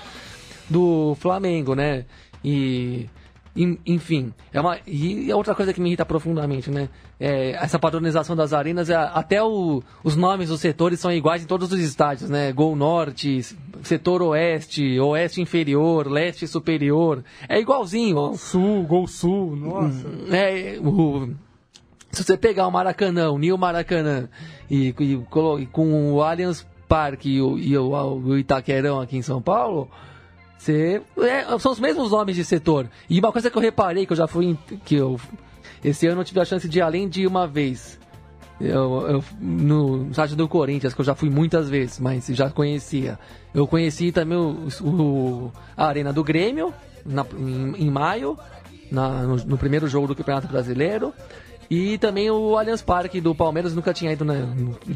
do 0.69 1.17
Flamengo, 1.19 1.73
né? 1.73 2.05
E 2.43 3.09
enfim, 3.55 4.33
é 4.51 4.59
uma 4.59 4.77
e 4.85 5.31
é 5.31 5.35
outra 5.35 5.55
coisa 5.55 5.73
que 5.73 5.79
me 5.79 5.87
irrita 5.87 6.05
profundamente, 6.05 6.69
né? 6.69 6.89
É, 7.17 7.51
essa 7.51 7.79
padronização 7.79 8.35
das 8.35 8.51
arenas, 8.51 8.89
é, 8.89 8.95
até 8.95 9.41
o, 9.41 9.81
os 10.03 10.17
nomes 10.17 10.49
dos 10.49 10.59
setores 10.59 10.99
são 10.99 11.11
iguais 11.11 11.43
em 11.43 11.47
todos 11.47 11.71
os 11.71 11.79
estádios, 11.79 12.29
né? 12.29 12.51
Gol 12.51 12.75
Norte, 12.75 13.41
Setor 13.81 14.21
Oeste, 14.21 14.99
Oeste 14.99 15.41
Inferior, 15.41 16.07
Leste 16.07 16.47
Superior, 16.47 17.23
é 17.47 17.59
igualzinho. 17.59 18.15
Gol 18.15 18.37
Sul, 18.37 18.83
Gol 18.83 19.07
Sul, 19.07 19.55
nossa. 19.55 20.05
É, 20.35 20.77
o, 20.81 21.29
se 22.11 22.23
você 22.23 22.35
pegar 22.35 22.67
o 22.67 22.71
Maracanã, 22.71 23.31
o 23.31 23.37
Nil 23.37 23.57
Maracanã, 23.57 24.27
e, 24.69 24.93
e, 24.99 25.13
e, 25.13 25.65
com 25.67 26.13
o 26.13 26.21
Allianz 26.21 26.67
Parque 26.87 27.29
e 27.29 27.41
o, 27.41 27.57
e 27.57 27.77
o, 27.77 27.91
o 27.91 28.37
Itaquerão 28.37 28.99
aqui 28.99 29.17
em 29.17 29.21
São 29.21 29.41
Paulo, 29.41 29.89
você, 30.65 31.01
é, 31.19 31.59
são 31.59 31.71
os 31.71 31.79
mesmos 31.79 32.11
nomes 32.11 32.35
de 32.35 32.43
setor. 32.43 32.89
E 33.07 33.19
uma 33.19 33.31
coisa 33.31 33.51
que 33.51 33.57
eu 33.57 33.61
reparei, 33.61 34.05
que 34.05 34.13
eu 34.13 34.17
já 34.17 34.27
fui. 34.27 34.57
Que 34.83 34.95
eu, 34.95 35.19
esse 35.83 36.07
ano 36.07 36.21
eu 36.21 36.25
tive 36.25 36.39
a 36.39 36.45
chance 36.45 36.67
de 36.67 36.79
ir 36.79 36.81
além 36.81 37.07
de 37.07 37.27
uma 37.27 37.45
vez. 37.47 37.99
Eu, 38.59 39.07
eu, 39.07 39.23
no 39.39 40.09
estádio 40.09 40.35
do 40.35 40.47
Corinthians, 40.47 40.93
que 40.93 41.01
eu 41.01 41.05
já 41.05 41.13
fui 41.13 41.29
muitas 41.29 41.69
vezes, 41.69 41.99
mas 41.99 42.25
já 42.27 42.49
conhecia. 42.49 43.19
Eu 43.53 43.67
conheci 43.67 44.11
também 44.11 44.37
o, 44.37 44.67
o 44.81 45.51
a 45.77 45.85
Arena 45.85 46.11
do 46.11 46.23
Grêmio, 46.23 46.73
na, 47.05 47.25
em, 47.37 47.85
em 47.85 47.91
maio, 47.91 48.37
na, 48.91 49.23
no, 49.23 49.35
no, 49.35 49.57
primeiro 49.57 49.87
jogo 49.87 50.07
do 50.07 50.15
Campeonato 50.15 50.47
Brasileiro. 50.47 51.13
E 51.69 51.97
também 51.97 52.29
o 52.29 52.57
Allianz 52.57 52.81
Parque 52.81 53.19
do 53.19 53.33
Palmeiras 53.33 53.73
nunca 53.73 53.93
tinha 53.93 54.11
ido, 54.11 54.23
né? 54.23 54.47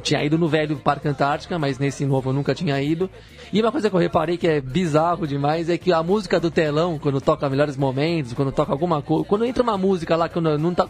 Tinha 0.01 0.24
ido 0.24 0.38
no 0.38 0.47
velho 0.47 0.78
Parque 0.78 1.07
Antártica, 1.07 1.57
mas 1.57 1.80
nesse 1.80 2.05
novo 2.05 2.30
eu 2.30 2.34
nunca 2.34 2.53
tinha 2.53 2.80
ido. 2.82 3.09
E 3.51 3.59
uma 3.61 3.72
coisa 3.72 3.89
que 3.89 3.95
eu 3.95 3.99
reparei 3.99 4.38
que 4.38 4.47
é 4.47 4.61
bizarro 4.61 5.26
demais 5.26 5.70
é 5.70 5.78
que 5.78 5.91
a 5.91 6.03
música 6.03 6.39
do 6.39 6.51
telão, 6.51 6.99
quando 6.99 7.20
toca 7.20 7.49
melhores 7.49 7.76
momentos, 7.76 8.34
quando 8.34 8.51
toca 8.51 8.72
alguma 8.72 9.01
coisa. 9.01 9.26
Quando 9.26 9.45
entra 9.45 9.63
uma 9.63 9.78
música 9.78 10.15
lá 10.15 10.30
que 10.30 10.39
não 10.39 10.74
tá. 10.74 10.88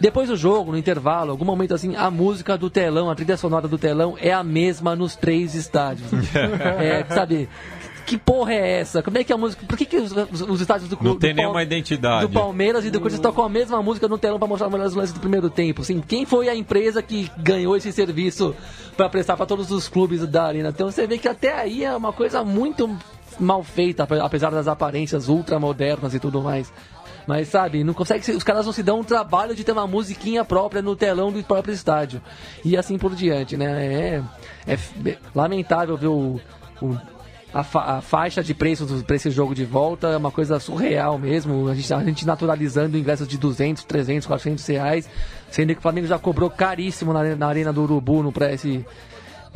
Depois 0.00 0.30
do 0.30 0.36
jogo, 0.36 0.72
no 0.72 0.78
intervalo, 0.78 1.30
algum 1.30 1.44
momento 1.44 1.74
assim, 1.74 1.94
a 1.94 2.10
música 2.10 2.56
do 2.56 2.70
telão, 2.70 3.10
a 3.10 3.14
trilha 3.14 3.36
sonora 3.36 3.68
do 3.68 3.76
telão 3.76 4.16
é 4.18 4.32
a 4.32 4.42
mesma 4.42 4.96
nos 4.96 5.14
três 5.14 5.54
estádios. 5.54 6.08
é, 6.80 7.04
sabe? 7.14 7.50
Que 8.10 8.18
porra 8.18 8.52
é 8.54 8.80
essa? 8.80 9.04
Como 9.04 9.16
é 9.18 9.22
que 9.22 9.32
é 9.32 9.36
a 9.36 9.38
música. 9.38 9.64
Por 9.64 9.78
que, 9.78 9.86
que 9.86 9.96
os, 9.96 10.10
os 10.12 10.60
estádios 10.60 10.90
do 10.90 10.98
Não 11.00 11.16
tem 11.16 11.32
do 11.32 11.36
nenhuma 11.36 11.62
identidade. 11.62 12.26
Do 12.26 12.32
Palmeiras 12.32 12.84
e 12.84 12.90
do 12.90 12.98
Corinthians 12.98 13.22
tocam 13.22 13.44
a 13.44 13.48
mesma 13.48 13.80
música 13.80 14.08
no 14.08 14.18
telão 14.18 14.36
para 14.36 14.48
mostrar 14.48 14.66
os 14.66 14.72
melhores 14.72 14.94
lances 14.94 15.12
do 15.12 15.20
primeiro 15.20 15.48
tempo? 15.48 15.82
Assim, 15.82 16.00
quem 16.00 16.26
foi 16.26 16.48
a 16.48 16.54
empresa 16.56 17.00
que 17.04 17.30
ganhou 17.38 17.76
esse 17.76 17.92
serviço 17.92 18.52
para 18.96 19.08
prestar 19.08 19.36
para 19.36 19.46
todos 19.46 19.70
os 19.70 19.86
clubes 19.86 20.26
da 20.26 20.42
Arena? 20.42 20.70
Então 20.70 20.90
você 20.90 21.06
vê 21.06 21.18
que 21.18 21.28
até 21.28 21.54
aí 21.54 21.84
é 21.84 21.94
uma 21.94 22.12
coisa 22.12 22.42
muito 22.42 22.98
mal 23.38 23.62
feita, 23.62 24.08
apesar 24.20 24.50
das 24.50 24.66
aparências 24.66 25.28
ultramodernas 25.28 26.12
e 26.12 26.18
tudo 26.18 26.42
mais. 26.42 26.72
Mas 27.28 27.46
sabe, 27.46 27.84
não 27.84 27.94
consegue, 27.94 28.28
os 28.32 28.42
caras 28.42 28.66
não 28.66 28.72
se 28.72 28.82
dão 28.82 28.98
um 28.98 29.04
trabalho 29.04 29.54
de 29.54 29.62
ter 29.62 29.70
uma 29.70 29.86
musiquinha 29.86 30.44
própria 30.44 30.82
no 30.82 30.96
telão 30.96 31.30
do 31.30 31.40
próprio 31.44 31.72
estádio. 31.72 32.20
E 32.64 32.76
assim 32.76 32.98
por 32.98 33.14
diante, 33.14 33.56
né? 33.56 33.86
É, 33.86 34.22
é, 34.66 34.74
é 34.74 35.18
lamentável 35.32 35.96
ver 35.96 36.08
o, 36.08 36.40
o 36.82 36.98
a, 37.52 37.62
fa 37.64 37.80
a, 37.96 38.00
faixa 38.00 38.42
de 38.42 38.54
preços 38.54 39.02
para 39.02 39.16
esse 39.16 39.30
jogo 39.30 39.54
de 39.54 39.64
volta 39.64 40.08
é 40.08 40.16
uma 40.16 40.30
coisa 40.30 40.58
surreal 40.60 41.18
mesmo. 41.18 41.68
A 41.68 41.74
gente, 41.74 41.92
a 41.92 42.04
gente 42.04 42.26
naturalizando 42.26 42.96
ingressos 42.96 43.26
de 43.26 43.36
200, 43.38 43.84
300, 43.84 44.26
400 44.26 44.66
reais, 44.66 45.08
sendo 45.50 45.72
que 45.72 45.78
o 45.78 45.82
Flamengo 45.82 46.06
já 46.06 46.18
cobrou 46.18 46.48
caríssimo 46.50 47.12
na, 47.12 47.34
na 47.36 47.46
Arena 47.46 47.72
do 47.72 47.82
Urubu 47.82 48.22
no, 48.22 48.32
esse, 48.52 48.84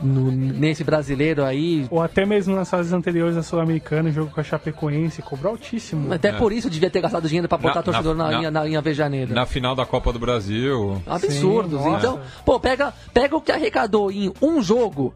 no- 0.02 0.30
nesse 0.32 0.82
brasileiro 0.82 1.44
aí. 1.44 1.86
Ou 1.90 2.02
até 2.02 2.26
mesmo 2.26 2.54
nas 2.56 2.68
fases 2.68 2.92
anteriores 2.92 3.36
da 3.36 3.42
Sul-Americana, 3.42 4.10
jogo 4.10 4.30
com 4.32 4.40
a 4.40 4.44
Chapecoense, 4.44 5.22
cobrou 5.22 5.52
altíssimo. 5.52 6.12
Até 6.12 6.28
É. 6.28 6.32
por 6.32 6.52
isso 6.52 6.68
devia 6.68 6.90
ter 6.90 7.00
gastado 7.00 7.28
dinheiro 7.28 7.48
pra 7.48 7.58
botar 7.58 7.76
Na- 7.76 7.82
torcedor 7.82 8.16
na, 8.16 8.24
na- 8.30 8.38
linha, 8.38 8.50
na 8.50 8.64
linha 8.64 8.80
Vejaneira. 8.80 9.32
Na 9.32 9.46
final 9.46 9.74
da 9.76 9.86
Copa 9.86 10.12
do 10.12 10.18
Brasil. 10.18 11.00
Absurdos. 11.06 11.80
Sim, 11.80 11.94
então, 11.94 12.20
pô, 12.44 12.58
pega, 12.58 12.92
pega 13.12 13.36
o 13.36 13.40
que 13.40 13.52
arrecadou 13.52 14.10
em 14.10 14.32
um 14.42 14.60
jogo, 14.60 15.14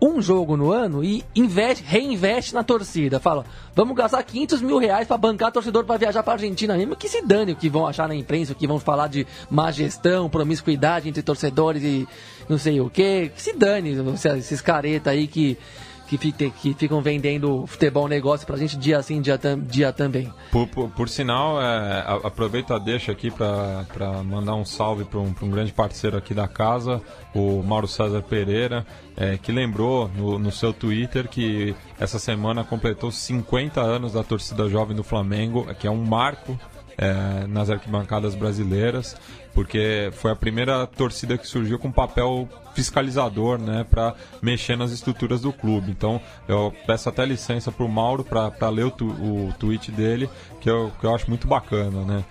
um 0.00 0.22
jogo 0.22 0.56
no 0.56 0.70
ano 0.70 1.02
e 1.02 1.24
investe, 1.34 1.82
reinveste 1.84 2.54
na 2.54 2.62
torcida. 2.62 3.18
Fala, 3.18 3.44
vamos 3.74 3.96
gastar 3.96 4.22
500 4.22 4.62
mil 4.62 4.78
reais 4.78 5.08
pra 5.08 5.16
bancar 5.16 5.50
torcedor 5.50 5.84
pra 5.84 5.96
viajar 5.96 6.22
pra 6.22 6.34
Argentina 6.34 6.76
mesmo. 6.76 6.94
Que 6.94 7.08
se 7.08 7.20
dane 7.22 7.52
o 7.52 7.56
que 7.56 7.68
vão 7.68 7.86
achar 7.86 8.06
na 8.08 8.14
imprensa, 8.14 8.52
o 8.52 8.54
que 8.56 8.66
vão 8.66 8.78
falar 8.78 9.08
de 9.08 9.26
má 9.50 9.70
gestão, 9.70 10.28
promiscuidade 10.30 11.08
entre 11.08 11.22
torcedores 11.22 11.82
e 11.82 12.06
não 12.48 12.58
sei 12.58 12.80
o 12.80 12.88
que. 12.88 13.30
Que 13.34 13.42
se 13.42 13.52
dane 13.54 13.90
esses- 13.90 14.24
esses 14.24 14.60
careta 14.60 15.10
aí 15.10 15.26
que. 15.26 15.58
Que, 16.08 16.16
que 16.32 16.74
ficam 16.74 17.02
vendendo 17.02 17.66
futebol 17.66 18.08
negócio 18.08 18.46
pra 18.46 18.56
gente 18.56 18.78
dia 18.78 19.02
sim, 19.02 19.20
dia, 19.20 19.36
tam, 19.36 19.60
dia 19.60 19.92
também. 19.92 20.32
Por, 20.50 20.66
por, 20.66 20.88
por 20.88 21.08
sinal, 21.08 21.60
é, 21.60 22.04
aproveito 22.24 22.72
a 22.72 22.78
deixa 22.78 23.12
aqui 23.12 23.30
para 23.30 24.22
mandar 24.24 24.54
um 24.54 24.64
salve 24.64 25.04
para 25.04 25.18
um, 25.20 25.34
um 25.42 25.50
grande 25.50 25.72
parceiro 25.72 26.16
aqui 26.16 26.32
da 26.32 26.48
casa, 26.48 27.02
o 27.34 27.62
Mauro 27.62 27.86
César 27.86 28.22
Pereira, 28.22 28.86
é, 29.16 29.36
que 29.36 29.52
lembrou 29.52 30.10
no, 30.16 30.38
no 30.38 30.50
seu 30.50 30.72
Twitter 30.72 31.28
que 31.28 31.74
essa 32.00 32.18
semana 32.18 32.64
completou 32.64 33.10
50 33.10 33.80
anos 33.80 34.12
da 34.14 34.22
torcida 34.22 34.68
jovem 34.68 34.96
do 34.96 35.04
Flamengo, 35.04 35.66
que 35.74 35.86
é 35.86 35.90
um 35.90 36.04
marco 36.04 36.58
é, 36.98 37.46
nas 37.46 37.70
arquibancadas 37.70 38.34
brasileiras, 38.34 39.16
porque 39.54 40.10
foi 40.14 40.32
a 40.32 40.36
primeira 40.36 40.86
torcida 40.86 41.38
que 41.38 41.46
surgiu 41.46 41.78
com 41.78 41.90
papel 41.92 42.48
fiscalizador, 42.74 43.58
né, 43.58 43.86
para 43.88 44.14
mexer 44.42 44.76
nas 44.76 44.90
estruturas 44.90 45.40
do 45.40 45.52
clube. 45.52 45.90
Então, 45.92 46.20
eu 46.48 46.72
peço 46.86 47.08
até 47.08 47.24
licença 47.24 47.70
para 47.72 47.84
o 47.84 47.88
Mauro 47.88 48.24
para 48.24 48.68
ler 48.68 48.84
o, 48.86 48.90
tu- 48.90 49.06
o 49.06 49.52
tweet 49.58 49.90
dele, 49.92 50.28
que 50.60 50.68
eu, 50.68 50.92
que 51.00 51.06
eu 51.06 51.14
acho 51.14 51.28
muito 51.28 51.46
bacana, 51.46 52.04
né. 52.04 52.24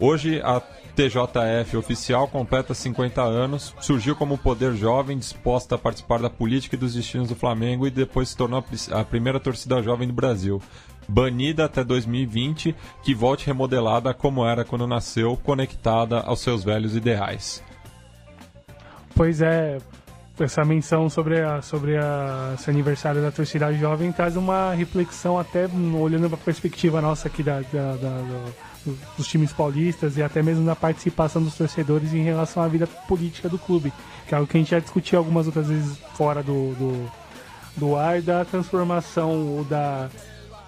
Hoje 0.00 0.40
a 0.42 0.60
TJF 0.96 1.76
oficial 1.76 2.28
completa 2.28 2.72
50 2.74 3.20
anos, 3.22 3.74
surgiu 3.80 4.14
como 4.14 4.38
poder 4.38 4.74
jovem 4.74 5.18
disposta 5.18 5.74
a 5.74 5.78
participar 5.78 6.20
da 6.20 6.30
política 6.30 6.76
e 6.76 6.78
dos 6.78 6.94
destinos 6.94 7.28
do 7.28 7.34
Flamengo 7.34 7.86
e 7.86 7.90
depois 7.90 8.28
se 8.28 8.36
tornou 8.36 8.62
a 8.92 9.04
primeira 9.04 9.40
torcida 9.40 9.82
jovem 9.82 10.06
do 10.06 10.14
Brasil. 10.14 10.62
Banida 11.08 11.64
até 11.64 11.82
2020, 11.84 12.74
que 13.02 13.14
volte 13.14 13.46
remodelada 13.46 14.12
como 14.14 14.44
era 14.46 14.64
quando 14.64 14.86
nasceu, 14.86 15.36
conectada 15.36 16.20
aos 16.20 16.40
seus 16.40 16.64
velhos 16.64 16.96
ideais. 16.96 17.62
Pois 19.14 19.40
é, 19.40 19.78
essa 20.40 20.64
menção 20.64 21.08
sobre, 21.08 21.40
a, 21.40 21.62
sobre 21.62 21.96
a, 21.96 22.52
esse 22.58 22.68
aniversário 22.68 23.22
da 23.22 23.30
torcida 23.30 23.72
jovem 23.74 24.10
traz 24.10 24.36
uma 24.36 24.72
reflexão 24.74 25.38
até 25.38 25.68
olhando 25.98 26.28
para 26.28 26.38
a 26.38 26.44
perspectiva 26.44 27.00
nossa 27.00 27.28
aqui 27.28 27.42
da, 27.42 27.60
da- 27.60 27.92
da- 27.96 28.22
do- 28.84 28.98
dos 29.16 29.26
times 29.28 29.52
paulistas 29.52 30.16
e 30.16 30.22
até 30.22 30.42
mesmo 30.42 30.66
da 30.66 30.74
participação 30.76 31.42
dos 31.42 31.54
torcedores 31.54 32.12
em 32.12 32.22
relação 32.22 32.62
à 32.62 32.68
vida 32.68 32.86
política 33.08 33.48
do 33.48 33.58
clube, 33.58 33.92
que 34.28 34.34
é 34.34 34.36
algo 34.38 34.50
que 34.50 34.56
a 34.56 34.60
gente 34.60 34.72
já 34.72 34.78
discutiu 34.80 35.18
algumas 35.18 35.46
outras 35.46 35.68
vezes 35.68 35.96
fora 36.14 36.42
do, 36.42 36.74
do, 36.74 37.10
do 37.76 37.96
ar 37.96 38.20
da 38.20 38.44
transformação 38.44 39.30
ou 39.56 39.64
da, 39.64 40.10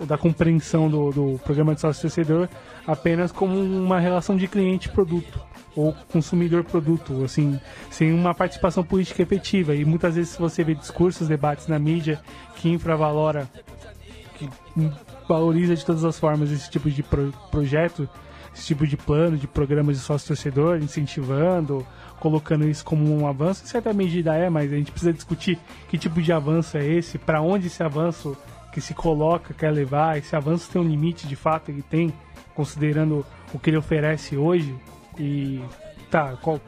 da 0.00 0.18
compreensão 0.18 0.88
do, 0.90 1.10
do 1.10 1.40
programa 1.44 1.74
de 1.74 1.80
sócio-torcedor 1.80 2.48
apenas 2.86 3.32
como 3.32 3.58
uma 3.58 3.98
relação 3.98 4.36
de 4.36 4.46
cliente-produto 4.46 5.40
ou 5.74 5.92
consumidor-produto, 6.10 7.22
assim, 7.24 7.60
sem 7.90 8.12
uma 8.12 8.34
participação 8.34 8.82
política 8.82 9.22
efetiva. 9.22 9.74
E 9.74 9.84
muitas 9.84 10.14
vezes 10.14 10.36
você 10.36 10.64
vê 10.64 10.74
discursos, 10.74 11.28
debates 11.28 11.66
na 11.66 11.78
mídia 11.78 12.20
que 12.56 12.70
infravalora, 12.70 13.48
que 14.38 14.48
valoriza 15.28 15.76
de 15.76 15.84
todas 15.84 16.04
as 16.04 16.18
formas 16.18 16.50
esse 16.50 16.70
tipo 16.70 16.90
de 16.90 17.02
pro- 17.02 17.32
projeto, 17.50 18.08
esse 18.54 18.66
tipo 18.66 18.86
de 18.86 18.96
plano, 18.96 19.36
de 19.36 19.46
programas 19.46 19.98
de 19.98 20.02
sócio-torcedor, 20.02 20.78
incentivando, 20.78 21.86
colocando 22.20 22.66
isso 22.66 22.82
como 22.82 23.14
um 23.14 23.26
avanço. 23.26 23.62
Em 23.64 23.66
certa 23.66 23.92
medida 23.92 24.34
é, 24.34 24.48
mas 24.48 24.72
a 24.72 24.76
gente 24.76 24.90
precisa 24.90 25.12
discutir 25.12 25.58
que 25.90 25.98
tipo 25.98 26.22
de 26.22 26.32
avanço 26.32 26.78
é 26.78 26.86
esse, 26.86 27.18
para 27.18 27.42
onde 27.42 27.66
esse 27.66 27.82
avanço 27.82 28.34
que 28.76 28.80
se 28.82 28.92
coloca 28.92 29.54
quer 29.54 29.70
levar, 29.70 30.18
esse 30.18 30.36
avanço 30.36 30.68
tem 30.70 30.82
um 30.82 30.84
limite 30.84 31.26
de 31.26 31.34
fato, 31.34 31.70
ele 31.70 31.80
tem, 31.80 32.12
considerando 32.54 33.24
o 33.54 33.58
que 33.58 33.70
ele 33.70 33.78
oferece 33.78 34.36
hoje. 34.36 34.76
E 35.18 35.62
tá, 36.10 36.36
qual, 36.42 36.60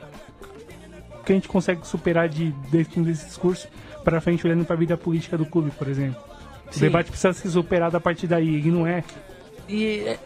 o 1.21 1.23
que 1.23 1.33
a 1.33 1.35
gente 1.35 1.49
consegue 1.49 1.87
superar 1.87 2.27
de, 2.27 2.51
desse, 2.71 2.99
desse 3.01 3.27
discurso 3.27 3.69
para 4.03 4.23
frente 4.23 4.47
olhando 4.47 4.65
para 4.65 4.75
a 4.75 4.79
vida 4.79 4.97
política 4.97 5.37
do 5.37 5.45
clube, 5.45 5.71
por 5.71 5.87
exemplo. 5.87 6.19
O 6.67 6.73
Sim. 6.73 6.81
debate 6.81 7.11
precisa 7.11 7.35
ser 7.35 7.51
superado 7.51 7.95
a 7.95 8.01
partir 8.01 8.27
daí, 8.27 8.59
e 8.67 8.71
não 8.71 8.87
é. 8.87 9.05
E, 9.69 9.99
é, 10.07 10.19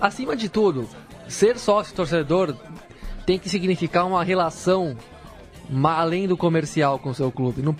acima 0.00 0.34
de 0.34 0.48
tudo, 0.48 0.88
ser 1.28 1.56
sócio 1.56 1.94
torcedor 1.94 2.52
tem 3.24 3.38
que 3.38 3.48
significar 3.48 4.04
uma 4.04 4.24
relação 4.24 4.96
além 5.84 6.26
do 6.26 6.36
comercial 6.36 6.98
com 6.98 7.10
o 7.10 7.14
seu 7.14 7.30
clube. 7.30 7.62
Não- 7.62 7.76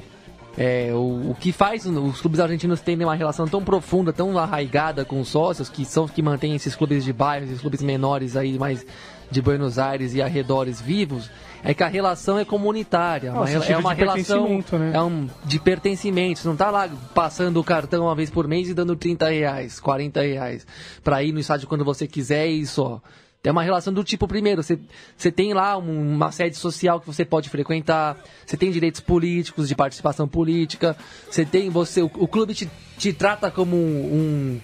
é, 0.61 0.91
o, 0.93 1.31
o 1.31 1.37
que 1.39 1.53
faz 1.53 1.87
os 1.87 2.21
clubes 2.21 2.41
argentinos 2.41 2.81
terem 2.81 3.07
uma 3.07 3.15
relação 3.15 3.47
tão 3.47 3.63
profunda, 3.63 4.13
tão 4.13 4.37
arraigada 4.37 5.05
com 5.05 5.21
os 5.21 5.29
sócios, 5.29 5.69
que 5.69 5.85
são 5.85 6.05
os 6.05 6.11
que 6.11 6.21
mantêm 6.21 6.57
esses 6.57 6.75
clubes 6.75 7.05
de 7.05 7.13
bairro, 7.13 7.45
esses 7.45 7.61
clubes 7.61 7.81
menores 7.81 8.37
aí, 8.37 8.59
mais 8.59 8.85
de 9.31 9.41
Buenos 9.41 9.79
Aires 9.79 10.15
e 10.15 10.23
arredores 10.23 10.81
vivos, 10.81 11.31
é 11.63 11.73
que 11.73 11.85
a 11.85 11.87
relação 11.87 12.39
é 12.39 12.45
comunitária. 12.45 13.31
Ah, 13.31 13.35
uma 13.35 13.43
o 13.43 13.45
rela- 13.45 13.61
sentido 13.61 13.77
é 13.77 13.79
uma 13.79 13.93
relação 13.95 14.49
né? 14.73 14.91
é 14.95 15.01
um 15.01 15.29
de 15.45 15.61
pertencimento. 15.61 16.41
Você 16.41 16.49
não 16.49 16.57
tá 16.57 16.71
lá 16.73 16.89
passando 17.15 17.61
o 17.61 17.65
cartão 17.65 18.07
uma 18.07 18.15
vez 18.17 18.29
por 18.29 18.49
mês 18.49 18.69
e 18.69 18.75
dando 18.75 18.97
30 18.97 19.29
reais, 19.29 19.79
40 19.79 20.21
reais 20.23 20.67
pra 21.05 21.23
ir 21.23 21.31
no 21.31 21.39
estádio 21.39 21.69
quando 21.69 21.85
você 21.85 22.07
quiser 22.09 22.49
e 22.49 22.67
só. 22.67 23.01
É 23.45 23.51
uma 23.53 23.63
relação 23.63 23.93
do 23.93 24.03
tipo, 24.03 24.27
primeiro, 24.27 24.63
você, 24.63 24.79
você 25.17 25.31
tem 25.31 25.55
lá 25.55 25.79
um- 25.79 26.15
uma 26.15 26.33
sede 26.33 26.57
social 26.57 27.01
que 27.01 27.07
você 27.07 27.25
pode 27.25 27.49
frequentar, 27.49 28.17
você 28.45 28.57
tem 28.57 28.71
direitos 28.71 29.01
políticos, 29.01 29.69
de 29.69 29.75
participação 29.77 30.27
política, 30.27 30.97
você 31.31 31.45
tem, 31.45 31.71
você, 31.71 32.03
o, 32.03 32.11
o 32.17 32.27
clube 32.27 32.53
te, 32.53 32.69
te 32.99 33.13
trata 33.13 33.49
como 33.51 33.77
um, 33.77 34.61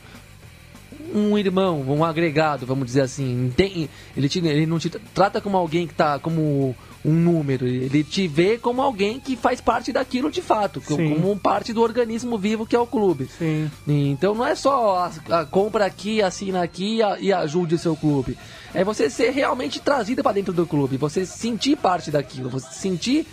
um, 1.15 1.39
irmão, 1.39 1.83
um 1.83 2.05
agregado, 2.05 2.67
vamos 2.67 2.87
dizer 2.87 3.03
assim. 3.03 3.53
Tem, 3.57 3.89
ele, 4.17 4.29
te, 4.29 4.41
ele 4.41 4.67
não 4.67 4.79
te 4.81 4.91
trata 4.91 5.41
como 5.41 5.57
alguém 5.57 5.87
que 5.87 5.95
tá 5.95 6.19
como 6.19 6.75
um 7.05 7.13
número, 7.13 7.67
ele 7.67 8.03
te 8.03 8.27
vê 8.27 8.57
como 8.57 8.81
alguém 8.81 9.21
que 9.21 9.37
faz 9.37 9.61
parte 9.61 9.93
daquilo 9.93 10.31
de 10.31 10.41
fato, 10.41 10.81
Sim. 10.81 11.15
como 11.15 11.37
parte 11.39 11.73
do 11.73 11.83
organismo 11.83 12.39
vivo 12.39 12.65
que 12.65 12.75
é 12.75 12.79
o 12.81 12.87
clube. 12.87 13.29
Sim. 13.39 13.71
E 13.87 14.09
Então 14.09 14.35
não 14.35 14.47
é 14.47 14.55
só 14.55 15.11
a, 15.29 15.41
a 15.41 15.45
compra 15.45 15.85
aqui, 15.85 16.23
assina 16.23 16.63
aqui 16.63 16.97
e, 16.97 17.03
a- 17.03 17.19
e 17.21 17.33
ajude 17.33 17.75
o 17.75 17.79
seu 17.79 17.95
clube. 17.95 18.39
É 18.73 18.83
você 18.83 19.11
ser 19.11 19.31
realmente 19.33 19.81
trazido 19.81 20.23
para 20.23 20.33
dentro 20.33 20.53
do 20.53 20.67
clube, 20.67 20.97
você 20.97 21.27
sentir 21.27 21.77
parte 21.77 22.11
daquilo, 22.11 22.49
você 22.49 22.73
sentir 22.73 23.27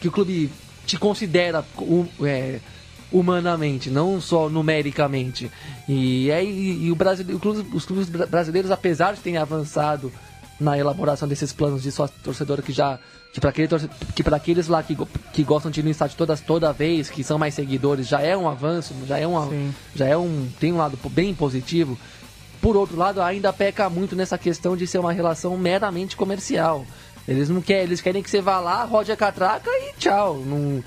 que 0.00 0.08
o 0.08 0.10
clube 0.12 0.50
te 0.84 0.98
considera 0.98 1.64
hu- 1.78 2.08
é, 2.22 2.58
humanamente, 3.12 3.88
não 3.90 4.20
só 4.20 4.48
numericamente. 4.48 5.50
E 5.88 6.30
aí 6.32 6.78
e 6.86 6.90
o 6.90 6.94
Brasil, 6.96 7.24
o 7.36 7.38
clube- 7.38 7.68
os 7.76 7.84
clubes 7.84 8.08
bra- 8.08 8.26
brasileiros, 8.26 8.70
apesar 8.70 9.14
de 9.14 9.20
terem 9.20 9.38
avançado 9.38 10.12
na 10.62 10.78
elaboração 10.78 11.28
desses 11.28 11.52
planos 11.52 11.82
de 11.82 11.90
sócio 11.92 12.14
torcedor 12.22 12.62
que 12.62 12.72
já 12.72 12.98
que 13.32 13.40
para 13.40 13.50
aquele 13.50 13.66
torce- 13.68 13.88
que 14.14 14.22
para 14.22 14.36
aqueles 14.36 14.68
lá 14.68 14.82
que, 14.82 14.96
que 15.32 15.42
gostam 15.42 15.70
de 15.70 15.80
ir 15.80 15.82
no 15.82 15.90
estádio 15.90 16.16
todas 16.16 16.40
toda 16.40 16.72
vez, 16.72 17.08
que 17.10 17.24
são 17.24 17.38
mais 17.38 17.54
seguidores, 17.54 18.06
já 18.06 18.20
é 18.20 18.36
um 18.36 18.48
avanço, 18.48 18.94
já 19.06 19.18
é 19.18 19.26
um 19.26 19.48
Sim. 19.50 19.74
já 19.94 20.06
é 20.06 20.16
um 20.16 20.48
tem 20.60 20.72
um 20.72 20.76
lado 20.76 20.98
bem 21.10 21.34
positivo. 21.34 21.98
Por 22.60 22.76
outro 22.76 22.96
lado, 22.96 23.20
ainda 23.20 23.52
peca 23.52 23.90
muito 23.90 24.14
nessa 24.14 24.38
questão 24.38 24.76
de 24.76 24.86
ser 24.86 24.98
uma 24.98 25.12
relação 25.12 25.56
meramente 25.58 26.16
comercial. 26.16 26.86
Eles 27.26 27.48
não 27.48 27.60
querem, 27.60 27.82
eles 27.84 28.00
querem 28.00 28.22
que 28.22 28.30
você 28.30 28.40
vá 28.40 28.60
lá, 28.60 28.84
rode 28.84 29.10
a 29.10 29.16
catraca 29.16 29.68
e 29.70 29.94
tchau. 29.98 30.42
Não, 30.46 30.82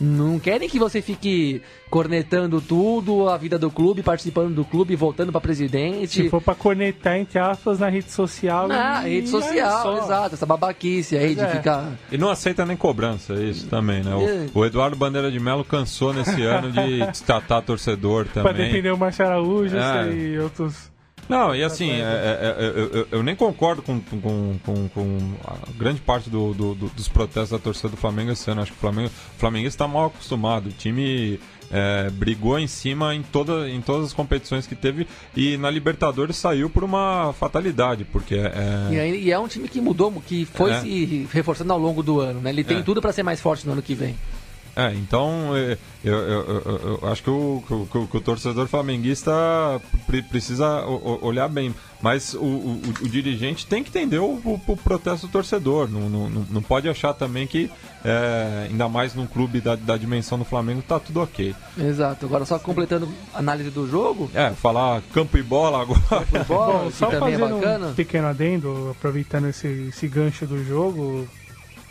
não 0.00 0.38
querem 0.38 0.68
que 0.68 0.78
você 0.78 1.00
fique 1.00 1.62
cornetando 1.88 2.60
tudo, 2.60 3.28
a 3.28 3.36
vida 3.36 3.58
do 3.58 3.70
clube, 3.70 4.02
participando 4.02 4.54
do 4.54 4.64
clube, 4.64 4.94
voltando 4.96 5.30
para 5.32 5.40
presidente. 5.40 6.22
Se 6.24 6.28
for 6.28 6.42
pra 6.42 6.54
cornetar, 6.54 7.16
entre 7.16 7.38
aspas, 7.38 7.78
na 7.78 7.88
rede 7.88 8.10
social. 8.10 8.66
Na 8.68 9.06
e- 9.08 9.14
rede 9.14 9.28
e 9.28 9.30
social, 9.30 9.98
exato, 9.98 10.34
essa 10.34 10.44
babaquice 10.46 11.16
aí 11.16 11.34
de 11.34 11.40
é. 11.40 11.48
ficar. 11.48 11.92
E 12.10 12.18
não 12.18 12.28
aceita 12.28 12.66
nem 12.66 12.76
cobrança, 12.76 13.34
é 13.34 13.44
isso 13.44 13.66
também, 13.68 14.02
né? 14.02 14.10
É. 14.12 14.48
O, 14.54 14.60
o 14.60 14.64
Eduardo 14.66 14.96
Bandeira 14.96 15.30
de 15.30 15.38
Melo 15.40 15.64
cansou 15.64 16.12
nesse 16.12 16.42
ano 16.42 16.70
de 16.72 17.06
destratar 17.10 17.62
torcedor 17.62 18.26
Pra 18.26 18.42
também. 18.42 18.66
defender 18.68 18.92
o 18.92 18.98
Marcelo 18.98 19.30
Araújo 19.30 19.76
É. 19.76 20.12
e 20.12 20.38
outros. 20.38 20.90
Não, 21.28 21.54
e 21.54 21.62
assim, 21.64 21.90
é, 21.90 21.94
é, 22.00 22.54
é, 22.58 22.64
eu, 22.68 22.86
eu- 22.92 23.08
eu 23.10 23.22
nem 23.22 23.34
concordo 23.34 23.82
com, 23.82 24.00
com, 24.00 24.58
com, 24.64 24.88
com 24.88 25.18
a 25.44 25.56
grande 25.76 26.00
parte 26.00 26.30
do, 26.30 26.54
do- 26.54 26.74
do- 26.74 26.88
dos 26.90 27.08
protestos 27.08 27.50
da 27.50 27.58
torcida 27.58 27.88
do 27.88 27.96
Flamengo 27.96 28.30
esse 28.30 28.48
ano. 28.50 28.62
Acho 28.62 28.70
que 28.72 28.78
o 28.78 28.80
Flamengo, 28.80 29.08
o 29.08 29.38
Flamengo 29.38 29.66
está 29.66 29.88
mal 29.88 30.06
acostumado. 30.06 30.68
O 30.68 30.72
time 30.72 31.40
é, 31.70 32.08
brigou 32.10 32.56
em 32.60 32.68
cima 32.68 33.12
em, 33.14 33.22
toda, 33.22 33.68
em 33.68 33.80
todas 33.80 34.06
as 34.06 34.12
competições 34.12 34.68
que 34.68 34.76
teve 34.76 35.04
e 35.36 35.56
na 35.56 35.68
Libertadores 35.68 36.36
saiu 36.36 36.70
por 36.70 36.84
uma 36.84 37.32
fatalidade, 37.32 38.04
porque 38.04 38.36
é, 38.36 38.52
E, 38.92 39.00
aí- 39.00 39.24
e 39.24 39.32
é 39.32 39.38
um 39.38 39.48
time 39.48 39.66
que 39.68 39.80
mudou, 39.80 40.12
que 40.24 40.44
foi 40.44 40.70
É. 40.70 40.80
se 40.80 41.28
reforçando 41.32 41.72
ao 41.72 41.78
longo 41.78 42.04
do 42.04 42.20
ano, 42.20 42.40
né? 42.40 42.50
Ele 42.50 42.62
tem 42.62 42.78
É. 42.78 42.82
tudo 42.82 43.02
para 43.02 43.12
ser 43.12 43.24
mais 43.24 43.40
forte 43.40 43.66
no 43.66 43.72
ano 43.72 43.82
que 43.82 43.94
vem. 43.96 44.14
É, 44.76 44.92
então 44.92 45.56
é, 45.56 45.78
eu, 46.04 46.18
eu, 46.18 46.62
eu, 46.66 46.98
eu 47.02 47.08
acho 47.08 47.22
que 47.22 47.30
o, 47.30 47.64
que 47.66 47.72
o, 47.72 48.06
que 48.06 48.16
o, 48.18 48.20
torcedor 48.20 48.66
flamenguista 48.66 49.32
precisa 50.28 50.84
olhar 51.22 51.48
bem. 51.48 51.74
Mas 52.02 52.34
o, 52.34 52.44
o, 52.44 52.82
o 53.00 53.08
dirigente 53.08 53.66
tem 53.66 53.82
que 53.82 53.88
entender 53.88 54.18
o, 54.18 54.38
o, 54.44 54.76
protesto 54.76 55.26
do 55.26 55.32
torcedor. 55.32 55.88
Não, 55.90 56.10
não, 56.10 56.28
não 56.28 56.62
pode 56.62 56.90
achar 56.90 57.14
também 57.14 57.46
que, 57.46 57.70
é, 58.04 58.66
ainda 58.68 58.86
mais 58.86 59.14
num 59.14 59.26
clube 59.26 59.62
da, 59.62 59.76
da 59.76 59.96
dimensão 59.96 60.38
do 60.38 60.44
Flamengo, 60.44 60.82
tá 60.82 61.00
tudo 61.00 61.22
ok. 61.22 61.54
Exato. 61.78 62.26
Agora, 62.26 62.44
só 62.44 62.58
completando 62.58 63.08
a 63.32 63.38
análise 63.38 63.70
do 63.70 63.88
jogo. 63.88 64.30
É, 64.34 64.50
falar 64.50 65.00
campo 65.14 65.38
e 65.38 65.42
bola 65.42 65.80
agora. 65.80 66.00
Campo 66.00 66.36
e 66.36 66.44
bola, 66.44 66.84
Bom, 66.84 66.90
só 66.90 67.06
também 67.06 67.32
é 67.32 67.38
bacana. 67.38 67.86
um 67.86 67.94
pequeno 67.94 68.28
adendo, 68.28 68.90
aproveitando 68.90 69.48
esse, 69.48 69.88
esse 69.88 70.06
gancho 70.06 70.46
do 70.46 70.62
jogo 70.62 71.26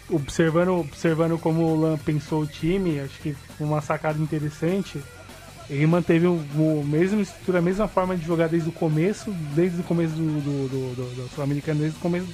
observando, 0.09 0.79
observando 0.79 1.37
como 1.37 1.63
o 1.63 1.79
Lan 1.79 1.97
pensou 1.97 2.41
o 2.41 2.47
time, 2.47 2.99
acho 2.99 3.19
que 3.19 3.35
uma 3.59 3.81
sacada 3.81 4.21
interessante. 4.21 4.99
Ele 5.67 5.87
manteve 5.87 6.27
o, 6.27 6.33
o 6.33 6.83
mesmo 6.85 7.21
estrutura, 7.21 7.57
a 7.57 7.61
mesma 7.61 7.87
forma 7.87 8.15
de 8.15 8.23
jogar 8.23 8.47
desde 8.47 8.69
o 8.69 8.71
começo, 8.71 9.31
desde 9.55 9.81
o 9.81 9.83
começo 9.83 10.13
do, 10.13 10.41
do, 10.41 10.67
do, 10.69 10.95
do, 10.95 11.15
do 11.15 11.29
Sul-Americano, 11.33 11.79
desde 11.79 11.97
o 11.97 12.01
começo 12.01 12.27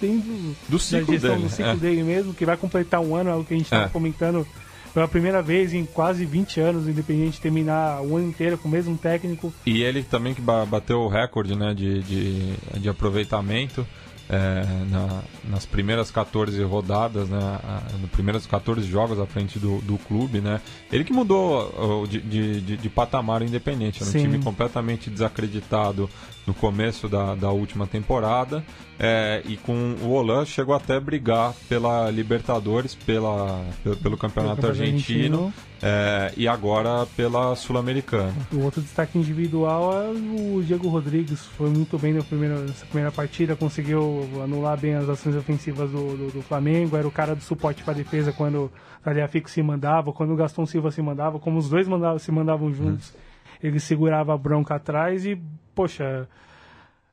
do, 0.00 0.56
do 0.68 0.78
ciclo, 0.78 1.18
dele, 1.18 1.42
do 1.42 1.48
ciclo 1.48 1.72
é. 1.72 1.76
dele 1.76 2.02
mesmo, 2.02 2.34
que 2.34 2.44
vai 2.44 2.56
completar 2.56 3.00
um 3.00 3.14
ano, 3.14 3.30
é 3.30 3.34
o 3.36 3.44
que 3.44 3.54
a 3.54 3.56
gente 3.56 3.66
estava 3.66 3.84
é. 3.84 3.88
comentando 3.88 4.46
pela 4.92 5.06
primeira 5.06 5.40
vez 5.40 5.72
em 5.72 5.84
quase 5.84 6.24
20 6.24 6.60
anos, 6.60 6.88
independente 6.88 7.40
terminar 7.40 8.02
o 8.02 8.16
ano 8.16 8.28
inteiro 8.28 8.58
com 8.58 8.68
o 8.68 8.70
mesmo 8.70 8.96
técnico. 8.96 9.52
E 9.64 9.82
ele 9.82 10.02
também 10.02 10.34
que 10.34 10.40
bateu 10.40 11.00
o 11.00 11.08
recorde 11.08 11.56
né, 11.56 11.72
de, 11.74 12.02
de, 12.02 12.54
de 12.80 12.88
aproveitamento 12.88 13.86
é, 14.30 14.64
na, 14.88 15.22
nas 15.48 15.66
primeiras 15.66 16.10
14 16.10 16.62
rodadas, 16.62 17.28
né, 17.28 17.58
nos 18.00 18.10
primeiros 18.10 18.46
14 18.46 18.86
jogos 18.86 19.18
à 19.18 19.26
frente 19.26 19.58
do, 19.58 19.80
do 19.80 19.98
clube, 19.98 20.40
né, 20.40 20.60
ele 20.92 21.02
que 21.02 21.12
mudou 21.12 22.06
de, 22.06 22.20
de, 22.20 22.76
de 22.76 22.88
patamar 22.88 23.42
independente, 23.42 24.00
era 24.00 24.08
um 24.08 24.12
Sim. 24.12 24.20
time 24.20 24.38
completamente 24.38 25.10
desacreditado 25.10 26.08
no 26.50 26.54
começo 26.54 27.08
da, 27.08 27.36
da 27.36 27.50
última 27.50 27.86
temporada 27.86 28.64
é, 28.98 29.40
e 29.46 29.56
com 29.56 29.94
o 30.02 30.10
Olan 30.10 30.44
chegou 30.44 30.74
até 30.74 30.96
a 30.96 31.00
brigar 31.00 31.54
pela 31.68 32.10
Libertadores, 32.10 32.92
pela, 32.94 33.64
pelo, 33.84 33.96
pelo 33.96 34.16
Campeonato 34.16 34.66
Argentino. 34.66 35.52
É, 35.82 36.30
e 36.36 36.46
agora 36.46 37.06
pela 37.16 37.56
Sul-Americana. 37.56 38.34
O 38.52 38.58
outro 38.64 38.82
destaque 38.82 39.16
individual 39.16 39.90
é 40.02 40.10
o 40.10 40.62
Diego 40.62 40.88
Rodrigues, 40.88 41.46
foi 41.56 41.70
muito 41.70 41.98
bem 41.98 42.12
na 42.12 42.22
primeira, 42.22 42.58
nessa 42.58 42.84
primeira 42.84 43.10
partida, 43.10 43.56
conseguiu 43.56 44.28
anular 44.44 44.78
bem 44.78 44.94
as 44.94 45.08
ações 45.08 45.34
ofensivas 45.36 45.90
do, 45.90 46.16
do, 46.16 46.32
do 46.32 46.42
Flamengo, 46.42 46.98
era 46.98 47.08
o 47.08 47.10
cara 47.10 47.34
do 47.34 47.42
suporte 47.42 47.82
para 47.82 47.94
a 47.94 47.96
defesa 47.96 48.30
quando 48.30 48.64
o 48.64 48.70
Taliafico 49.02 49.48
se 49.48 49.62
mandava, 49.62 50.12
quando 50.12 50.34
o 50.34 50.36
Gaston 50.36 50.66
Silva 50.66 50.90
se 50.90 51.00
mandava, 51.00 51.38
como 51.38 51.58
os 51.58 51.70
dois 51.70 51.88
mandavam, 51.88 52.18
se 52.18 52.30
mandavam 52.30 52.74
juntos, 52.74 53.14
hum. 53.14 53.18
ele 53.62 53.80
segurava 53.80 54.34
a 54.34 54.36
bronca 54.36 54.74
atrás 54.74 55.24
e, 55.24 55.40
poxa, 55.80 56.28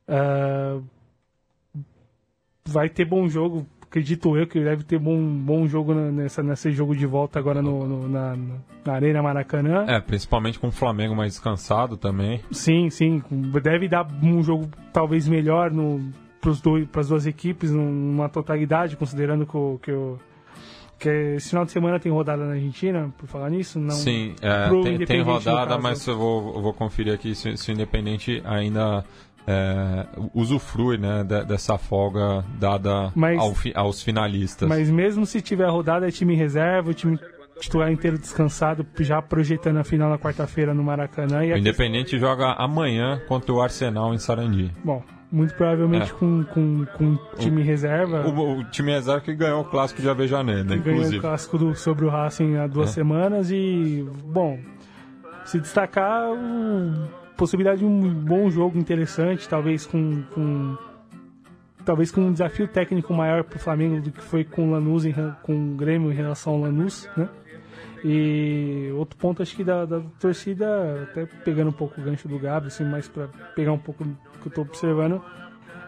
uh, 0.06 0.84
vai 2.66 2.90
ter 2.90 3.06
bom 3.06 3.26
jogo 3.26 3.66
acredito 3.80 4.36
eu 4.36 4.46
que 4.46 4.62
deve 4.62 4.84
ter 4.84 4.98
bom, 4.98 5.18
bom 5.18 5.66
jogo 5.66 5.94
nessa, 5.94 6.42
nesse 6.42 6.70
jogo 6.72 6.94
de 6.94 7.06
volta 7.06 7.38
agora 7.38 7.62
no, 7.62 7.86
no 7.86 8.06
na, 8.06 8.36
na, 8.84 8.92
Arena 8.92 9.22
Maracanã. 9.22 9.86
É, 9.88 9.98
principalmente 9.98 10.58
com 10.58 10.68
o 10.68 10.70
Flamengo 10.70 11.16
mais 11.16 11.32
descansado 11.32 11.96
também. 11.96 12.42
Sim, 12.50 12.90
sim. 12.90 13.22
Deve 13.62 13.88
dar 13.88 14.06
um 14.22 14.42
jogo 14.42 14.68
talvez 14.92 15.26
melhor 15.26 15.70
para 16.92 17.00
as 17.00 17.08
duas 17.08 17.26
equipes, 17.26 17.70
numa 17.70 18.28
totalidade, 18.28 18.94
considerando 18.94 19.46
que 19.46 19.56
o, 19.56 19.80
que 19.82 19.90
o 19.90 20.18
que 20.98 21.08
esse 21.36 21.50
final 21.50 21.64
de 21.64 21.72
semana 21.72 22.00
tem 22.00 22.10
rodada 22.10 22.44
na 22.44 22.52
Argentina, 22.52 23.12
por 23.16 23.28
falar 23.28 23.50
nisso? 23.50 23.78
Não, 23.78 23.94
Sim, 23.94 24.34
é, 24.42 24.68
tem, 24.82 24.98
tem, 25.06 25.22
rodada, 25.22 25.78
mas 25.78 26.06
eu 26.06 26.16
vou, 26.16 26.56
eu 26.56 26.62
vou 26.62 26.74
conferir 26.74 27.14
aqui 27.14 27.34
se, 27.34 27.56
se 27.56 27.70
o 27.70 27.72
Independente 27.72 28.42
ainda 28.44 29.04
é, 29.46 30.06
usufrui 30.34 30.98
né, 30.98 31.24
de, 31.24 31.44
dessa 31.44 31.78
folga 31.78 32.44
dada 32.58 33.12
mas, 33.14 33.38
ao 33.38 33.54
aos 33.74 34.02
finalistas. 34.02 34.68
Mas 34.68 34.90
mesmo 34.90 35.24
se 35.24 35.40
tiver 35.40 35.68
rodada, 35.68 36.06
é 36.06 36.10
time 36.10 36.34
reserva, 36.34 36.90
o 36.90 36.94
time 36.94 37.18
titular 37.60 37.90
inteiro 37.90 38.18
descansado, 38.18 38.86
já 39.00 39.22
projetando 39.22 39.78
a 39.78 39.84
final 39.84 40.10
na 40.10 40.18
quarta-feira 40.18 40.74
no 40.74 40.82
Maracanã. 40.82 41.40
o 41.40 41.56
Independente 41.56 42.10
questão... 42.10 42.20
joga 42.20 42.52
amanhã 42.52 43.20
contra 43.26 43.52
o 43.52 43.60
Arsenal 43.60 44.14
em 44.14 44.18
Sarandi. 44.18 44.70
Bom, 44.84 45.02
muito 45.30 45.54
provavelmente 45.54 46.10
é. 46.10 46.14
com, 46.14 46.44
com, 46.44 46.86
com 46.96 47.18
time 47.36 47.62
o, 47.62 47.64
reserva. 47.64 48.26
O, 48.26 48.60
o, 48.60 48.64
time 48.64 48.92
reserva 48.92 49.20
que 49.20 49.34
ganhou 49.34 49.60
o 49.60 49.64
clássico 49.64 50.00
de 50.00 50.08
Avejaneda, 50.08 50.74
inclusive. 50.74 51.04
Ganhou 51.04 51.18
o 51.18 51.20
clássico 51.20 51.58
do, 51.58 51.74
sobre 51.74 52.04
o 52.04 52.08
Racing 52.08 52.56
há 52.56 52.66
duas 52.66 52.90
é. 52.90 52.92
semanas 52.92 53.50
e, 53.50 54.06
bom, 54.24 54.58
se 55.44 55.60
destacar, 55.60 56.30
possibilidade 57.36 57.80
de 57.80 57.84
um 57.84 58.12
bom 58.12 58.50
jogo 58.50 58.78
interessante, 58.78 59.48
talvez 59.48 59.86
com, 59.86 60.22
com 60.34 60.76
talvez 61.84 62.10
com 62.10 62.22
um 62.22 62.32
desafio 62.32 62.68
técnico 62.68 63.12
maior 63.14 63.44
para 63.44 63.56
o 63.56 63.60
Flamengo 63.60 64.00
do 64.00 64.10
que 64.10 64.22
foi 64.22 64.44
com 64.44 64.68
o 64.68 64.70
Lanús 64.72 65.04
em, 65.04 65.14
com 65.42 65.72
o 65.72 65.76
Grêmio 65.76 66.10
em 66.10 66.14
relação 66.14 66.54
ao 66.54 66.60
Lanús, 66.60 67.08
né? 67.16 67.28
E 68.04 68.92
outro 68.94 69.16
ponto 69.16 69.42
acho 69.42 69.56
que 69.56 69.64
da, 69.64 69.84
da 69.84 70.00
torcida, 70.20 71.02
até 71.02 71.26
pegando 71.44 71.70
um 71.70 71.72
pouco 71.72 72.00
o 72.00 72.04
gancho 72.04 72.28
do 72.28 72.38
Gabriel, 72.38 72.68
assim, 72.68 72.84
mais 72.84 73.08
para 73.08 73.28
pegar 73.56 73.72
um 73.72 73.78
pouco 73.78 74.04
que 74.38 74.46
eu 74.46 74.50
estou 74.50 74.64
observando, 74.64 75.22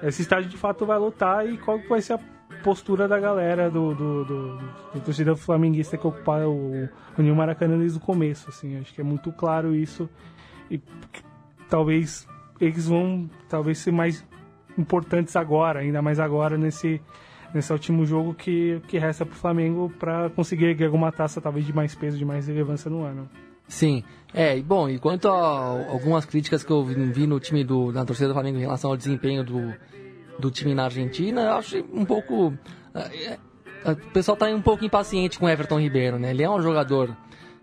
esse 0.03 0.23
estádio 0.23 0.49
de 0.49 0.57
fato 0.57 0.87
vai 0.87 0.99
lotar 0.99 1.47
e 1.47 1.59
qual 1.59 1.79
vai 1.89 2.01
ser 2.01 2.15
a 2.15 2.21
postura 2.63 3.07
da 3.07 3.19
galera 3.19 3.71
do, 3.71 3.95
do, 3.95 4.25
do, 4.25 4.57
do 4.95 5.01
torcida 5.05 5.37
flamenguista 5.37 5.97
que 5.97 6.07
ocupar 6.07 6.47
o, 6.47 6.89
o 7.17 7.23
New 7.23 7.35
Maracanã 7.35 7.79
desde 7.79 7.99
o 7.99 8.01
começo, 8.01 8.49
assim, 8.49 8.79
acho 8.79 8.93
que 8.93 9.01
é 9.01 9.05
muito 9.05 9.33
claro 9.33 9.75
isso 9.75 10.09
e 10.71 10.81
talvez 11.69 12.27
eles 12.61 12.87
vão 12.87 13.29
talvez 13.49 13.79
ser 13.79 13.93
mais 13.93 14.25
importantes 14.77 15.37
agora, 15.37 15.81
ainda 15.81 16.03
mais 16.03 16.19
agora 16.19 16.57
nesse 16.57 17.01
nesse 17.53 17.73
último 17.73 18.07
jogo 18.07 18.33
que, 18.33 18.81
que 18.87 18.99
resta 18.99 19.27
para 19.27 19.33
o 19.33 19.37
Flamengo 19.37 19.93
para 19.99 20.31
conseguir 20.31 20.83
alguma 20.85 21.11
taça 21.11 21.41
talvez 21.41 21.67
de 21.67 21.75
mais 21.75 21.95
peso, 21.95 22.17
de 22.17 22.25
mais 22.25 22.47
relevância 22.47 22.91
no 22.91 23.03
ano. 23.03 23.29
Sim, 23.71 24.03
é, 24.35 24.61
bom, 24.61 24.89
e 24.89 24.99
quanto 24.99 25.29
a 25.29 25.89
algumas 25.89 26.25
críticas 26.25 26.65
que 26.65 26.71
eu 26.71 26.85
vi 26.85 27.25
no 27.25 27.39
time 27.39 27.63
do, 27.63 27.93
na 27.93 28.05
torcida 28.05 28.29
do 28.29 28.35
Flamengo 28.35 28.59
em 28.59 28.63
relação 28.63 28.91
ao 28.91 28.97
desempenho 28.97 29.45
do, 29.45 29.73
do 30.41 30.51
time 30.51 30.75
na 30.75 30.85
Argentina, 30.85 31.41
eu 31.41 31.53
acho 31.53 31.79
um 31.93 32.05
pouco. 32.05 32.53
É, 32.93 33.39
é, 33.85 33.93
o 33.93 33.97
pessoal 34.13 34.35
está 34.35 34.47
um 34.49 34.61
pouco 34.61 34.85
impaciente 34.85 35.39
com 35.39 35.47
o 35.47 35.49
Everton 35.49 35.79
Ribeiro, 35.79 36.19
né? 36.19 36.31
Ele 36.31 36.43
é 36.43 36.51
um 36.51 36.61
jogador 36.61 37.17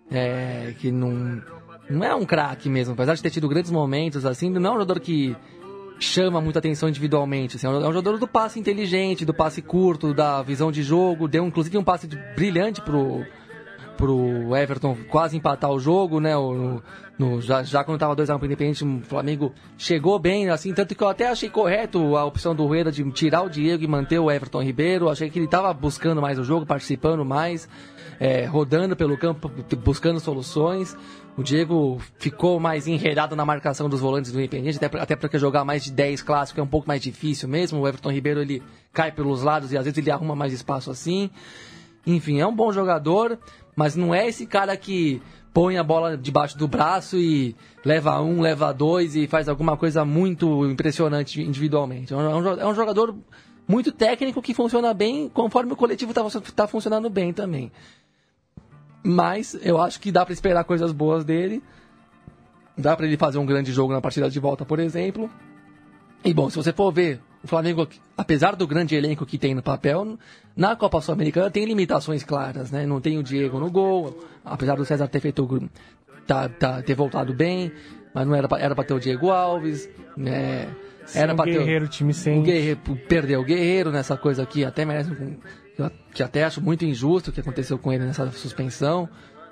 é, 0.10 0.74
que 0.80 0.91
não 0.91 1.41
não 1.89 2.03
é 2.05 2.16
um 2.16 2.26
craque 2.26 2.70
mesmo, 2.70 2.93
apesar 2.93 3.16
de 3.16 3.22
ter 3.22 3.30
tido 3.30 3.49
grandes 3.49 3.70
momentos, 3.70 4.26
assim, 4.26 4.49
não 4.49 4.70
é 4.70 4.72
um 4.72 4.80
jogador 4.80 4.99
que 5.01 5.36
chama 5.99 6.39
muita 6.39 6.60
atenção 6.60 6.88
individualmente. 6.88 7.58
Assim, 7.58 7.68
é 7.68 7.70
um 7.70 7.93
jogador 7.93 8.18
do 8.18 8.28
passe 8.28 8.60
inteligente, 8.60 9.26
do 9.26 9.34
passe 9.34 9.62
curto, 9.62 10.14
da 10.14 10.41
visão 10.41 10.72
de 10.72 10.84
jogo. 10.84 11.28
Deu 11.28 11.45
inclusive 11.45 11.78
um 11.78 11.84
passe 11.84 12.08
brilhante 12.34 12.82
pro, 12.82 13.26
pro 13.98 14.56
Everton 14.56 14.95
quase 15.10 15.36
empatar 15.36 15.72
o 15.72 15.80
jogo, 15.80 16.20
né? 16.20 16.38
O, 16.38 16.82
no, 17.18 17.41
já, 17.41 17.64
já 17.64 17.84
quando 17.84 17.95
estava 17.95 18.16
2x1 18.16 18.38
pro 18.38 18.45
Independente, 18.45 18.84
o 18.86 19.02
Flamengo 19.02 19.52
chegou 19.78 20.20
bem, 20.20 20.50
assim, 20.50 20.72
tanto 20.74 20.93
que 20.93 21.04
eu 21.04 21.08
até 21.08 21.28
achei 21.28 21.50
correto 21.50 22.16
a 22.16 22.24
opção 22.24 22.56
do 22.56 22.66
Rueda 22.66 22.91
de 22.91 23.04
tirar 23.12 23.41
o 23.41 23.50
Diego 23.50 23.84
e 23.84 23.88
manter 23.88 24.20
o 24.20 24.32
Everton 24.32 24.62
Ribeiro. 24.62 25.10
Achei 25.10 25.30
que 25.30 25.39
ele 25.39 25.45
estava 25.45 25.74
buscando 25.74 26.22
mais 26.22 26.38
o 26.38 26.43
jogo, 26.43 26.66
participando 26.66 27.26
mais, 27.26 27.68
é, 28.20 28.45
rodando 28.45 28.95
pelo 28.95 29.18
campo, 29.18 29.52
buscando 29.84 30.20
soluções. 30.20 30.95
O 31.36 31.43
Diego 31.43 32.00
ficou 32.20 32.60
mais 32.60 32.88
enredado 32.88 33.36
na 33.36 33.45
marcação 33.45 33.89
dos 33.89 34.00
volantes 34.00 34.32
do 34.32 34.39
Independente, 34.39 34.84
até, 34.84 35.00
até 35.00 35.16
porque 35.16 35.39
jogar 35.39 35.66
mais 35.66 35.84
de 35.84 35.91
10 35.91 36.22
clássicos 36.22 36.60
é 36.60 36.64
um 36.64 36.68
pouco 36.68 36.88
mais 36.88 37.02
difícil 37.02 37.50
mesmo. 37.50 37.80
O 37.80 37.88
Everton 37.88 38.12
Ribeiro 38.12 38.41
ele 38.41 38.62
cai 38.93 39.12
pelos 39.12 39.41
lados 39.43 39.72
e 39.72 39.78
às 39.78 39.86
vezes 39.86 39.98
ele 39.98 40.12
arruma 40.12 40.36
mais 40.36 40.54
espaço 40.54 40.91
assim. 40.91 41.32
Enfim, 42.08 42.39
é 42.39 42.48
um 42.48 42.56
bom 42.56 42.72
jogador, 42.72 43.38
mas 43.78 43.96
não 43.96 44.14
é 44.14 44.28
esse 44.28 44.48
cara 44.48 44.76
que 44.76 45.22
põe 45.54 45.78
a 45.78 45.84
bola 45.84 46.18
debaixo 46.18 46.58
do 46.58 46.68
braço 46.68 47.16
e 47.16 47.56
leva 47.86 48.20
um, 48.20 48.42
leva 48.42 48.74
dois 48.74 49.16
e 49.16 49.28
faz 49.28 49.48
alguma 49.48 49.78
coisa 49.78 50.04
muito 50.04 50.66
impressionante 50.66 51.40
individualmente. 51.44 52.12
É 52.12 52.18
um, 52.18 52.48
é 52.60 52.68
um 52.68 52.74
jogador 52.74 53.16
muito 53.68 53.92
técnico 53.92 54.42
que 54.42 54.56
funciona 54.56 54.96
bem 54.96 55.30
conforme 55.30 55.74
o 55.74 55.76
coletivo 55.76 56.12
está 56.12 56.24
tá 56.56 56.68
funcionando 56.68 57.08
bem 57.08 57.32
também. 57.32 57.72
Mas 59.04 59.56
eu 59.62 59.80
acho 59.80 60.00
que 60.00 60.12
dá 60.12 60.26
para 60.26 60.34
esperar 60.34 60.64
coisas 60.64 60.92
boas 60.92 61.24
dele. 61.24 61.62
Dá 62.76 62.96
para 62.96 63.06
ele 63.06 63.16
fazer 63.16 63.38
um 63.38 63.46
grande 63.46 63.72
jogo 63.72 63.94
na 63.94 64.02
partida 64.02 64.28
de 64.28 64.40
volta, 64.40 64.66
por 64.66 64.80
exemplo. 64.80 65.30
E 66.26 66.34
bom, 66.34 66.50
se 66.50 66.56
você 66.56 66.74
for 66.74 66.92
ver, 66.92 67.22
o 67.44 67.48
Flamengo, 67.48 67.88
apesar 68.18 68.56
do 68.56 68.66
grande 68.68 68.96
elenco 68.96 69.26
que 69.26 69.38
tem 69.38 69.54
no 69.56 69.62
papel, 69.62 70.18
na 70.56 70.76
Copa 70.76 71.00
Sul-Americana 71.02 71.50
tem 71.52 71.66
limitações 71.66 72.24
claras, 72.24 72.72
né? 72.72 72.86
Não 72.86 73.00
tem 73.00 73.18
o 73.18 73.24
Diego 73.24 73.60
no 73.60 73.70
gol, 73.70 74.24
apesar 74.44 74.76
do 74.76 74.86
César 74.86 75.08
ter 75.08 75.20
feito 75.20 75.70
tá, 76.26 76.50
tá, 76.50 76.82
ter 76.82 76.96
voltado 76.96 77.34
bem. 77.34 77.72
mas 78.14 78.26
não 78.28 78.34
era 78.36 78.48
pra, 78.48 78.60
era 78.60 78.74
pra 78.76 78.84
ter 78.84 78.94
o 78.94 79.00
Diego 79.00 79.30
Alves, 79.30 79.88
né? 80.16 80.68
Era 81.14 81.34
pra 81.36 81.44
o 81.44 81.46
ter 81.46 81.60
Guerreiro, 81.60 81.86
o 81.86 81.88
time 81.88 82.12
o 82.12 82.14
sem. 82.14 82.42
Guerreiro, 82.44 82.80
perdeu 83.08 83.40
o 83.40 83.44
Guerreiro 83.46 83.92
nessa 83.92 84.18
coisa 84.18 84.44
aqui, 84.44 84.66
até 84.66 84.84
merece 84.84 85.12
um- 85.12 85.38
que 86.12 86.24
até 86.24 86.44
acho 86.44 86.60
muito 86.60 86.84
injusto 86.84 87.30
o 87.30 87.34
que 87.34 87.40
aconteceu 87.40 87.78
com 87.78 87.94
ele 87.94 88.04
nessa 88.04 88.30
suspensão. 88.32 89.08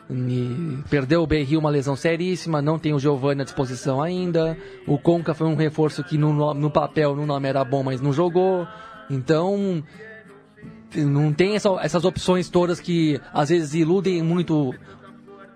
E 0.10 0.78
perdeu 0.90 1.24
o 1.24 1.28
Berril, 1.28 1.60
uma 1.60 1.70
lesão 1.70 1.96
seríssima, 1.96 2.62
não 2.62 2.78
tem 2.78 2.94
o 2.94 3.00
Giovanni 3.00 3.42
à 3.42 3.44
disposição 3.44 4.02
ainda. 4.02 4.56
O 4.88 5.00
Conca 5.00 5.34
foi 5.34 5.48
um 5.48 5.56
reforço 5.56 6.04
que 6.04 6.18
no, 6.18 6.32
no- 6.54 6.70
papel, 6.70 7.16
no 7.16 7.26
nome 7.26 7.50
era 7.50 7.64
bom, 7.64 7.82
mas 7.82 8.00
não 8.00 8.14
jogou. 8.14 8.68
Então, 9.10 9.84
não 10.96 11.34
tem 11.34 11.56
essa- 11.56 11.70
essas 11.82 12.06
opções 12.06 12.50
todas 12.50 12.80
que 12.80 13.20
às 13.34 13.50
vezes 13.50 13.74
iludem 13.74 14.22
muito 14.22 14.74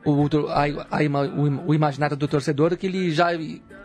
o, 0.04 0.26
a- 0.50 0.98
a 0.98 1.04
o, 1.38 1.70
o 1.70 1.74
imaginário 1.76 2.18
do 2.18 2.28
torcedor, 2.28 2.76
que 2.76 2.88
ele 2.88 3.12
já 3.12 3.28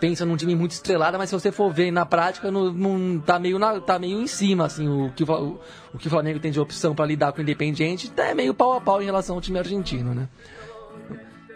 pensa 0.00 0.24
num 0.24 0.36
time 0.36 0.54
muito 0.54 0.72
estrelado, 0.72 1.16
mas 1.18 1.28
se 1.30 1.34
você 1.34 1.50
for 1.52 1.72
ver 1.72 1.90
na 1.90 2.04
prática, 2.04 2.50
não, 2.50 2.72
não- 2.72 3.18
tá, 3.20 3.38
meio 3.38 3.58
na- 3.58 3.80
tá 3.80 3.98
meio 3.98 4.20
em 4.20 4.26
cima, 4.26 4.66
assim, 4.66 4.88
o 4.88 5.10
que 5.14 5.24
o, 5.24 5.58
o, 5.92 5.98
que 5.98 6.06
o 6.06 6.10
Flamengo 6.10 6.38
tem 6.40 6.50
de 6.52 6.60
opção 6.60 6.94
para 6.94 7.06
lidar 7.06 7.32
com 7.32 7.38
o 7.38 7.42
Independiente, 7.42 8.12
é 8.16 8.34
meio 8.34 8.52
pau 8.54 8.74
a 8.74 8.80
pau 8.80 9.00
em 9.00 9.04
relação 9.04 9.34
ao 9.36 9.40
time 9.40 9.58
argentino, 9.58 10.14
né? 10.14 10.28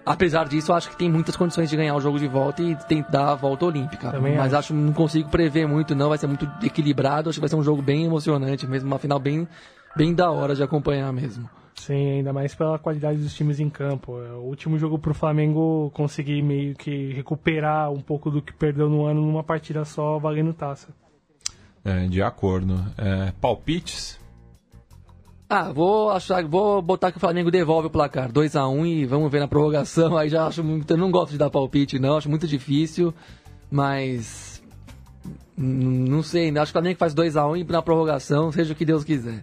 Apesar 0.07 0.49
disso, 0.49 0.73
eu 0.73 0.77
acho 0.77 0.89
que 0.89 0.97
tem 0.97 1.11
muitas 1.11 1.37
condições 1.37 1.69
de 1.69 1.77
ganhar 1.77 1.95
o 1.95 2.01
jogo 2.01 2.19
de 2.19 2.27
volta 2.27 2.63
e 2.63 2.75
tem 2.89 3.05
dar 3.11 3.33
a 3.33 3.35
volta 3.35 3.67
olímpica. 3.67 4.11
Também 4.11 4.37
Mas 4.37 4.47
acho. 4.55 4.57
acho 4.57 4.69
que 4.69 4.73
não 4.75 4.93
consigo 4.95 5.29
prever 5.29 5.69
muito, 5.69 5.95
não. 5.95 6.09
Vai 6.09 6.17
ser 6.17 6.27
muito 6.27 6.51
equilibrado. 6.63 7.29
Acho 7.29 7.37
que 7.37 7.41
vai 7.41 7.49
ser 7.51 7.57
um 7.57 7.63
jogo 7.63 7.83
bem 7.83 8.07
emocionante 8.07 8.67
mesmo. 8.67 8.87
Uma 8.89 8.99
final 8.99 9.19
bem, 9.19 9.47
bem 9.95 10.15
da 10.15 10.31
hora 10.31 10.55
de 10.55 10.63
acompanhar 10.63 11.13
mesmo. 11.13 11.51
Sim, 11.79 12.19
ainda 12.19 12.33
mais 12.33 12.55
pela 12.55 12.79
qualidade 12.79 13.19
dos 13.19 13.35
times 13.35 13.61
em 13.61 13.71
campo. 13.71 14.21
É, 14.21 14.33
O 14.33 14.43
último 14.43 14.79
jogo 14.79 14.99
pro 14.99 15.15
Flamengo 15.15 15.91
conseguir 15.95 16.43
meio 16.43 16.75
que 16.75 17.13
recuperar 17.13 17.91
um 17.91 18.01
pouco 18.01 18.31
do 18.31 18.43
que 18.43 18.53
perdeu 18.53 18.89
no 18.89 19.07
ano 19.07 19.23
numa 19.23 19.45
partida 19.45 19.85
só 19.85 20.19
valendo 20.19 20.53
taça. 20.53 20.89
É, 21.85 22.07
de 22.07 22.21
acordo. 22.21 22.75
É, 22.99 23.33
palpites? 23.41 24.19
Ah, 25.49 25.73
vou 25.73 26.11
achar, 26.11 26.45
vou 26.45 26.83
botar 26.83 27.11
que 27.11 27.17
o 27.17 27.21
Flamengo 27.21 27.51
devolve 27.51 27.87
o 27.87 27.91
placar 27.91 28.31
2 28.31 28.55
a 28.55 28.69
1 28.69 28.85
e 28.85 29.07
vamos 29.07 29.33
ver 29.33 29.41
na 29.41 29.49
prorrogação. 29.49 30.15
Aí 30.19 30.29
já 30.29 30.47
acho 30.47 30.63
muito, 30.63 30.91
eu 30.91 30.99
não 30.99 31.11
gosto 31.11 31.33
de 31.33 31.39
dar 31.39 31.49
palpite 31.49 31.99
não, 31.99 32.19
acho 32.19 32.29
muito 32.29 32.47
difícil, 32.47 33.15
mas 33.71 34.63
não 35.57 36.23
sei, 36.23 36.51
acho 36.51 36.67
que 36.67 36.79
o 36.79 36.81
Flamengo 36.81 36.99
faz 36.99 37.15
2 37.15 37.37
a 37.37 37.47
1 37.47 37.57
e 37.57 37.65
na 37.65 37.81
prorrogação, 37.81 38.53
seja 38.53 38.75
o 38.75 38.77
que 38.77 38.85
Deus 38.85 39.05
quiser. 39.05 39.43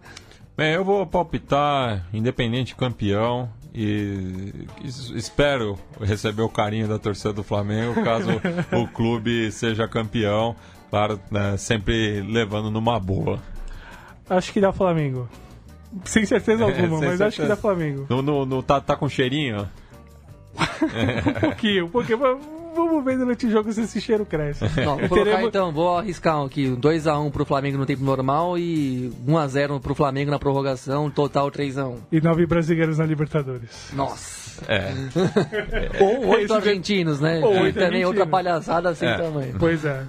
Bem, 0.58 0.74
eu 0.74 0.86
vou 0.86 1.06
palpitar 1.06 2.06
Independente 2.14 2.76
campeão 2.76 3.50
e 3.74 4.66
es- 4.84 5.10
espero 5.10 5.78
receber 6.00 6.44
o 6.44 6.50
carinho 6.50 6.88
da 6.88 6.98
torcida 6.98 7.34
do 7.34 7.44
Flamengo 7.44 8.02
caso 8.04 8.30
o 8.72 8.88
clube 8.88 9.52
seja 9.52 9.88
campeão. 9.88 10.56
Claro, 10.90 11.20
né, 11.30 11.58
sempre 11.58 12.22
levando 12.22 12.72
numa 12.72 12.98
boa. 13.00 13.40
Acho 14.30 14.54
que 14.54 14.62
dá 14.62 14.72
Flamengo. 14.72 15.28
Sem 16.06 16.26
certeza 16.26 16.64
É, 16.66 16.68
alguma, 16.68 17.00
sem 17.00 17.08
mas 17.10 17.22
acho 17.22 17.32
que 17.32 17.36
certeza. 17.42 17.48
dá 17.56 17.56
Flamengo. 17.62 18.06
No, 18.10 18.22
no- 18.22 18.46
no- 18.46 18.64
tá, 18.64 18.80
tá 18.80 18.96
com 18.96 19.10
cheirinho? 19.10 19.70
Um 21.36 21.40
pouquinho, 21.42 21.90
porque 21.90 22.16
va- 22.16 22.38
vamos 22.76 23.04
ver 23.04 23.18
durante 23.18 23.46
o 23.48 23.50
jogo 23.50 23.72
se 23.74 23.82
esse 23.82 24.00
cheiro 24.02 24.26
cresce. 24.26 24.64
Não, 24.86 24.98
vou 24.98 25.08
colocar 25.10 25.24
Teremos- 25.32 25.48
então, 25.48 25.72
vou 25.72 25.98
arriscar 25.98 26.44
aqui, 26.44 26.68
2 26.70 27.08
a 27.08 27.18
1 27.20 27.32
pro 27.32 27.46
Flamengo 27.46 27.78
no 27.78 27.86
tempo 27.86 28.04
normal 28.04 28.58
e 28.58 29.12
1 29.28 29.38
a 29.38 29.48
0 29.48 29.80
pro 29.80 29.96
Flamengo 29.96 30.30
na 30.32 30.38
prorrogação, 30.40 31.10
total 31.10 31.50
3 31.50 31.78
a 31.78 31.88
1. 31.88 31.98
E 32.12 32.22
nove 32.22 32.46
brasileiros 32.46 32.98
na 33.00 33.06
Libertadores. 33.06 33.70
Nossa. 33.94 34.46
É. 34.68 34.92
Ou 36.04 36.28
oito 36.28 36.46
Esse- 36.46 36.54
argentinos, 36.54 37.20
né? 37.20 37.42
Ou 37.44 37.56
e 37.56 37.60
oito 37.64 37.76
também 37.80 38.06
outra 38.06 38.24
argentinos. 38.24 38.30
palhaçada 38.32 38.96
sem 38.96 39.10
É. 39.10 39.18
tamanho. 39.18 39.56
Pois 39.60 39.84
é. 39.86 40.04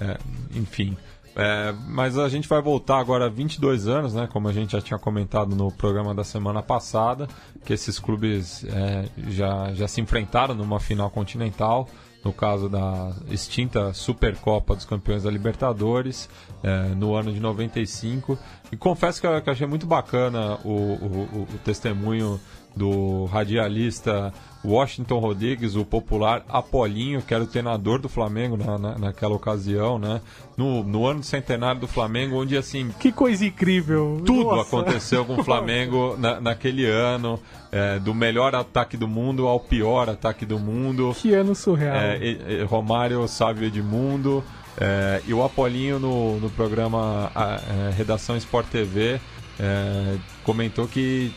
É, 0.00 0.16
enfim. 0.54 0.96
É, 1.36 1.72
mas 1.88 2.18
a 2.18 2.28
gente 2.28 2.48
vai 2.48 2.60
voltar 2.60 2.98
agora 2.98 3.26
a 3.26 3.28
22 3.28 3.86
anos, 3.86 4.14
né? 4.14 4.28
Como 4.32 4.48
a 4.48 4.52
gente 4.52 4.72
já 4.72 4.80
tinha 4.80 4.98
comentado 4.98 5.54
no 5.54 5.70
programa 5.70 6.14
da 6.14 6.24
semana 6.24 6.60
passada, 6.62 7.28
que 7.64 7.72
esses 7.72 7.98
clubes 7.98 8.64
é, 8.64 9.08
já, 9.28 9.72
já 9.72 9.86
se 9.86 10.00
enfrentaram 10.00 10.54
numa 10.54 10.80
final 10.80 11.08
continental, 11.08 11.88
no 12.24 12.32
caso 12.32 12.68
da 12.68 13.12
extinta 13.30 13.94
Supercopa 13.94 14.74
dos 14.74 14.84
Campeões 14.84 15.22
da 15.22 15.30
Libertadores, 15.30 16.28
é, 16.62 16.88
no 16.96 17.14
ano 17.14 17.32
de 17.32 17.40
95. 17.40 18.36
E 18.72 18.76
confesso 18.76 19.20
que 19.20 19.40
que 19.40 19.50
achei 19.50 19.66
muito 19.66 19.86
bacana 19.86 20.58
o- 20.64 20.68
o- 20.68 21.46
o 21.54 21.58
testemunho 21.64 22.38
do 22.76 23.24
radialista 23.26 24.32
Washington 24.64 25.18
Rodrigues, 25.20 25.74
o 25.74 25.84
popular 25.86 26.44
Apolinho, 26.48 27.22
que 27.22 27.32
era 27.32 27.42
o 27.42 27.46
treinador 27.46 27.98
do 27.98 28.08
Flamengo 28.10 28.56
na, 28.58 28.78
na- 28.78 28.98
naquela 28.98 29.34
ocasião, 29.34 29.98
né? 29.98 30.20
No, 30.56 30.84
no 30.84 31.06
ano 31.06 31.22
centenário 31.22 31.80
do 31.80 31.88
Flamengo, 31.88 32.36
onde 32.40 32.56
assim 32.56 32.90
Que 32.98 33.10
coisa 33.10 33.44
incrível. 33.46 34.22
tudo 34.26 34.44
Nossa. 34.54 34.62
aconteceu 34.76 35.24
com 35.24 35.40
o 35.40 35.44
Flamengo 35.44 36.14
na- 36.20 36.40
naquele 36.40 36.84
ano, 36.84 37.40
é, 37.72 37.98
do 37.98 38.14
melhor 38.14 38.54
ataque 38.54 38.96
do 38.98 39.08
mundo 39.08 39.46
ao 39.48 39.58
pior 39.58 40.10
ataque 40.10 40.44
do 40.44 40.58
mundo. 40.58 41.14
Que 41.18 41.32
ano 41.32 41.54
surreal. 41.54 41.96
É, 41.96 42.18
e- 42.18 42.60
e- 42.60 42.62
Romário 42.64 43.26
Sávio 43.28 43.66
Edmundo 43.66 44.44
é, 44.78 45.22
e 45.26 45.32
o 45.32 45.42
Apolinho 45.42 45.98
no, 45.98 46.38
no 46.38 46.50
programa 46.50 47.30
a- 47.34 47.60
é, 47.88 47.94
Redação 47.96 48.36
Sport 48.36 48.66
TV 48.68 49.18
é, 49.58 50.16
comentou 50.44 50.86
que 50.86 51.32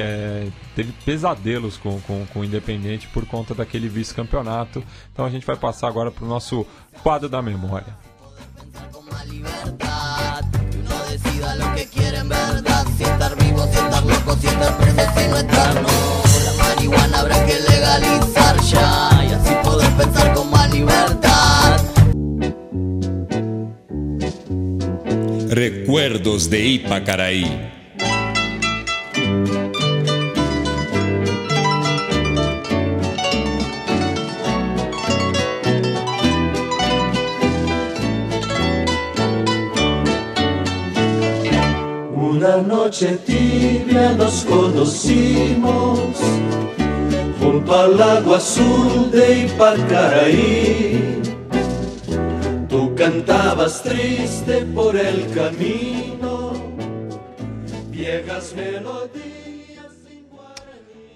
é, 0.00 0.48
teve 0.74 0.92
pesadelos 1.04 1.76
com, 1.76 2.00
com, 2.02 2.26
com 2.26 2.40
o 2.40 2.44
Independente 2.44 3.08
por 3.08 3.26
conta 3.26 3.54
daquele 3.54 3.88
vice-campeonato. 3.88 4.82
Então 5.12 5.24
a 5.24 5.30
gente 5.30 5.46
vai 5.46 5.56
passar 5.56 5.88
agora 5.88 6.10
para 6.10 6.24
o 6.24 6.28
nosso 6.28 6.66
quadro 7.02 7.28
da 7.28 7.42
memória. 7.42 7.94
con 8.92 9.04
más 9.06 9.26
libertad. 9.26 9.86
Una 42.36 42.58
noche 42.58 43.16
tibia 43.24 44.12
nos 44.12 44.44
conocimos 44.44 45.98
junto 47.40 47.74
al 47.74 47.96
lago 47.96 48.34
azul 48.34 49.10
de 49.10 49.46
Ipacaraí. 49.46 51.22
Tú 52.68 52.94
cantabas 52.94 53.82
triste 53.82 54.66
por 54.74 54.96
el 54.96 55.30
camino, 55.32 56.52
viejas 57.90 58.52
melodías. 58.54 59.25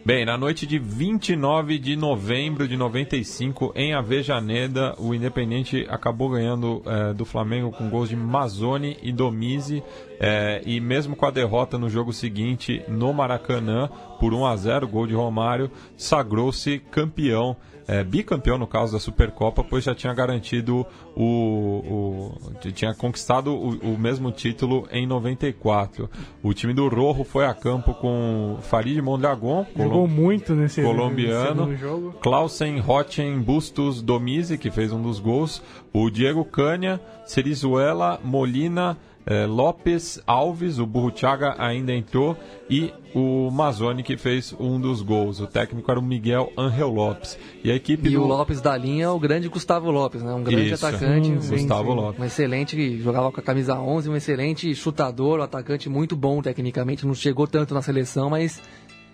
Bem, 0.03 0.25
na 0.25 0.39
noite 0.39 0.67
de 0.67 0.79
29 0.79 1.79
de 1.79 1.95
novembro 1.95 2.67
de 2.67 2.75
95, 2.75 3.71
em 3.77 3.93
Avejaneda, 3.93 4.95
o 4.99 5.15
Independente 5.15 5.87
acabou 5.91 6.31
ganhando 6.31 6.83
eh, 6.87 7.13
do 7.13 7.27
Flamengo 7.27 7.71
com 7.71 7.91
gols 7.91 8.09
de 8.09 8.17
Mazzoni 8.17 8.97
e 9.03 9.13
Domizi. 9.13 9.83
eh, 10.19 10.63
e 10.65 10.81
mesmo 10.81 11.15
com 11.15 11.27
a 11.27 11.31
derrota 11.31 11.77
no 11.79 11.91
jogo 11.91 12.15
seguinte 12.15 12.83
no 12.89 13.13
Maracanã, 13.13 13.91
por 14.19 14.33
1 14.33 14.47
a 14.47 14.57
0 14.57 14.89
gol 14.89 15.07
de 15.07 15.15
Romário, 15.15 15.71
sagrou-se 15.99 16.79
campeão. 16.91 17.55
Eh, 17.91 18.05
bicampeão 18.05 18.57
no 18.57 18.69
caso 18.69 18.93
da 18.93 19.01
Supercopa, 19.01 19.65
pois 19.65 19.83
já 19.83 19.93
tinha 19.97 20.15
garantido 20.15 20.87
o. 21.17 21.25
o 21.25 22.71
tinha 22.73 22.95
conquistado 22.95 23.53
o, 23.53 23.95
o 23.95 23.99
mesmo 23.99 24.31
título 24.31 24.87
em 24.93 25.09
94. 25.09 26.09
O 26.41 26.55
time 26.55 26.73
do 26.73 26.87
Rojo 26.87 27.25
foi 27.25 27.47
a 27.47 27.53
campo 27.53 27.93
com 27.95 28.59
Farid 28.63 29.03
Mondragon, 29.03 29.67
Jogou 29.77 30.07
muito 30.07 30.55
nesse 30.55 30.81
colombiano, 30.81 31.67
nesse 31.67 31.81
jogo. 31.81 32.13
Clausen 32.21 32.79
Rochen 32.79 33.41
Bustos 33.41 34.01
Domizi, 34.01 34.57
que 34.57 34.71
fez 34.71 34.93
um 34.93 35.03
dos 35.03 35.19
gols, 35.19 35.61
o 35.93 36.09
Diego 36.11 36.45
Cândia, 36.45 37.01
Cerizuela, 37.27 38.21
Molina, 38.23 38.97
eh, 39.27 39.47
Lopes 39.47 40.21
Alves, 40.27 40.79
o 40.79 40.87
Burruchaga 40.87 41.55
ainda 41.59 41.93
entrou, 41.93 42.37
e 42.69 42.93
o 43.15 43.51
Mazzoni, 43.51 44.03
que 44.03 44.17
fez 44.17 44.55
um 44.59 44.81
dos 44.81 45.03
gols. 45.03 45.41
O 45.41 45.47
técnico 45.47 45.91
era 45.91 45.99
o 45.99 46.03
Miguel 46.03 46.53
Angel 46.57 46.89
Lopes. 46.89 47.37
E 47.65 47.71
a 47.71 47.75
equipe 47.75 48.09
E 48.09 48.13
do 48.13 48.23
o 48.23 48.27
Lopes 48.27 48.61
da 48.61 48.77
linha 48.77 49.05
é 49.07 49.09
o 49.09 49.19
grande 49.19 49.49
Gustavo 49.49 49.91
Lopes, 49.91 50.23
né? 50.23 50.33
Um 50.33 50.43
grande 50.45 50.71
Isso. 50.73 50.87
atacante. 50.87 51.29
Hum, 51.31 51.35
um- 51.43 51.49
Gustavo 51.49 51.93
Lopes. 51.93 52.21
Um 52.21 52.25
excelente, 52.25 52.99
jogava 53.01 53.31
com 53.33 53.41
a 53.41 53.43
camisa 53.43 53.79
11, 53.79 54.09
um 54.09 54.17
excelente 54.17 54.75
chutador, 54.75 55.41
um 55.41 55.43
atacante 55.43 55.89
muito 55.89 56.15
bom 56.17 56.41
tecnicamente. 56.41 57.05
Não 57.07 57.15
chegou 57.15 57.47
tanto 57.47 57.75
na 57.75 57.83
seleção, 57.83 58.31
mas 58.31 58.61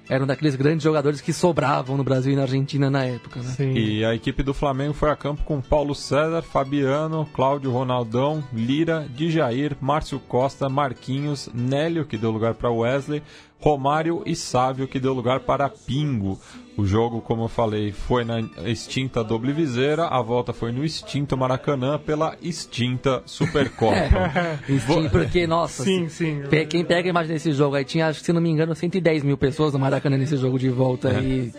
era 0.08 0.22
um 0.22 0.26
daqueles 0.26 0.54
grandes 0.54 0.82
jogadores 0.82 1.20
que 1.20 1.32
sobravam 1.32 1.96
no 1.96 2.04
Brasil 2.04 2.32
e 2.32 2.36
na 2.36 2.42
Argentina 2.42 2.90
na 2.90 3.04
época, 3.04 3.40
né? 3.40 3.50
Sim. 3.50 3.72
E 3.72 4.04
a 4.04 4.14
equipe 4.14 4.42
do 4.42 4.54
Flamengo 4.54 4.94
foi 4.94 5.10
a 5.10 5.16
campo 5.16 5.42
com 5.44 5.60
Paulo 5.60 5.94
César, 5.94 6.42
Fabiano, 6.42 7.28
Cláudio 7.34 7.70
Ronaldão, 7.70 8.42
Lira, 8.52 9.06
Dijair, 9.14 9.76
Márcio 9.80 10.20
Costa, 10.20 10.68
Marquinhos, 10.68 11.48
Nélio, 11.52 12.04
que 12.04 12.16
deu 12.16 12.30
lugar 12.30 12.54
para 12.54 12.70
Wesley, 12.70 13.22
Romário 13.60 14.22
e 14.26 14.36
Sávio, 14.36 14.86
que 14.86 15.00
deu 15.00 15.12
lugar 15.12 15.40
para 15.40 15.68
Pingo. 15.68 16.38
O 16.76 16.84
jogo, 16.84 17.22
como 17.22 17.44
eu 17.44 17.48
falei, 17.48 17.90
foi 17.90 18.22
na 18.22 18.40
extinta 18.66 19.24
Doble 19.24 19.52
Viseira, 19.52 20.08
a 20.08 20.20
volta 20.20 20.52
foi 20.52 20.72
no 20.72 20.84
extinto 20.84 21.34
Maracanã 21.36 21.98
pela 21.98 22.36
extinta 22.42 23.22
Supercopa. 23.24 23.96
Sim, 24.86 25.08
porque, 25.08 25.46
nossa, 25.46 25.82
Sim, 25.82 26.08
sim. 26.08 26.42
quem 26.68 26.84
pega 26.84 27.08
a 27.08 27.10
imagem 27.10 27.32
desse 27.32 27.52
jogo 27.52 27.76
aí, 27.76 27.84
tinha, 27.84 28.08
acho 28.08 28.20
que, 28.20 28.26
se 28.26 28.32
não 28.32 28.42
me 28.42 28.50
engano, 28.50 28.74
110 28.74 29.24
mil 29.24 29.38
pessoas 29.38 29.72
no 29.72 29.78
Maracanã 29.78 30.18
nesse 30.18 30.36
jogo 30.36 30.58
de 30.58 30.68
volta. 30.68 31.10
E 31.20 31.50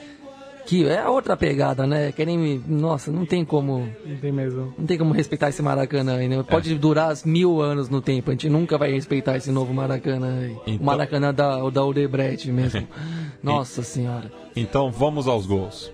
que 0.67 0.85
é 0.87 1.07
outra 1.07 1.35
pegada, 1.37 1.87
né? 1.87 2.11
Querem 2.11 2.37
me... 2.37 2.61
Nossa, 2.67 3.09
não 3.11 3.25
tem 3.25 3.43
como... 3.45 3.87
Não 4.05 4.17
tem 4.17 4.31
mesmo. 4.31 4.73
Não 4.77 4.85
tem 4.85 4.97
como 4.97 5.13
respeitar 5.13 5.49
esse 5.49 5.61
Maracanã 5.61 6.17
aí, 6.17 6.27
né? 6.27 6.43
Pode 6.43 6.75
durar 6.75 7.15
mil 7.25 7.61
anos 7.61 7.89
no 7.89 8.01
tempo, 8.01 8.29
a 8.29 8.33
gente 8.33 8.49
nunca 8.49 8.77
vai 8.77 8.91
respeitar 8.91 9.37
esse 9.37 9.49
novo 9.51 9.73
Maracanã 9.73 10.39
aí. 10.41 10.51
Então- 10.67 10.75
O 10.81 10.85
Maracanã 10.85 11.33
da, 11.33 11.63
o 11.63 11.71
da 11.71 11.83
Odebrecht 11.83 12.51
mesmo. 12.51 12.87
Nossa 13.41 13.81
senhora. 13.81 14.31
então 14.55 14.91
vamos 14.91 15.27
aos 15.27 15.45
gols. 15.45 15.91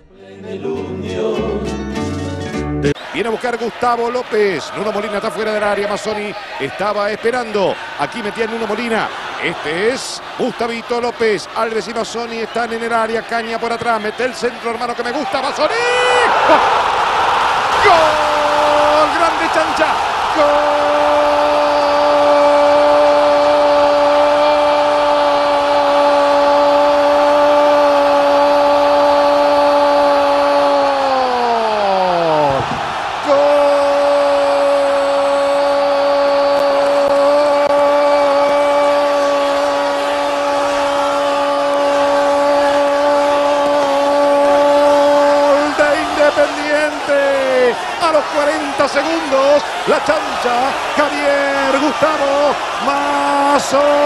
Viene 3.14 3.28
a 3.28 3.30
buscar 3.30 3.56
Gustavo 3.56 4.10
López. 4.10 4.72
Nuno 4.76 4.90
Molina 4.90 5.18
está 5.18 5.30
fuera 5.30 5.52
del 5.52 5.62
área. 5.62 5.86
Mazzoni 5.86 6.34
estaba 6.58 7.12
esperando. 7.12 7.72
Aquí 8.00 8.20
metía 8.20 8.48
Nuno 8.48 8.66
Molina. 8.66 9.08
Este 9.40 9.90
es 9.90 10.20
Gustavito 10.36 11.00
López. 11.00 11.48
Alves 11.54 11.86
y 11.86 11.94
Mazzoni 11.94 12.40
están 12.40 12.72
en 12.72 12.82
el 12.82 12.92
área. 12.92 13.22
Caña 13.22 13.60
por 13.60 13.72
atrás. 13.72 14.00
Mete 14.00 14.24
el 14.24 14.34
centro, 14.34 14.72
hermano, 14.72 14.96
que 14.96 15.04
me 15.04 15.12
gusta. 15.12 15.40
Mazzoni. 15.40 15.74
¡Gol! 17.84 19.08
¡Grande 19.16 19.46
chancha! 19.54 19.86
¡Gol! 20.36 20.84
¡Gol 33.26 33.54
de 45.78 45.88
Independiente! 46.02 47.74
A 48.02 48.12
los 48.12 48.24
40 48.24 48.88
segundos, 48.88 49.62
la 49.86 49.98
chancha, 50.04 50.70
Javier 50.94 51.78
Gustavo 51.80 52.54
Mazzoni. 52.84 54.04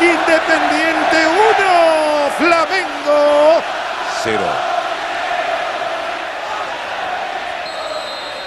Independiente 0.00 1.18
1, 1.26 2.30
Flamengo 2.38 3.62
0. 4.24 4.40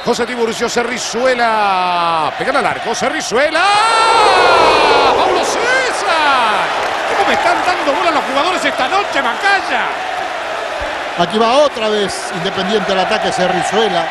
José 0.10 0.26
Tiburcio 0.26 0.68
Cerrizuela. 0.68 2.34
Pegan 2.36 2.56
al 2.56 2.66
arco. 2.66 2.96
Cerrizuela. 2.96 3.62
¡Paulo 5.16 5.46
César! 5.46 6.66
¿Cómo 7.14 7.28
me 7.28 7.36
están 7.36 7.58
dando 7.64 7.94
bola 7.94 8.10
los 8.10 8.24
jugadores 8.24 8.66
esta 8.66 8.88
noche, 8.88 9.22
Macaya? 9.22 9.86
Aquí 11.20 11.38
va 11.38 11.58
otra 11.60 11.90
vez 11.90 12.32
Independiente 12.36 12.92
al 12.92 13.02
ataque 13.02 13.32
Cerrizuela. 13.32 14.08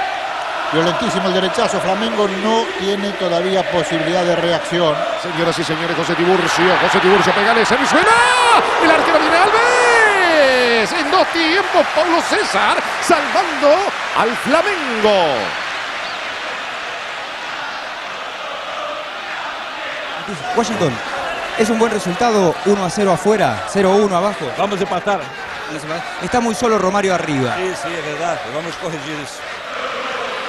Violentísimo 0.72 1.26
el 1.26 1.34
derechazo. 1.34 1.80
Flamengo 1.80 2.28
no 2.44 2.62
tiene 2.78 3.10
todavía 3.14 3.68
posibilidad 3.68 4.22
de 4.22 4.36
reacción. 4.36 4.94
Señoras 5.20 5.58
y 5.58 5.64
señores, 5.64 5.96
José 5.96 6.14
Tiburcio. 6.14 6.76
José 6.80 7.00
Tiburcio, 7.00 7.32
pegale. 7.34 7.66
Cerrizuela. 7.66 8.12
El 8.84 8.90
arquero 8.92 9.18
viene 9.18 9.36
Alves. 9.36 10.92
En 10.92 11.10
dos 11.10 11.26
tiempos, 11.32 11.84
Paulo 11.96 12.22
César 12.22 12.78
salvando 13.02 13.74
al 14.16 14.30
Flamengo. 14.36 15.57
Washington, 20.56 20.92
es 21.58 21.70
un 21.70 21.78
buen 21.78 21.92
resultado, 21.92 22.54
1 22.66 22.84
a 22.84 22.90
0 22.90 23.12
afuera, 23.12 23.64
0 23.68 23.92
a 23.92 23.96
1 23.96 24.16
abajo. 24.16 24.50
Vamos 24.56 24.78
a 24.78 24.82
empatar. 24.82 25.20
Está 26.22 26.40
muy 26.40 26.54
solo 26.54 26.78
Romario 26.78 27.14
arriba. 27.14 27.54
Sí, 27.56 27.72
sí, 27.82 27.94
es 27.94 28.04
verdad. 28.04 28.38
Vamos 28.54 28.74
a 28.74 28.80
corregir 28.80 29.14
eso. 29.22 29.40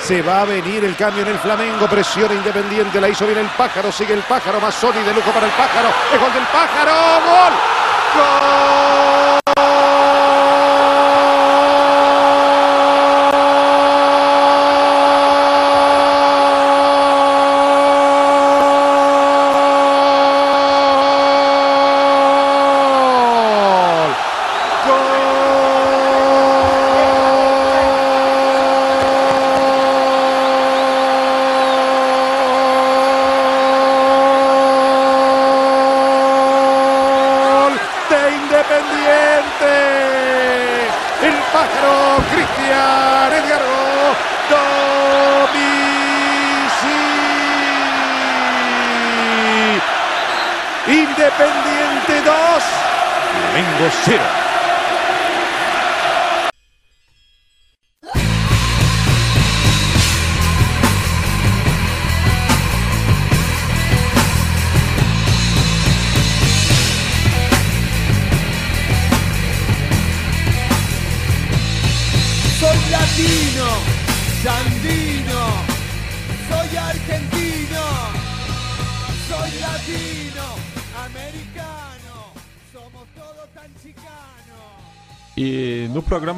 Se 0.01 0.21
va 0.21 0.41
a 0.41 0.45
venir 0.45 0.86
el 0.86 0.95
cambio 0.95 1.23
en 1.23 1.30
el 1.30 1.39
Flamengo, 1.39 1.88
presión 1.88 2.32
Independiente, 2.32 3.01
la 3.01 3.09
hizo 3.09 3.25
bien 3.25 3.39
el 3.39 3.47
pájaro, 3.47 3.91
sigue 3.91 4.13
el 4.13 4.23
pájaro, 4.23 4.59
Mazzoni 4.61 5.03
de 5.03 5.13
lujo 5.13 5.30
para 5.32 5.45
el 5.45 5.51
pájaro, 5.51 5.89
es 6.13 6.19
gol 6.19 6.34
del 6.34 6.45
pájaro, 6.45 6.93
gol, 7.25 7.53
gol. 8.15 9.09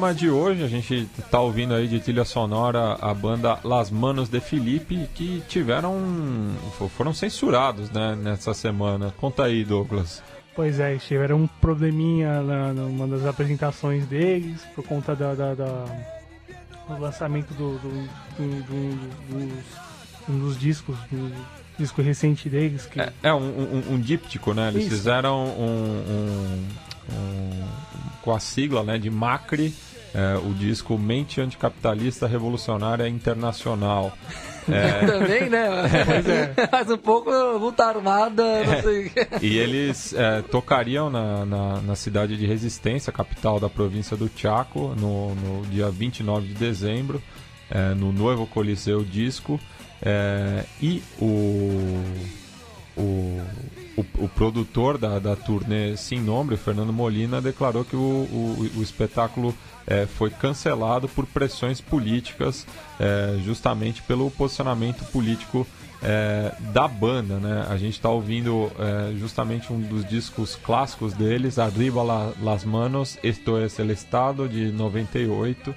Programa 0.02 0.14
de 0.14 0.28
hoje 0.28 0.64
a 0.64 0.68
gente 0.68 1.08
tá 1.30 1.38
ouvindo 1.40 1.72
aí 1.74 1.86
de 1.86 2.00
trilha 2.00 2.24
sonora 2.24 2.94
a 3.00 3.14
banda 3.14 3.60
Las 3.62 3.88
Manos 3.88 4.28
de 4.28 4.40
Felipe 4.40 5.08
que 5.14 5.40
tiveram 5.48 5.96
foram 6.96 7.14
censurados, 7.14 7.88
né, 7.90 8.16
nessa 8.20 8.52
semana. 8.52 9.14
Conta 9.20 9.44
aí, 9.44 9.64
Douglas. 9.64 10.20
Pois 10.56 10.80
é, 10.80 10.96
tiveram 10.96 11.36
um 11.42 11.46
probleminha 11.46 12.42
na, 12.42 12.72
numa 12.72 13.06
das 13.06 13.24
apresentações 13.24 14.04
deles, 14.06 14.60
por 14.74 14.84
conta 14.84 15.14
da, 15.14 15.34
da- 15.34 15.54
da- 15.54 15.84
do 16.88 17.00
lançamento 17.00 17.54
do, 17.54 17.78
do- 17.78 18.08
do- 18.36 18.62
dos, 19.28 19.64
um 20.28 20.38
dos 20.40 20.58
discos, 20.58 20.96
do 21.12 21.32
disco 21.78 22.02
recente 22.02 22.48
deles. 22.48 22.86
Que, 22.86 23.00
É, 23.00 23.12
é 23.22 23.32
um, 23.32 23.38
um, 23.38 23.82
um 23.92 24.00
díptico, 24.00 24.52
né? 24.52 24.66
Eles 24.68 24.86
Isso. 24.86 24.96
fizeram 24.96 25.44
um, 25.46 25.62
um- 26.08 26.68
um- 27.14 27.68
com 28.20 28.32
a 28.32 28.38
sigla 28.40 28.82
né, 28.84 28.98
de 28.98 29.10
MACRI, 29.10 29.72
é, 30.14 30.36
o 30.36 30.52
disco 30.54 30.98
Mente 30.98 31.40
Anticapitalista 31.40 32.26
Revolucionária 32.26 33.08
Internacional. 33.08 34.12
É, 34.70 35.04
Também, 35.04 35.50
né? 35.50 35.66
Pois 36.06 36.28
é. 36.28 36.54
Mas 36.70 36.88
um 36.88 36.96
pouco 36.96 37.28
luta 37.58 37.84
armada, 37.84 38.62
não 38.62 38.80
sei. 38.80 39.10
E 39.42 39.58
eles 39.58 40.14
é, 40.14 40.40
tocariam 40.40 41.10
na, 41.10 41.44
na, 41.44 41.80
na 41.80 41.96
cidade 41.96 42.36
de 42.36 42.46
Resistência, 42.46 43.12
capital 43.12 43.58
da 43.58 43.68
província 43.68 44.16
do 44.16 44.30
Chaco, 44.36 44.94
no, 44.96 45.34
no 45.34 45.66
dia 45.66 45.90
29 45.90 46.46
de 46.46 46.54
dezembro, 46.54 47.20
é, 47.68 47.92
no 47.94 48.12
Novo 48.12 48.46
Coliseu 48.46 49.02
Disco. 49.02 49.58
é, 50.00 50.64
e 50.80 51.02
o, 51.20 52.00
o 52.96 53.42
o, 53.96 54.24
o, 54.24 54.28
produtor 54.28 54.96
da, 54.96 55.18
da 55.18 55.36
turnê 55.36 55.96
Sem 55.96 56.20
Nome, 56.20 56.56
Fernando 56.56 56.92
Molina, 56.92 57.40
declarou 57.40 57.84
que 57.84 57.96
o, 57.96 57.98
o, 57.98 58.70
o 58.76 58.82
espetáculo 58.82 59.54
é, 59.86 60.06
foi 60.06 60.30
cancelado 60.30 61.08
por 61.08 61.26
pressões 61.26 61.80
políticas, 61.80 62.66
é, 62.98 63.38
justamente 63.44 64.02
pelo 64.02 64.30
posicionamento 64.30 65.04
político 65.10 65.66
é, 66.02 66.54
da 66.72 66.88
banda. 66.88 67.38
Né? 67.38 67.66
A 67.68 67.76
gente 67.76 67.94
está 67.94 68.08
ouvindo 68.08 68.70
é, 68.78 69.14
justamente 69.16 69.72
um 69.72 69.80
dos 69.80 70.04
discos 70.08 70.56
clássicos 70.56 71.12
deles, 71.12 71.58
Arriba 71.58 72.02
la, 72.02 72.32
las 72.42 72.64
Manos, 72.64 73.18
Esto 73.22 73.58
es 73.58 73.78
el 73.78 73.90
Estado, 73.90 74.48
de 74.48 74.72
98. 74.72 75.74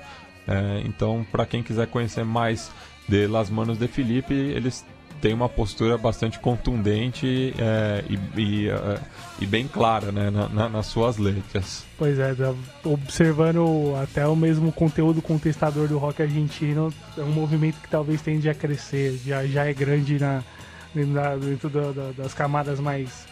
É, 0.48 0.82
então, 0.86 1.26
para 1.32 1.46
quem 1.46 1.64
quiser 1.64 1.88
conhecer 1.88 2.24
mais 2.24 2.72
de 3.08 3.28
Las 3.28 3.50
Manos 3.50 3.78
de 3.78 3.88
Felipe, 3.88 4.34
eles 4.34 4.86
tem 5.26 5.34
uma 5.34 5.50
postura 5.50 5.98
bastante 5.98 6.38
contundente 6.38 7.52
é, 7.58 8.04
e, 8.08 8.40
e, 8.40 8.70
uh, 8.70 9.00
e, 9.40 9.48
bem 9.48 9.68
clara 9.68 10.12
né, 10.12 10.30
na, 10.30 10.48
na, 10.48 10.70
nas 10.70 10.86
suas 10.86 11.18
letras. 11.18 11.84
Pois 11.98 12.20
é, 12.20 12.36
observando 12.84 13.96
até 14.04 14.28
o 14.28 14.36
mesmo 14.36 14.72
conteúdo 14.72 15.24
contestador 15.24 15.88
do 15.88 15.98
rock 15.98 16.22
argentino, 16.22 16.94
é 17.18 17.22
um 17.22 17.32
movimento 17.32 17.82
que 17.82 17.90
talvez 17.90 18.22
tende 18.22 18.48
a 18.48 18.54
crescer, 18.54 19.20
já, 19.26 19.44
já 19.48 19.66
é 19.66 19.74
grande 19.74 20.20
na, 20.20 20.44
na 20.94 21.36
dentro 21.38 21.72
da, 21.72 21.92
da, 21.92 22.12
das 22.16 22.36
camadas 22.36 22.80
mais, 22.80 23.26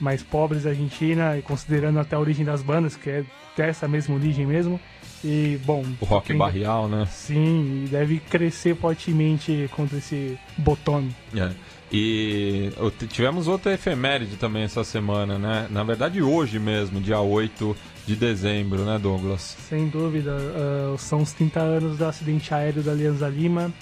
mais 0.00 0.24
pobres 0.24 0.64
da 0.64 0.70
Argentina, 0.70 1.40
considerando 1.44 2.00
até 2.00 2.16
a 2.16 2.18
origem 2.18 2.44
das 2.44 2.60
bandas, 2.60 2.96
que 2.96 3.08
é 3.08 3.24
dessa 3.56 3.86
mesma 3.86 4.16
origem 4.16 4.44
mesmo. 4.44 4.80
E, 5.24 5.58
bom. 5.64 5.84
O 6.00 6.04
rock 6.04 6.28
tem... 6.28 6.36
barrial, 6.36 6.88
né? 6.88 7.06
Sim, 7.10 7.86
deve 7.90 8.18
crescer 8.18 8.76
fortemente 8.76 9.68
contra 9.74 9.98
esse 9.98 10.38
botão. 10.56 11.08
É. 11.34 11.50
E 11.92 12.72
tivemos 13.08 13.46
outra 13.46 13.72
efeméride 13.72 14.36
também 14.36 14.64
essa 14.64 14.82
semana, 14.82 15.38
né? 15.38 15.68
Na 15.70 15.84
verdade, 15.84 16.20
hoje 16.20 16.58
mesmo, 16.58 17.00
dia 17.00 17.20
8 17.20 17.76
de 18.06 18.16
dezembro, 18.16 18.84
né, 18.84 18.98
Douglas? 18.98 19.56
Sem 19.68 19.88
dúvida. 19.88 20.36
Uh, 20.36 20.98
são 20.98 21.22
os 21.22 21.32
30 21.32 21.60
anos 21.60 21.98
do 21.98 22.04
acidente 22.04 22.52
aéreo 22.52 22.82
da 22.82 22.92
Alianza 22.92 23.28
Lima. 23.28 23.72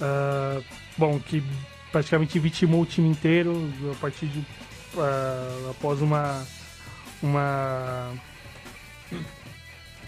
Uh, 0.00 0.62
bom, 0.98 1.18
que 1.18 1.42
praticamente 1.90 2.38
vitimou 2.38 2.82
o 2.82 2.86
time 2.86 3.08
inteiro 3.08 3.70
a 3.90 3.94
partir 3.96 4.26
de. 4.26 4.38
Uh, 4.38 5.70
após 5.70 6.00
uma. 6.02 6.46
Uma 7.22 8.12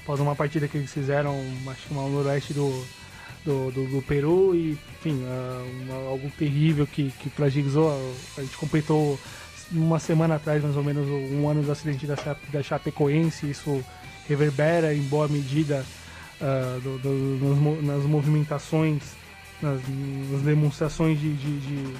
após 0.02 0.20
uma 0.20 0.34
partida 0.34 0.66
que 0.66 0.76
eles 0.76 0.92
fizeram, 0.92 1.40
acho 1.68 1.86
que 1.86 1.94
no 1.94 2.08
noroeste 2.08 2.52
do, 2.52 2.84
do, 3.44 3.70
do, 3.70 3.86
do, 3.86 4.02
Peru 4.02 4.54
e, 4.54 4.72
enfim, 4.72 5.22
uh, 5.22 5.82
uma, 5.82 6.10
algo 6.10 6.30
terrível 6.36 6.86
que, 6.86 7.10
que 7.20 7.30
fragilizou. 7.30 7.90
A 8.36 8.42
gente 8.42 8.56
completou 8.56 9.18
uma 9.70 9.98
semana 9.98 10.36
atrás, 10.36 10.62
mais 10.62 10.76
ou 10.76 10.82
menos, 10.82 11.06
um 11.08 11.48
ano 11.48 11.62
do 11.62 11.70
acidente 11.70 12.06
da, 12.06 12.16
da 12.52 12.62
Chapecoense, 12.62 13.48
isso 13.48 13.82
reverbera 14.28 14.94
em 14.94 15.02
boa 15.02 15.28
medida 15.28 15.84
uh, 16.40 16.80
do, 16.80 16.98
do, 16.98 17.80
nas, 17.80 17.84
nas, 17.84 18.04
movimentações, 18.04 19.02
nas, 19.60 19.80
nas 20.30 20.42
demonstrações 20.42 21.18
de, 21.18 21.34
de, 21.34 21.60
de 21.60 21.94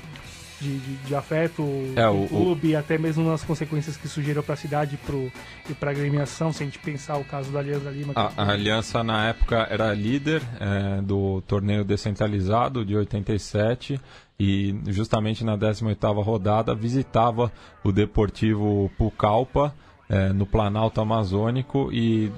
de, 0.63 0.79
de, 0.79 0.97
de 0.97 1.15
afeto 1.15 1.63
é, 1.97 2.09
o, 2.09 2.27
clube, 2.29 2.75
o... 2.75 2.79
até 2.79 2.97
mesmo 2.97 3.25
nas 3.25 3.43
consequências 3.43 3.97
que 3.97 4.09
surgiram 4.09 4.43
para 4.43 4.55
a 4.55 4.57
cidade 4.57 4.97
pro, 4.97 5.31
e 5.69 5.75
para 5.75 5.91
a 5.91 5.93
agremiação, 5.93 6.53
se 6.53 6.63
a 6.63 6.67
gente 6.67 6.79
pensar 6.79 7.17
o 7.17 7.25
caso 7.25 7.51
da 7.51 7.59
Aliança 7.59 7.91
Lima. 7.91 8.13
A, 8.15 8.33
a 8.37 8.53
Aliança, 8.53 9.03
na 9.03 9.29
época, 9.29 9.67
era 9.69 9.93
líder 9.93 10.43
é, 10.61 11.03
do 11.03 11.43
torneio 11.43 11.85
descentralizado 11.85 12.85
de 12.85 12.97
87 12.97 14.01
e 14.39 14.75
justamente 14.89 15.45
na 15.45 15.59
18ª 15.59 16.23
rodada 16.23 16.75
visitava 16.75 17.53
o 17.83 17.93
Deportivo 17.93 18.91
Pucallpa, 18.97 19.75
é, 20.09 20.31
no 20.31 20.45
Planalto 20.45 21.01
Amazônico 21.01 21.91
e 21.91 22.31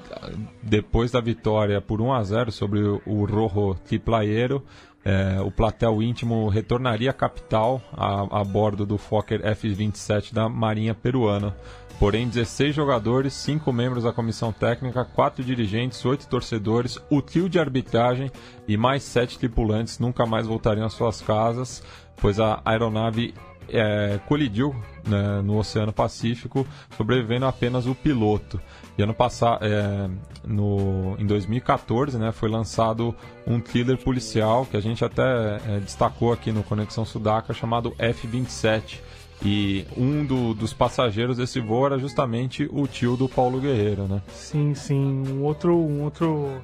depois 0.63 1.11
da 1.11 1.21
vitória 1.21 1.81
por 1.81 2.01
1 2.01 2.13
a 2.13 2.23
0 2.23 2.53
sobre 2.53 2.81
o 2.81 3.25
Rojo 3.25 3.81
Tiplaeiro, 3.85 4.63
é, 5.05 5.41
o 5.41 5.51
platel 5.51 6.03
íntimo 6.03 6.49
retornaria 6.49 7.11
à 7.11 7.13
capital 7.13 7.83
a, 7.93 8.41
a 8.41 8.45
bordo 8.45 8.87
do 8.87 8.97
Fokker 8.97 9.45
F-27 9.45 10.33
da 10.33 10.49
Marinha 10.49 10.95
Peruana. 10.95 11.55
Porém, 11.99 12.29
16 12.29 12.75
jogadores, 12.75 13.35
5 13.35 13.73
membros 13.73 14.03
da 14.05 14.13
comissão 14.13 14.53
técnica, 14.53 15.05
4 15.05 15.45
dirigentes, 15.45 16.05
8 16.05 16.27
torcedores, 16.27 16.99
o 17.09 17.23
trio 17.23 17.49
de 17.49 17.59
arbitragem 17.59 18.33
e 18.67 18.77
mais 18.77 19.03
7 19.05 19.39
tripulantes 19.39 19.99
nunca 19.99 20.27
mais 20.27 20.47
voltariam 20.47 20.87
às 20.87 20.93
suas 20.93 21.21
casas, 21.21 21.85
pois 22.17 22.41
a 22.41 22.61
aeronave 22.65 23.33
é, 23.69 24.19
colidiu 24.27 24.75
né, 25.07 25.41
no 25.43 25.59
Oceano 25.59 25.93
Pacífico, 25.93 26.67
sobrevivendo 26.97 27.47
apenas 27.47 27.87
o 27.87 27.95
piloto. 27.95 28.61
E 28.99 29.03
ano 29.03 29.15
passado, 29.15 29.65
é, 29.65 30.11
no, 30.47 31.17
em 31.19 31.27
2014, 31.27 32.19
né, 32.19 32.33
foi 32.33 32.49
lançado 32.49 33.15
um 33.47 33.61
thriller 33.61 33.99
policial 33.99 34.67
que 34.67 34.77
a 34.77 34.81
gente 34.81 35.05
até 35.05 35.23
é, 35.23 35.81
destacou 35.81 36.33
aqui 36.33 36.53
no 36.53 36.63
Conexão 36.63 37.05
Sudaca, 37.05 37.53
chamado 37.53 37.95
F-27. 37.99 39.01
E 39.45 39.85
um 39.97 40.25
do, 40.25 40.55
dos 40.55 40.73
passageiros 40.73 41.37
desse 41.37 41.61
voo 41.61 41.85
era 41.87 41.99
justamente 41.99 42.69
o 42.73 42.87
tio 42.87 43.17
do 43.17 43.29
Paulo 43.29 43.61
Guerreiro, 43.61 44.05
né? 44.05 44.23
Sim, 44.29 44.75
sim. 44.75 45.23
Um 45.29 45.43
outro, 45.43 45.77
um 45.77 46.03
outro 46.03 46.63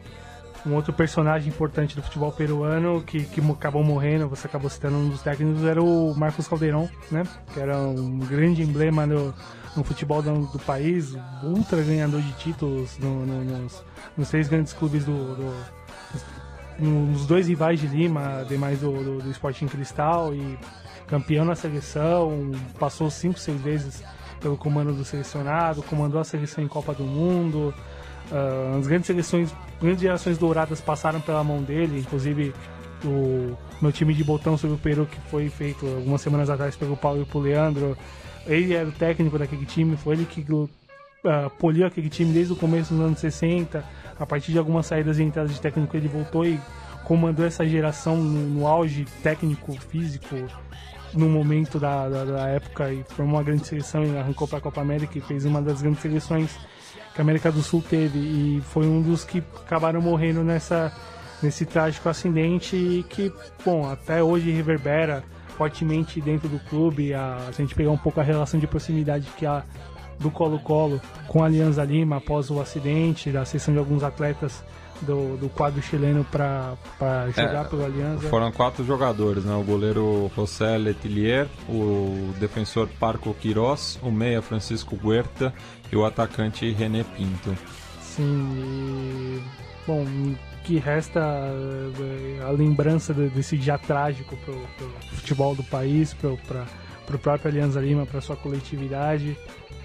um 0.67 0.75
outro 0.75 0.93
personagem 0.93 1.49
importante 1.49 1.97
do 1.97 2.03
futebol 2.03 2.31
peruano 2.33 3.03
que, 3.03 3.25
que 3.25 3.41
acabou 3.41 3.83
morrendo, 3.83 4.29
você 4.29 4.47
acabou 4.47 4.69
citando 4.69 4.97
um 4.97 5.09
dos 5.09 5.23
técnicos, 5.23 5.65
era 5.65 5.83
o 5.83 6.15
Marcos 6.15 6.47
Caldeirão, 6.47 6.89
né? 7.11 7.25
Que 7.53 7.61
era 7.61 7.79
um 7.79 8.19
grande 8.19 8.63
emblema 8.63 9.07
no, 9.07 9.35
no 9.77 9.85
futebol 9.85 10.23
do, 10.23 10.47
do 10.47 10.59
país, 10.61 11.17
ultra 11.43 11.83
ganhador 11.83 12.21
de 12.21 12.33
títulos 12.33 12.99
no, 12.99 13.25
no, 13.25 13.45
nos, 13.45 13.85
nos, 14.17 14.49
grandes 14.49 14.73
clubes 14.73 15.05
do, 15.05 15.37
do, 15.37 15.55
nos 16.79 17.27
dois 17.27 17.49
rivais 17.49 17.81
de 17.81 17.87
Lima, 17.87 18.45
demais 18.49 18.81
do, 18.81 18.93
do, 18.93 19.19
do 19.19 19.31
Sporting 19.31 19.67
Cristal 19.67 20.35
e 20.35 20.59
campeão 21.07 21.45
na 21.45 21.55
seleção, 21.55 22.51
passou 22.79 23.11
cinco, 23.11 23.39
seis 23.39 23.61
vezes 23.61 24.03
pelo 24.41 24.57
comando 24.57 24.93
do 24.93 25.05
selecionado, 25.05 25.83
comandou 25.83 26.21
a 26.21 26.25
seleção 26.25 26.65
em 26.65 26.69
Copa 26.69 26.95
do 26.95 27.05
Mundo, 27.05 27.75
uh, 28.31 28.79
as 28.79 28.87
grandes 28.87 29.07
seleções 29.07 29.53
grandes 29.81 30.03
gerações 30.03 30.39
douradas 30.39 30.81
passaram 30.81 31.21
pela 31.21 31.43
mão 31.43 31.63
dele, 31.63 32.01
inclusive 32.01 32.55
o 33.05 33.57
meu 33.81 33.91
time 33.91 34.13
de 34.13 34.23
botão 34.23 34.59
sobre 34.59 34.77
o 34.77 34.79
Peru, 34.79 35.07
que 35.07 35.19
foi 35.31 35.49
feito 35.49 35.87
algumas 35.87 36.21
semanas 36.21 36.51
atrás 36.51 36.77
pelo 36.77 36.97
Paulo 36.97 37.23
e 37.23 37.25
pelo 37.25 37.45
Leandro. 37.45 37.97
Ele 38.51 38.75
era 38.75 38.89
o 38.89 38.93
técnico 38.93 39.39
daquele 39.39 39.65
time, 39.65 39.97
foi 39.97 40.17
ele 40.17 40.25
que 40.25 40.41
uh, 40.53 40.69
poliu 41.59 41.87
aquele 41.87 42.09
time 42.09 42.33
desde 42.33 42.53
o 42.53 42.57
começo 42.57 42.93
dos 42.93 43.03
anos 43.03 43.21
60. 43.21 43.85
A 44.19 44.27
partir 44.27 44.51
de 44.51 44.59
algumas 44.59 44.87
saídas 44.87 45.19
e 45.19 45.23
entradas 45.23 45.55
de 45.55 45.61
técnico, 45.61 45.97
ele 45.97 46.09
voltou 46.09 46.45
e 46.45 46.61
comandou 47.05 47.47
essa 47.47 47.65
geração 47.67 48.17
no, 48.17 48.49
no 48.49 48.67
auge 48.67 49.07
técnico, 49.23 49.73
físico, 49.81 50.37
no 51.15 51.29
momento 51.29 51.79
da, 51.79 52.09
da, 52.09 52.25
da, 52.25 52.49
época 52.49 52.93
e 52.93 53.05
formou 53.05 53.37
uma 53.37 53.43
grande 53.43 53.67
seleção 53.67 54.05
e 54.05 54.17
arrancou 54.17 54.47
para 54.47 54.59
a 54.59 54.61
Copa 54.61 54.81
América 54.81 55.17
e 55.17 55.21
fez 55.21 55.45
uma 55.45 55.63
das 55.63 55.81
grandes 55.83 56.01
seleções 56.01 56.57
que 57.15 57.21
a 57.21 57.23
América 57.23 57.51
do 57.51 57.63
Sul 57.63 57.83
teve 57.83 58.19
e 58.19 58.61
foi 58.61 58.87
um 58.87 59.03
dos 59.03 59.25
que 59.25 59.43
acabaram 59.65 60.01
morrendo 60.01 60.45
nessa 60.45 60.93
nesse 61.43 61.65
trágico 61.65 62.09
acidente 62.09 62.77
e 62.77 63.03
que, 63.03 63.33
bom, 63.65 63.89
até 63.91 64.23
hoje 64.23 64.51
reverbera 64.51 65.25
fortemente 65.61 66.23
dentro 66.23 66.49
do 66.49 66.59
clube. 66.59 67.13
A, 67.13 67.51
se 67.53 67.61
a 67.61 67.65
gente 67.67 67.75
pegar 67.75 67.91
um 67.91 67.99
pouco 67.99 68.19
a 68.19 68.23
relação 68.23 68.59
de 68.59 68.67
proximidade 68.67 69.27
que 69.37 69.45
há 69.45 69.63
do 70.19 70.31
Colo-Colo 70.31 70.99
com 71.29 71.43
a 71.43 71.47
Alianza 71.47 71.85
Lima 71.85 72.17
após 72.17 72.51
o 72.51 72.59
acidente, 72.61 73.31
da 73.31 73.45
sessão 73.45 73.75
de 73.75 73.79
alguns 73.79 74.03
atletas 74.03 74.65
do, 75.03 75.37
do 75.37 75.51
quadro 75.51 75.83
chileno 75.83 76.25
para 76.25 76.77
jogar 77.37 77.67
é, 77.67 77.69
pelo 77.69 77.85
Aliança. 77.85 78.29
Foram 78.29 78.51
quatro 78.51 78.83
jogadores, 78.87 79.45
né? 79.45 79.55
O 79.55 79.63
goleiro 79.63 80.31
José 80.35 80.79
Letelier, 80.79 81.47
o 81.69 82.33
defensor 82.39 82.89
Parco 82.99 83.35
Quirós, 83.35 83.99
o 84.03 84.11
meia 84.11 84.41
Francisco 84.41 84.99
Huerta 85.03 85.53
e 85.93 85.97
o 85.97 86.07
atacante 86.07 86.71
René 86.73 87.05
Pinto. 87.05 87.55
Sim, 88.01 88.49
e... 88.57 89.43
bom, 89.87 90.07
que 90.65 90.79
resta 90.79 91.21
eh, 91.21 92.45
a 92.45 92.51
lembrança 92.51 93.13
desse 93.13 93.57
dia 93.57 93.79
trágico 93.79 94.37
para 94.37 94.55
o 94.55 95.17
futebol 95.17 95.55
do 95.55 95.65
país, 95.65 96.15
para 96.15 96.31
o 96.31 97.19
próprio 97.19 97.51
Alianza 97.51 97.81
Lima, 97.81 98.07
para 98.07 98.21
sua 98.21 98.37
coletividade. 98.37 99.37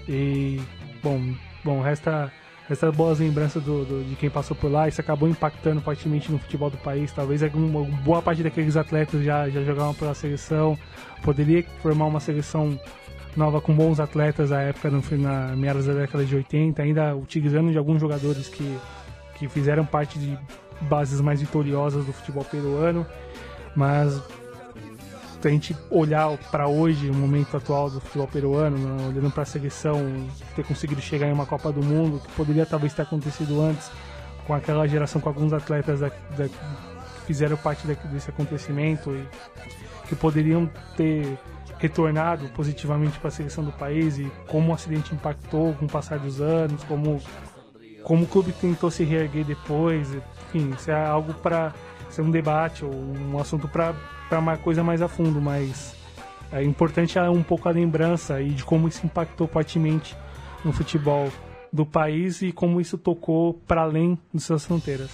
E, 0.08 0.60
bom, 1.02 1.20
bom 1.64 1.80
resta 1.80 2.32
essas 2.68 2.94
boas 2.94 3.20
lembranças 3.20 3.62
do, 3.62 3.84
do, 3.84 4.04
de 4.04 4.16
quem 4.16 4.28
passou 4.28 4.56
por 4.56 4.70
lá, 4.70 4.88
isso 4.88 5.00
acabou 5.00 5.28
impactando 5.28 5.80
fortemente 5.80 6.30
no 6.30 6.38
futebol 6.38 6.68
do 6.68 6.76
país. 6.78 7.12
Talvez 7.12 7.42
alguma 7.42 7.84
boa 7.84 8.20
parte 8.20 8.42
daqueles 8.42 8.76
atletas 8.76 9.24
já, 9.24 9.48
já 9.48 9.62
jogavam 9.62 9.94
pela 9.94 10.14
seleção, 10.14 10.76
poderia 11.22 11.64
formar 11.80 12.06
uma 12.06 12.20
seleção 12.20 12.78
nova 13.36 13.60
com 13.60 13.72
bons 13.72 14.00
atletas 14.00 14.50
à 14.50 14.62
época, 14.62 14.90
no, 14.90 15.02
na 15.18 15.54
meados 15.54 15.86
da 15.86 15.92
década 15.92 16.24
de 16.24 16.34
80, 16.34 16.82
ainda 16.82 17.14
utilizando 17.14 17.70
de 17.70 17.78
alguns 17.78 18.00
jogadores 18.00 18.48
que, 18.48 18.78
que 19.38 19.48
fizeram 19.48 19.84
parte 19.84 20.18
de 20.18 20.36
bases 20.82 21.20
mais 21.20 21.40
vitoriosas 21.40 22.04
do 22.04 22.12
futebol 22.12 22.44
peruano. 22.44 23.06
Mas 23.74 24.20
se 25.40 25.48
a 25.48 25.50
gente 25.50 25.76
olhar 25.90 26.36
para 26.50 26.66
hoje, 26.66 27.10
o 27.10 27.14
momento 27.14 27.56
atual 27.56 27.90
do 27.90 28.00
futebol 28.00 28.26
peruano, 28.26 28.78
né, 28.78 29.08
olhando 29.08 29.30
para 29.30 29.42
a 29.42 29.46
seleção, 29.46 30.26
ter 30.54 30.64
conseguido 30.64 31.00
chegar 31.00 31.28
em 31.28 31.32
uma 31.32 31.46
Copa 31.46 31.70
do 31.70 31.82
Mundo, 31.82 32.20
que 32.20 32.32
poderia 32.32 32.66
talvez 32.66 32.92
ter 32.94 33.02
acontecido 33.02 33.60
antes, 33.60 33.90
com 34.46 34.54
aquela 34.54 34.86
geração, 34.86 35.20
com 35.20 35.28
alguns 35.28 35.52
atletas 35.52 36.00
da, 36.00 36.08
da, 36.08 36.48
que 36.48 37.26
fizeram 37.26 37.56
parte 37.56 37.86
da, 37.86 37.94
desse 37.94 38.30
acontecimento 38.30 39.10
e 39.10 39.28
que 40.08 40.16
poderiam 40.16 40.70
ter 40.96 41.38
retornado 41.78 42.48
positivamente 42.48 43.18
para 43.18 43.28
a 43.28 43.30
seleção 43.30 43.62
do 43.62 43.72
país 43.72 44.18
e 44.18 44.30
como 44.46 44.70
o 44.70 44.74
acidente 44.74 45.14
impactou 45.14 45.74
com 45.74 45.84
o 45.84 45.88
passar 45.88 46.18
dos 46.18 46.40
anos, 46.40 46.82
como, 46.84 47.20
como 48.06 48.22
o 48.22 48.26
clube 48.28 48.52
tentou 48.52 48.88
se 48.88 49.02
reerguer 49.02 49.44
depois, 49.44 50.14
enfim, 50.14 50.70
isso 50.70 50.92
é 50.92 51.06
algo 51.06 51.34
para 51.34 51.74
ser 52.08 52.22
um 52.22 52.30
debate 52.30 52.84
ou 52.84 52.94
um 52.94 53.36
assunto 53.36 53.66
para 53.66 53.96
uma 54.30 54.56
coisa 54.56 54.84
mais 54.84 55.02
a 55.02 55.08
fundo, 55.08 55.40
mas 55.40 55.96
é 56.52 56.62
importante 56.62 57.18
é 57.18 57.28
um 57.28 57.42
pouco 57.42 57.68
a 57.68 57.72
lembrança 57.72 58.40
e 58.40 58.50
de 58.50 58.64
como 58.64 58.86
isso 58.86 59.04
impactou 59.04 59.48
fortemente 59.48 60.16
no 60.64 60.72
futebol 60.72 61.32
do 61.72 61.84
país 61.84 62.42
e 62.42 62.52
como 62.52 62.80
isso 62.80 62.96
tocou 62.96 63.54
para 63.66 63.82
além 63.82 64.16
de 64.32 64.40
suas 64.40 64.64
fronteiras. 64.64 65.10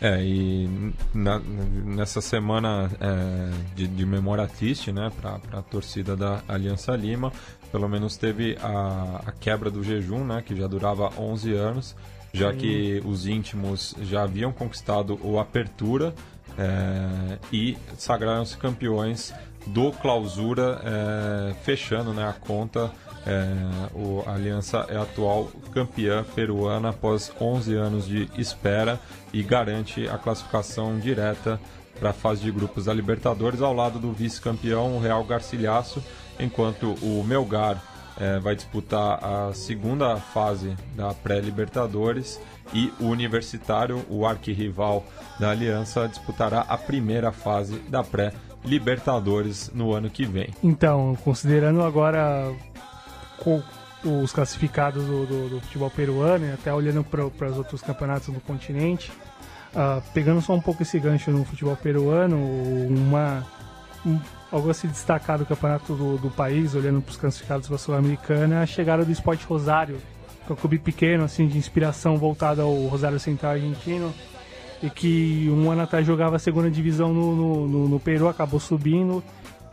É, 0.00 0.22
e 0.22 0.92
na, 1.12 1.40
nessa 1.40 2.20
semana 2.20 2.88
é, 3.00 3.74
de, 3.74 3.88
de, 3.88 4.06
memória 4.06 4.46
triste, 4.46 4.92
né, 4.92 5.10
para 5.20 5.40
a 5.52 5.62
torcida 5.62 6.16
da 6.16 6.42
Aliança 6.46 6.94
Lima, 6.94 7.32
pelo 7.72 7.88
menos 7.88 8.16
teve 8.16 8.56
a, 8.62 9.22
a, 9.26 9.32
quebra 9.32 9.68
do 9.68 9.82
jejum, 9.82 10.24
né, 10.24 10.44
que 10.46 10.54
já 10.54 10.68
durava 10.68 11.10
11 11.18 11.52
anos, 11.54 11.96
já 12.32 12.52
Sim. 12.52 12.58
que 12.58 13.02
os 13.04 13.26
íntimos 13.26 13.94
já 14.02 14.22
haviam 14.22 14.52
conquistado 14.52 15.18
o 15.22 15.38
Apertura 15.38 16.14
é, 16.58 17.38
e 17.52 17.76
sagraram-se 17.98 18.56
campeões 18.56 19.32
do 19.66 19.90
Clausura, 19.92 20.80
é, 20.84 21.54
fechando 21.62 22.12
né, 22.12 22.26
a 22.28 22.32
conta. 22.32 22.90
É, 23.26 23.44
o, 23.92 24.22
a 24.24 24.34
Aliança 24.34 24.86
é 24.88 24.96
a 24.96 25.02
atual 25.02 25.50
campeã 25.72 26.24
peruana 26.34 26.90
após 26.90 27.32
11 27.40 27.74
anos 27.74 28.06
de 28.06 28.30
espera 28.38 29.00
e 29.32 29.42
garante 29.42 30.08
a 30.08 30.16
classificação 30.16 30.98
direta 30.98 31.60
para 31.98 32.10
a 32.10 32.12
fase 32.12 32.42
de 32.42 32.50
grupos 32.52 32.84
da 32.84 32.94
Libertadores, 32.94 33.60
ao 33.60 33.74
lado 33.74 33.98
do 33.98 34.12
vice-campeão, 34.12 35.00
Real 35.00 35.24
Garcilhaço, 35.24 36.02
enquanto 36.38 36.94
o 37.02 37.24
Melgar 37.24 37.82
é, 38.18 38.38
vai 38.38 38.54
disputar 38.54 39.22
a 39.22 39.52
segunda 39.52 40.16
fase 40.16 40.76
da 40.94 41.12
pré-Libertadores 41.12 42.40
e 42.72 42.92
o 43.00 43.04
Universitário, 43.04 44.04
o 44.08 44.26
arquirrival 44.26 45.04
da 45.38 45.50
Aliança, 45.50 46.08
disputará 46.08 46.60
a 46.68 46.76
primeira 46.76 47.30
fase 47.30 47.78
da 47.88 48.02
pré-Libertadores 48.02 49.70
no 49.72 49.92
ano 49.92 50.10
que 50.10 50.24
vem. 50.24 50.48
Então, 50.62 51.16
considerando 51.22 51.82
agora 51.82 52.52
os 54.04 54.32
classificados 54.32 55.04
do, 55.04 55.26
do, 55.26 55.48
do 55.48 55.60
futebol 55.60 55.90
peruano 55.90 56.46
e 56.46 56.52
até 56.52 56.72
olhando 56.72 57.04
para 57.04 57.50
os 57.50 57.56
outros 57.56 57.82
campeonatos 57.82 58.32
do 58.32 58.40
continente, 58.40 59.12
uh, 59.74 60.02
pegando 60.12 60.40
só 60.40 60.54
um 60.54 60.60
pouco 60.60 60.82
esse 60.82 60.98
gancho 60.98 61.30
no 61.30 61.44
futebol 61.44 61.76
peruano, 61.76 62.36
uma, 62.36 63.46
um, 64.04 64.18
algo 64.50 64.70
a 64.70 64.74
se 64.74 64.86
destacar 64.86 65.38
do 65.38 65.46
campeonato 65.46 65.94
do, 65.94 66.18
do 66.18 66.30
país, 66.30 66.74
olhando 66.74 67.00
para 67.00 67.10
os 67.10 67.16
classificados 67.16 67.68
da 67.68 67.78
Sul-Americana, 67.78 68.56
é 68.56 68.62
a 68.62 68.66
chegada 68.66 69.04
do 69.04 69.10
Esporte 69.10 69.44
Rosário, 69.44 69.98
que 70.46 70.52
é 70.52 70.54
um 70.54 70.56
clube 70.56 70.78
pequeno, 70.78 71.24
assim, 71.24 71.46
de 71.46 71.58
inspiração 71.58 72.16
voltada 72.16 72.62
ao 72.62 72.74
Rosário 72.86 73.18
Central 73.18 73.52
argentino, 73.52 74.12
e 74.82 74.90
que 74.90 75.48
um 75.50 75.70
ano 75.70 75.82
atrás 75.82 76.06
jogava 76.06 76.36
a 76.36 76.38
segunda 76.38 76.70
divisão 76.70 77.12
no, 77.12 77.34
no, 77.34 77.68
no, 77.68 77.88
no 77.88 78.00
Peru, 78.00 78.28
acabou 78.28 78.60
subindo, 78.60 79.22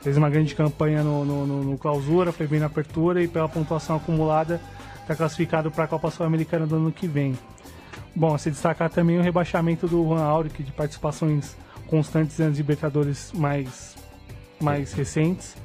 fez 0.01 0.17
uma 0.17 0.29
grande 0.29 0.55
campanha 0.55 1.03
no, 1.03 1.23
no, 1.23 1.63
no, 1.63 1.77
clausura, 1.77 2.31
foi 2.31 2.47
bem 2.47 2.59
na 2.59 2.65
apertura 2.65 3.21
e 3.23 3.27
pela 3.27 3.47
pontuação 3.47 3.95
acumulada 3.95 4.59
está 5.01 5.15
classificado 5.15 5.69
para 5.69 5.83
a 5.83 5.87
Copa 5.87 6.09
Sul-Americana 6.09 6.65
do 6.65 6.75
ano 6.75 6.91
que 6.91 7.07
vem. 7.07 7.37
Bom, 8.15 8.33
a 8.33 8.37
se 8.37 8.49
destacar 8.49 8.89
também 8.89 9.17
o 9.17 9.21
rebaixamento 9.21 9.87
do 9.87 10.03
Juan 10.03 10.21
Auric 10.21 10.63
de 10.63 10.71
participações 10.71 11.55
constantes 11.87 12.37
nas 12.39 12.57
Libertadores 12.57 13.31
mais, 13.33 13.92
mais 14.63 14.93
recentes. 14.93 15.55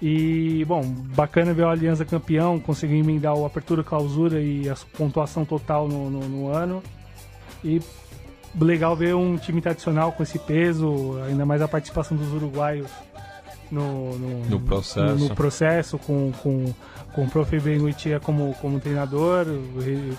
E, 0.00 0.64
bom, 0.64 0.82
bacana 0.82 1.52
ver 1.52 1.64
o 1.64 1.68
Aliança 1.68 2.06
campeão, 2.06 2.58
conseguir 2.58 2.96
emendar 2.96 3.34
o 3.34 3.44
apertura, 3.44 3.84
clausura 3.84 4.40
e 4.40 4.68
a 4.68 4.74
pontuação 4.96 5.44
total 5.44 5.86
no, 5.86 6.08
no, 6.08 6.20
no, 6.20 6.48
ano. 6.48 6.82
E 7.62 7.82
legal 8.58 8.96
ver 8.96 9.14
um 9.14 9.36
time 9.36 9.60
tradicional 9.60 10.12
com 10.12 10.22
esse 10.22 10.38
peso, 10.38 11.18
ainda 11.26 11.44
mais 11.44 11.60
a 11.60 11.68
participação 11.68 12.16
dos 12.16 12.32
uruguaios 12.32 12.90
no, 13.70 14.18
no, 14.18 14.44
no 14.46 14.60
processo, 14.60 15.14
no, 15.14 15.28
no, 15.28 15.34
processo 15.34 15.98
com, 15.98 16.32
com, 16.42 16.74
com 17.12 17.24
o 17.24 17.28
Prof. 17.28 17.60
Benguitia 17.60 18.18
como, 18.18 18.54
como 18.54 18.80
treinador 18.80 19.46
e, 19.86 20.16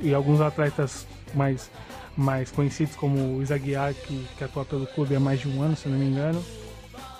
e, 0.00 0.14
alguns 0.14 0.40
atletas 0.40 1.04
mais, 1.34 1.68
mais 2.16 2.50
conhecidos 2.52 2.94
como 2.94 3.38
o 3.38 3.42
Isaguiar, 3.42 3.92
que, 3.92 4.24
que 4.38 4.44
atua 4.44 4.64
pelo 4.64 4.86
clube 4.86 5.16
há 5.16 5.20
mais 5.20 5.40
de 5.40 5.48
um 5.48 5.60
ano, 5.62 5.76
se 5.76 5.88
não 5.88 5.98
me 5.98 6.06
engano. 6.06 6.42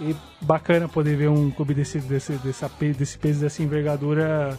E 0.01 0.15
bacana 0.41 0.89
poder 0.89 1.17
ver 1.17 1.29
um 1.29 1.51
clube 1.51 1.73
desse, 1.73 1.99
desse, 2.01 2.33
desse, 2.35 2.67
desse 2.97 3.19
peso, 3.19 3.41
dessa 3.41 3.63
envergadura 3.63 4.59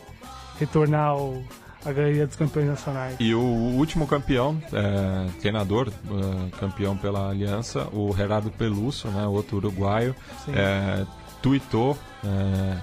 retornar 0.60 1.10
ao, 1.10 1.42
à 1.86 1.92
galeria 1.92 2.28
dos 2.28 2.36
campeões 2.36 2.68
nacionais. 2.68 3.16
E 3.20 3.34
o 3.34 3.42
último 3.42 4.08
campeão, 4.08 4.62
é, 4.74 5.30
treinador, 5.40 5.90
é, 5.90 6.58
campeão 6.58 6.98
pela 6.98 7.30
Aliança, 7.30 7.88
o 7.94 8.14
Gerardo 8.16 8.52
Peluso, 8.52 9.08
né, 9.10 9.26
outro 9.26 9.58
uruguaio, 9.58 10.16
é, 10.50 11.06
tuitou 11.42 11.98
é, 12.24 12.78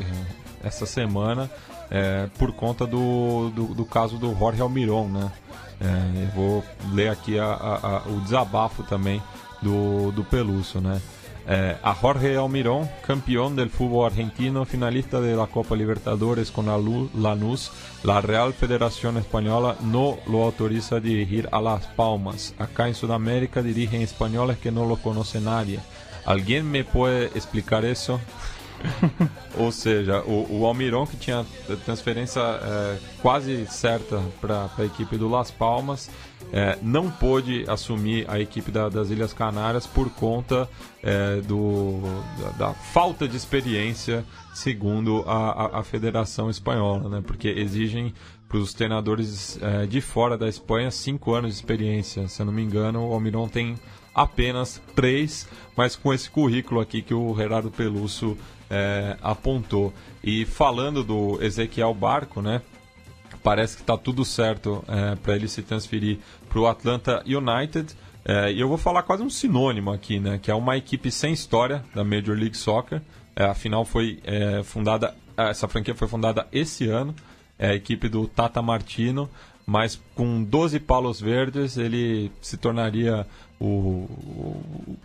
é, 0.00 0.66
essa 0.66 0.84
semana 0.84 1.50
é, 1.90 2.28
por 2.38 2.52
conta 2.52 2.86
do, 2.86 3.50
do, 3.50 3.74
do, 3.74 3.84
caso 3.84 4.18
do 4.18 4.36
Jorge 4.36 4.60
Almiron, 4.60 5.08
né? 5.08 5.32
eu 6.22 6.28
vou 6.34 6.64
ler 6.92 7.08
aqui 7.08 7.38
a, 7.38 7.46
a, 7.46 7.96
a, 7.96 7.98
o 8.08 8.20
desabafo 8.20 8.82
também 8.82 9.22
do, 9.62 10.12
do 10.12 10.22
Peluso, 10.22 10.78
né? 10.78 11.00
Eh, 11.52 11.76
a 11.82 11.94
Jorge 11.96 12.36
Almirón, 12.36 12.88
campeón 13.04 13.56
del 13.56 13.70
fútbol 13.70 14.06
argentino, 14.06 14.64
finalista 14.64 15.20
de 15.20 15.34
la 15.34 15.48
Copa 15.48 15.74
Libertadores 15.74 16.52
con 16.52 16.66
la 16.66 16.78
Lanús, 17.12 17.72
la 18.04 18.20
Real 18.20 18.52
Federación 18.52 19.16
Española 19.16 19.74
no 19.80 20.18
lo 20.28 20.44
autoriza 20.44 20.96
a 20.96 21.00
dirigir 21.00 21.48
a 21.50 21.60
Las 21.60 21.86
Palmas. 21.86 22.54
Acá 22.56 22.86
en 22.86 22.94
Sudamérica 22.94 23.62
dirigen 23.62 24.00
españoles 24.00 24.58
que 24.58 24.70
no 24.70 24.86
lo 24.86 24.98
conoce 24.98 25.40
nadie. 25.40 25.80
¿Alguien 26.24 26.70
me 26.70 26.84
puede 26.84 27.24
explicar 27.36 27.84
eso? 27.84 28.20
Ou 29.58 29.70
seja, 29.70 30.22
o, 30.22 30.60
o 30.60 30.66
Almiron, 30.66 31.06
que 31.06 31.16
tinha 31.16 31.44
transferência 31.84 32.40
é, 32.40 32.98
quase 33.20 33.66
certa 33.66 34.22
para 34.40 34.70
a 34.78 34.84
equipe 34.84 35.16
do 35.16 35.28
Las 35.28 35.50
Palmas, 35.50 36.10
é, 36.52 36.78
não 36.82 37.10
pôde 37.10 37.64
assumir 37.68 38.24
a 38.28 38.40
equipe 38.40 38.70
da, 38.70 38.88
das 38.88 39.10
Ilhas 39.10 39.32
Canárias 39.32 39.86
por 39.86 40.10
conta 40.10 40.68
é, 41.02 41.40
do, 41.42 42.00
da, 42.38 42.66
da, 42.66 42.74
falta 42.74 43.28
de 43.28 43.36
experiência, 43.36 44.24
segundo 44.52 45.22
a, 45.26 45.50
a, 45.50 45.80
a 45.80 45.82
Federação 45.84 46.50
Espanhola, 46.50 47.08
né? 47.08 47.22
porque 47.24 47.48
exigem 47.48 48.12
para 48.48 48.58
os 48.58 48.74
treinadores 48.74 49.58
é, 49.62 49.86
de 49.86 50.00
fora 50.00 50.36
da 50.36 50.48
Espanha 50.48 50.90
cinco 50.90 51.34
anos 51.34 51.52
de 51.52 51.56
experiência. 51.56 52.26
Se 52.26 52.42
eu 52.42 52.46
não 52.46 52.52
me 52.52 52.62
engano, 52.62 53.08
o 53.08 53.12
Almiron 53.12 53.48
tem 53.48 53.76
apenas 54.12 54.82
três, 54.96 55.46
mas 55.76 55.94
com 55.94 56.12
esse 56.12 56.28
currículo 56.28 56.80
aqui 56.80 57.00
que 57.00 57.14
o 57.14 57.34
Gerardo 57.36 57.70
Peluso 57.70 58.36
é, 58.70 59.16
apontou. 59.20 59.92
E 60.22 60.44
falando 60.44 61.02
do 61.02 61.42
Ezequiel 61.42 61.92
Barco, 61.92 62.40
né? 62.40 62.62
Parece 63.42 63.76
que 63.76 63.82
está 63.82 63.96
tudo 63.96 64.24
certo 64.24 64.84
é, 64.86 65.16
para 65.16 65.34
ele 65.34 65.48
se 65.48 65.62
transferir 65.62 66.18
para 66.48 66.60
o 66.60 66.66
Atlanta 66.66 67.22
United. 67.26 67.94
É, 68.24 68.52
e 68.52 68.60
eu 68.60 68.68
vou 68.68 68.78
falar 68.78 69.02
quase 69.02 69.22
um 69.22 69.30
sinônimo 69.30 69.90
aqui, 69.90 70.20
né? 70.20 70.38
Que 70.40 70.50
é 70.50 70.54
uma 70.54 70.76
equipe 70.76 71.10
sem 71.10 71.32
história 71.32 71.84
da 71.94 72.04
Major 72.04 72.36
League 72.36 72.56
Soccer. 72.56 73.02
É, 73.34 73.44
afinal, 73.44 73.84
foi 73.84 74.20
é, 74.24 74.62
fundada. 74.62 75.14
Essa 75.36 75.66
franquia 75.66 75.94
foi 75.94 76.06
fundada 76.06 76.46
esse 76.52 76.86
ano. 76.88 77.14
É 77.58 77.70
a 77.70 77.74
equipe 77.74 78.08
do 78.08 78.26
Tata 78.26 78.62
Martino 78.62 79.28
mas 79.70 80.02
com 80.16 80.42
12 80.42 80.80
palos 80.80 81.20
verdes 81.20 81.76
ele 81.76 82.32
se 82.42 82.56
tornaria 82.56 83.24
o, 83.60 84.08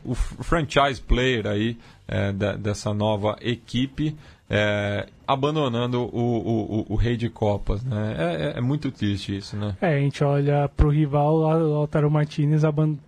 o, 0.05 0.11
o 0.11 0.15
franchise 0.15 1.01
player 1.01 1.45
aí 1.45 1.77
é, 2.07 2.31
dessa 2.31 2.93
nova 2.93 3.35
equipe, 3.41 4.15
é, 4.49 5.07
abandonando 5.27 6.01
o, 6.01 6.85
o, 6.87 6.93
o, 6.93 6.95
rei 6.95 7.17
de 7.17 7.29
copas, 7.29 7.83
né? 7.83 8.15
É, 8.17 8.23
é, 8.23 8.57
é, 8.57 8.61
muito 8.61 8.91
triste 8.91 9.35
isso, 9.35 9.57
né? 9.57 9.75
É, 9.81 9.95
a 9.95 9.99
gente 9.99 10.23
olha 10.23 10.69
pro 10.69 10.89
rival, 10.89 11.35
o 11.35 11.73
Lautaro 11.73 12.09
Martinez 12.09 12.61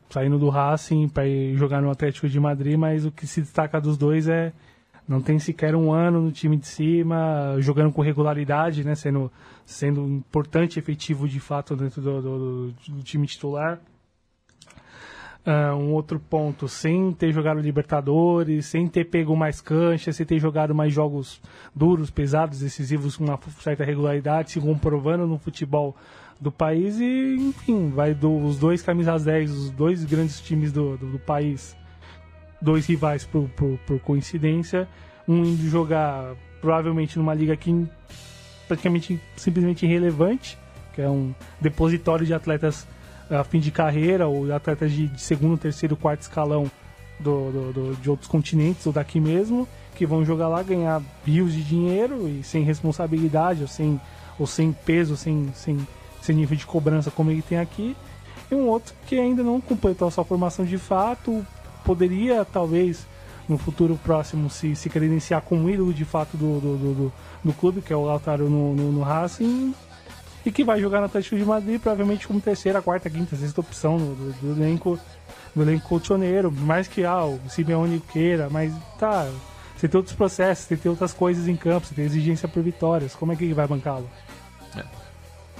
saindo 0.09 0.37
do 0.37 0.49
Racing 0.49 1.07
para 1.07 1.23
jogar 1.53 1.81
no 1.81 1.91
Atlético 1.91 2.27
de 2.27 2.39
Madrid, 2.39 2.77
mas 2.77 3.05
o 3.05 3.11
que 3.11 3.25
se 3.25 3.41
destaca 3.41 3.79
dos 3.79 3.97
dois 3.97 4.27
é 4.27 4.51
não 5.07 5.21
tem 5.21 5.39
sequer 5.39 5.73
um 5.73 5.93
ano 5.93 6.21
no 6.21 6.31
time 6.31 6.57
de 6.57 6.67
cima, 6.67 7.55
jogando 7.59 7.93
com 7.93 8.01
regularidade, 8.01 8.83
né? 8.83 8.93
Sendo, 8.93 9.31
sendo 9.65 10.05
importante 10.05 10.77
efetivo 10.77 11.29
de 11.29 11.39
fato 11.39 11.75
dentro 11.77 12.01
do, 12.01 12.21
do, 12.21 12.71
do 12.89 13.03
time 13.03 13.25
titular. 13.25 13.79
Uh, 15.47 15.73
um 15.77 15.93
outro 15.93 16.19
ponto, 16.19 16.67
sem 16.67 17.13
ter 17.13 17.31
jogado 17.31 17.61
Libertadores, 17.61 18.65
sem 18.65 18.85
ter 18.85 19.05
pego 19.05 19.33
mais 19.33 19.61
cancha, 19.61 20.11
sem 20.11 20.25
ter 20.25 20.39
jogado 20.39 20.75
mais 20.75 20.93
jogos 20.93 21.41
duros, 21.73 22.11
pesados, 22.11 22.59
decisivos 22.59 23.15
com 23.15 23.23
uma 23.23 23.39
certa 23.61 23.85
regularidade, 23.85 24.51
se 24.51 24.59
comprovando 24.59 25.25
no 25.25 25.37
futebol 25.37 25.95
do 26.37 26.51
país 26.51 26.99
e, 26.99 27.35
enfim, 27.39 27.89
vai 27.89 28.13
dos 28.13 28.59
dois 28.59 28.81
camisas 28.81 29.23
10, 29.23 29.51
os 29.51 29.69
dois 29.71 30.03
grandes 30.03 30.41
times 30.41 30.73
do, 30.73 30.97
do, 30.97 31.11
do 31.13 31.19
país, 31.19 31.77
dois 32.61 32.85
rivais 32.85 33.23
por, 33.23 33.47
por, 33.49 33.77
por, 33.87 34.01
coincidência, 34.01 34.85
um 35.25 35.45
indo 35.45 35.63
jogar 35.69 36.35
provavelmente 36.59 37.17
numa 37.17 37.33
liga 37.33 37.55
que 37.55 37.87
praticamente 38.67 39.17
simplesmente 39.37 39.85
irrelevante, 39.85 40.57
que 40.93 41.01
é 41.01 41.09
um 41.09 41.33
depositório 41.61 42.25
de 42.25 42.33
atletas 42.33 42.85
a 43.29 43.43
fim 43.43 43.59
de 43.59 43.71
carreira 43.71 44.27
ou 44.27 44.51
atletas 44.53 44.91
de, 44.91 45.07
de 45.07 45.21
segundo, 45.21 45.57
terceiro, 45.57 45.95
quarto 45.95 46.21
escalão 46.21 46.69
do, 47.19 47.51
do, 47.51 47.73
do, 47.73 47.95
de 47.95 48.09
outros 48.09 48.29
continentes 48.29 48.85
ou 48.85 48.93
daqui 48.93 49.19
mesmo, 49.19 49.67
que 49.95 50.05
vão 50.05 50.23
jogar 50.23 50.47
lá, 50.47 50.61
ganhar 50.61 51.01
rios 51.25 51.53
de 51.53 51.63
dinheiro 51.63 52.27
e 52.27 52.43
sem 52.43 52.63
responsabilidade 52.63 53.61
ou 53.61 53.67
sem, 53.67 53.99
ou 54.37 54.45
sem 54.45 54.71
peso, 54.71 55.17
sem, 55.17 55.49
sem, 55.53 55.77
sem 56.21 56.35
nível 56.35 56.57
de 56.57 56.65
cobrança 56.65 57.09
como 57.09 57.31
ele 57.31 57.41
tem 57.41 57.57
aqui. 57.57 57.95
E 58.49 58.55
um 58.55 58.67
outro 58.67 58.93
que 59.05 59.19
ainda 59.19 59.43
não 59.43 59.59
completou 59.59 60.07
a 60.07 60.11
sua 60.11 60.23
formação 60.23 60.63
de 60.63 60.77
fato, 60.77 61.45
poderia 61.83 62.45
talvez 62.45 63.05
no 63.47 63.57
futuro 63.57 63.97
próximo 64.03 64.49
se, 64.49 64.75
se 64.75 64.89
credenciar 64.89 65.41
como 65.41 65.69
ídolo 65.69 65.93
de 65.93 66.05
fato 66.05 66.35
do, 66.37 66.59
do, 66.59 66.77
do, 66.77 67.13
do 67.43 67.53
clube, 67.53 67.81
que 67.81 67.93
é 67.93 67.95
o 67.95 68.05
Lautaro 68.05 68.49
no, 68.49 68.75
no, 68.75 68.91
no 68.91 69.01
Racing, 69.01 69.73
e 70.47 70.51
que 70.51 70.63
vai 70.63 70.79
jogar 70.79 71.01
no 71.01 71.07
Atlético 71.07 71.35
de 71.35 71.43
Madrid, 71.43 71.77
provavelmente 71.77 72.25
como 72.25 72.39
terceira, 72.39 72.81
quarta, 72.81 73.09
quinta, 73.09 73.35
sexta 73.35 73.59
opção 73.59 73.97
do, 73.97 74.15
do, 74.15 74.55
do 74.55 74.63
elenco 74.63 74.97
do 75.53 75.61
elenco 75.61 75.89
colchoneiro, 75.89 76.49
mais 76.49 76.87
que 76.87 77.03
ah, 77.03 77.25
o 77.25 77.37
Simeone 77.49 77.99
queira, 77.99 78.47
mas 78.49 78.73
tá, 78.97 79.29
você 79.75 79.89
tem 79.89 79.97
outros 79.97 80.15
processos, 80.15 80.65
você 80.65 80.77
tem 80.77 80.89
outras 80.89 81.11
coisas 81.11 81.49
em 81.49 81.55
campo, 81.57 81.85
você 81.85 81.95
tem 81.95 82.05
exigência 82.05 82.47
por 82.47 82.63
vitórias, 82.63 83.13
como 83.13 83.33
é 83.33 83.35
que 83.35 83.51
vai 83.53 83.67
bancá-lo? 83.67 84.09
É, 84.77 84.85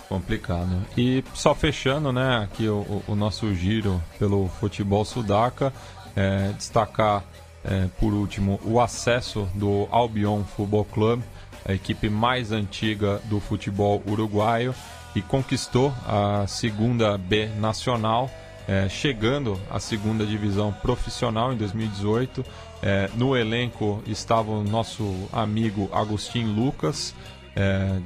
complicado. 0.08 0.82
E 0.96 1.22
só 1.34 1.54
fechando, 1.54 2.14
né, 2.14 2.38
aqui 2.38 2.70
o, 2.70 3.04
o 3.08 3.14
nosso 3.16 3.54
giro 3.54 4.02
pelo 4.18 4.48
futebol 4.48 5.04
sudaca, 5.04 5.74
é, 6.16 6.54
destacar 6.54 7.26
é, 7.66 7.90
por 8.00 8.14
último 8.14 8.58
o 8.64 8.80
acesso 8.80 9.50
do 9.54 9.86
Albion 9.92 10.46
Futebol 10.46 10.86
Club 10.86 11.22
a 11.68 11.74
equipe 11.74 12.10
mais 12.10 12.52
antiga 12.52 13.22
do 13.26 13.40
futebol 13.40 14.02
uruguaio 14.08 14.74
e 15.16 15.22
conquistou 15.22 15.94
a 16.06 16.46
segunda 16.48 17.18
B 17.18 17.48
nacional, 17.60 18.30
é, 18.68 18.88
chegando 18.88 19.60
à 19.70 19.80
segunda 19.80 20.26
divisão 20.26 20.72
profissional 20.72 21.52
em 21.52 21.58
2018. 21.58 22.46
É, 22.82 23.10
no 23.16 23.36
elenco 23.36 24.02
estava 24.06 24.52
o 24.52 24.64
nosso 24.64 25.28
amigo 25.34 25.90
Agostinho 25.92 26.54
Lucas, 26.54 27.14
é, 27.56 28.00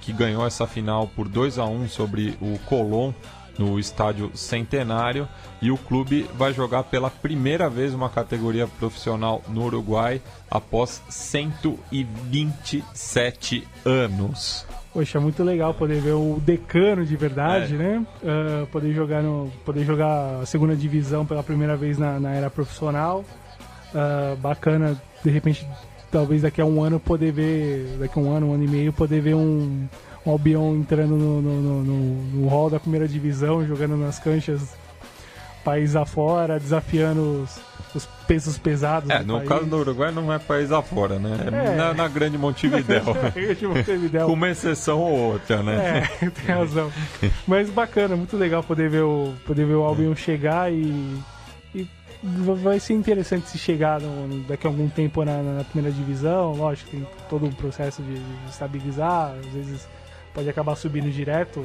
que 0.00 0.12
ganhou 0.12 0.46
essa 0.46 0.66
final 0.66 1.06
por 1.08 1.28
2 1.28 1.58
a 1.58 1.66
1 1.66 1.88
sobre 1.88 2.36
o 2.40 2.58
Colón 2.60 3.12
no 3.60 3.78
estádio 3.78 4.32
Centenário 4.34 5.28
e 5.60 5.70
o 5.70 5.76
clube 5.76 6.26
vai 6.34 6.54
jogar 6.54 6.84
pela 6.84 7.10
primeira 7.10 7.68
vez 7.68 7.92
uma 7.92 8.08
categoria 8.08 8.66
profissional 8.66 9.42
no 9.48 9.66
Uruguai 9.66 10.22
após 10.50 11.02
127 11.10 13.68
anos. 13.84 14.64
Poxa, 14.94 15.18
é 15.18 15.20
muito 15.20 15.44
legal 15.44 15.74
poder 15.74 16.00
ver 16.00 16.14
o 16.14 16.40
decano 16.44 17.04
de 17.04 17.14
verdade, 17.16 17.74
é. 17.74 17.78
né? 17.78 18.06
Uh, 18.22 18.66
poder 18.68 18.94
jogar 18.94 19.22
no, 19.22 19.52
poder 19.64 19.84
jogar 19.84 20.40
a 20.40 20.46
segunda 20.46 20.74
divisão 20.74 21.26
pela 21.26 21.42
primeira 21.42 21.76
vez 21.76 21.98
na, 21.98 22.18
na 22.18 22.32
era 22.32 22.48
profissional. 22.48 23.22
Uh, 23.94 24.34
bacana, 24.36 24.98
de 25.22 25.28
repente, 25.30 25.68
talvez 26.10 26.40
daqui 26.42 26.62
a 26.62 26.64
um 26.64 26.82
ano 26.82 26.98
poder 26.98 27.30
ver, 27.30 27.98
daqui 28.00 28.18
a 28.18 28.22
um 28.22 28.34
ano, 28.34 28.46
um 28.48 28.54
ano 28.54 28.64
e 28.64 28.68
meio, 28.68 28.90
poder 28.92 29.20
ver 29.20 29.34
um, 29.34 29.86
um 30.24 30.32
Albion 30.32 30.76
entrando 30.76 31.16
no, 31.16 31.40
no, 31.40 31.82
no, 31.82 31.82
no, 31.84 32.48
hall 32.48 32.68
da 32.68 32.78
primeira 32.78 33.08
divisão, 33.08 33.66
jogando 33.66 33.96
nas 33.96 34.18
canchas 34.18 34.74
país 35.64 35.94
afora, 35.94 36.58
desafiando 36.58 37.42
os, 37.42 37.60
os 37.94 38.06
pesos 38.26 38.58
pesados. 38.58 39.10
É, 39.10 39.22
no 39.22 39.36
país. 39.36 39.48
caso 39.48 39.66
do 39.66 39.76
Uruguai 39.76 40.10
não 40.10 40.32
é 40.32 40.38
país 40.38 40.72
afora, 40.72 41.18
né? 41.18 41.36
É, 41.52 41.72
é. 41.72 41.76
Na, 41.76 41.94
na, 41.94 42.08
grande 42.08 42.38
Montevidéu. 42.38 43.04
Montevidéu. 43.68 44.26
Com 44.26 44.32
uma 44.32 44.50
exceção 44.50 44.98
ou 44.98 45.32
outra, 45.32 45.62
né? 45.62 46.08
É, 46.22 46.30
tem 46.30 46.54
razão. 46.54 46.90
Mas 47.46 47.70
bacana, 47.70 48.16
muito 48.16 48.36
legal 48.36 48.62
poder 48.62 48.88
ver 48.88 49.02
o, 49.02 49.34
poder 49.46 49.66
ver 49.66 49.74
o 49.74 49.82
Albion 49.82 50.14
chegar 50.14 50.72
e, 50.72 51.18
e 51.74 51.86
vai 52.22 52.78
ser 52.80 52.94
interessante 52.94 53.48
se 53.48 53.58
chegar 53.58 54.00
no, 54.00 54.40
daqui 54.44 54.66
a 54.66 54.70
algum 54.70 54.88
tempo 54.88 55.24
na, 55.24 55.42
na, 55.42 55.64
primeira 55.64 55.94
divisão. 55.94 56.54
Lógico, 56.54 56.90
tem 56.90 57.06
todo 57.28 57.46
um 57.46 57.52
processo 57.52 58.02
de, 58.02 58.14
de 58.14 58.50
estabilizar, 58.50 59.34
às 59.38 59.46
vezes 59.52 59.88
pode 60.34 60.48
acabar 60.48 60.76
subindo 60.76 61.10
direto, 61.10 61.64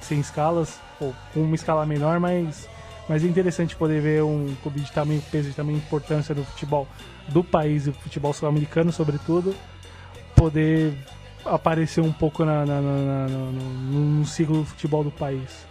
sem 0.00 0.20
escalas, 0.20 0.78
ou 1.00 1.14
com 1.32 1.40
uma 1.40 1.54
escala 1.54 1.84
menor, 1.86 2.20
mas 2.20 2.68
mas 3.08 3.22
é 3.22 3.26
interessante 3.26 3.76
poder 3.76 4.00
ver 4.00 4.22
um 4.22 4.54
clube 4.62 4.80
de 4.80 4.90
tamanho 4.90 5.22
peso, 5.30 5.50
de 5.50 5.54
tamanho 5.54 5.76
importância 5.76 6.34
do 6.34 6.42
futebol 6.42 6.88
do 7.28 7.44
país, 7.44 7.84
do 7.84 7.92
futebol 7.92 8.32
sul-americano, 8.32 8.90
sobretudo, 8.92 9.54
poder 10.34 10.96
aparecer 11.44 12.00
um 12.00 12.12
pouco 12.12 12.44
na, 12.44 12.64
na, 12.64 12.80
na, 12.80 13.28
no, 13.28 14.20
no 14.20 14.26
ciclo 14.26 14.58
do 14.58 14.64
futebol 14.64 15.04
do 15.04 15.10
país. 15.10 15.66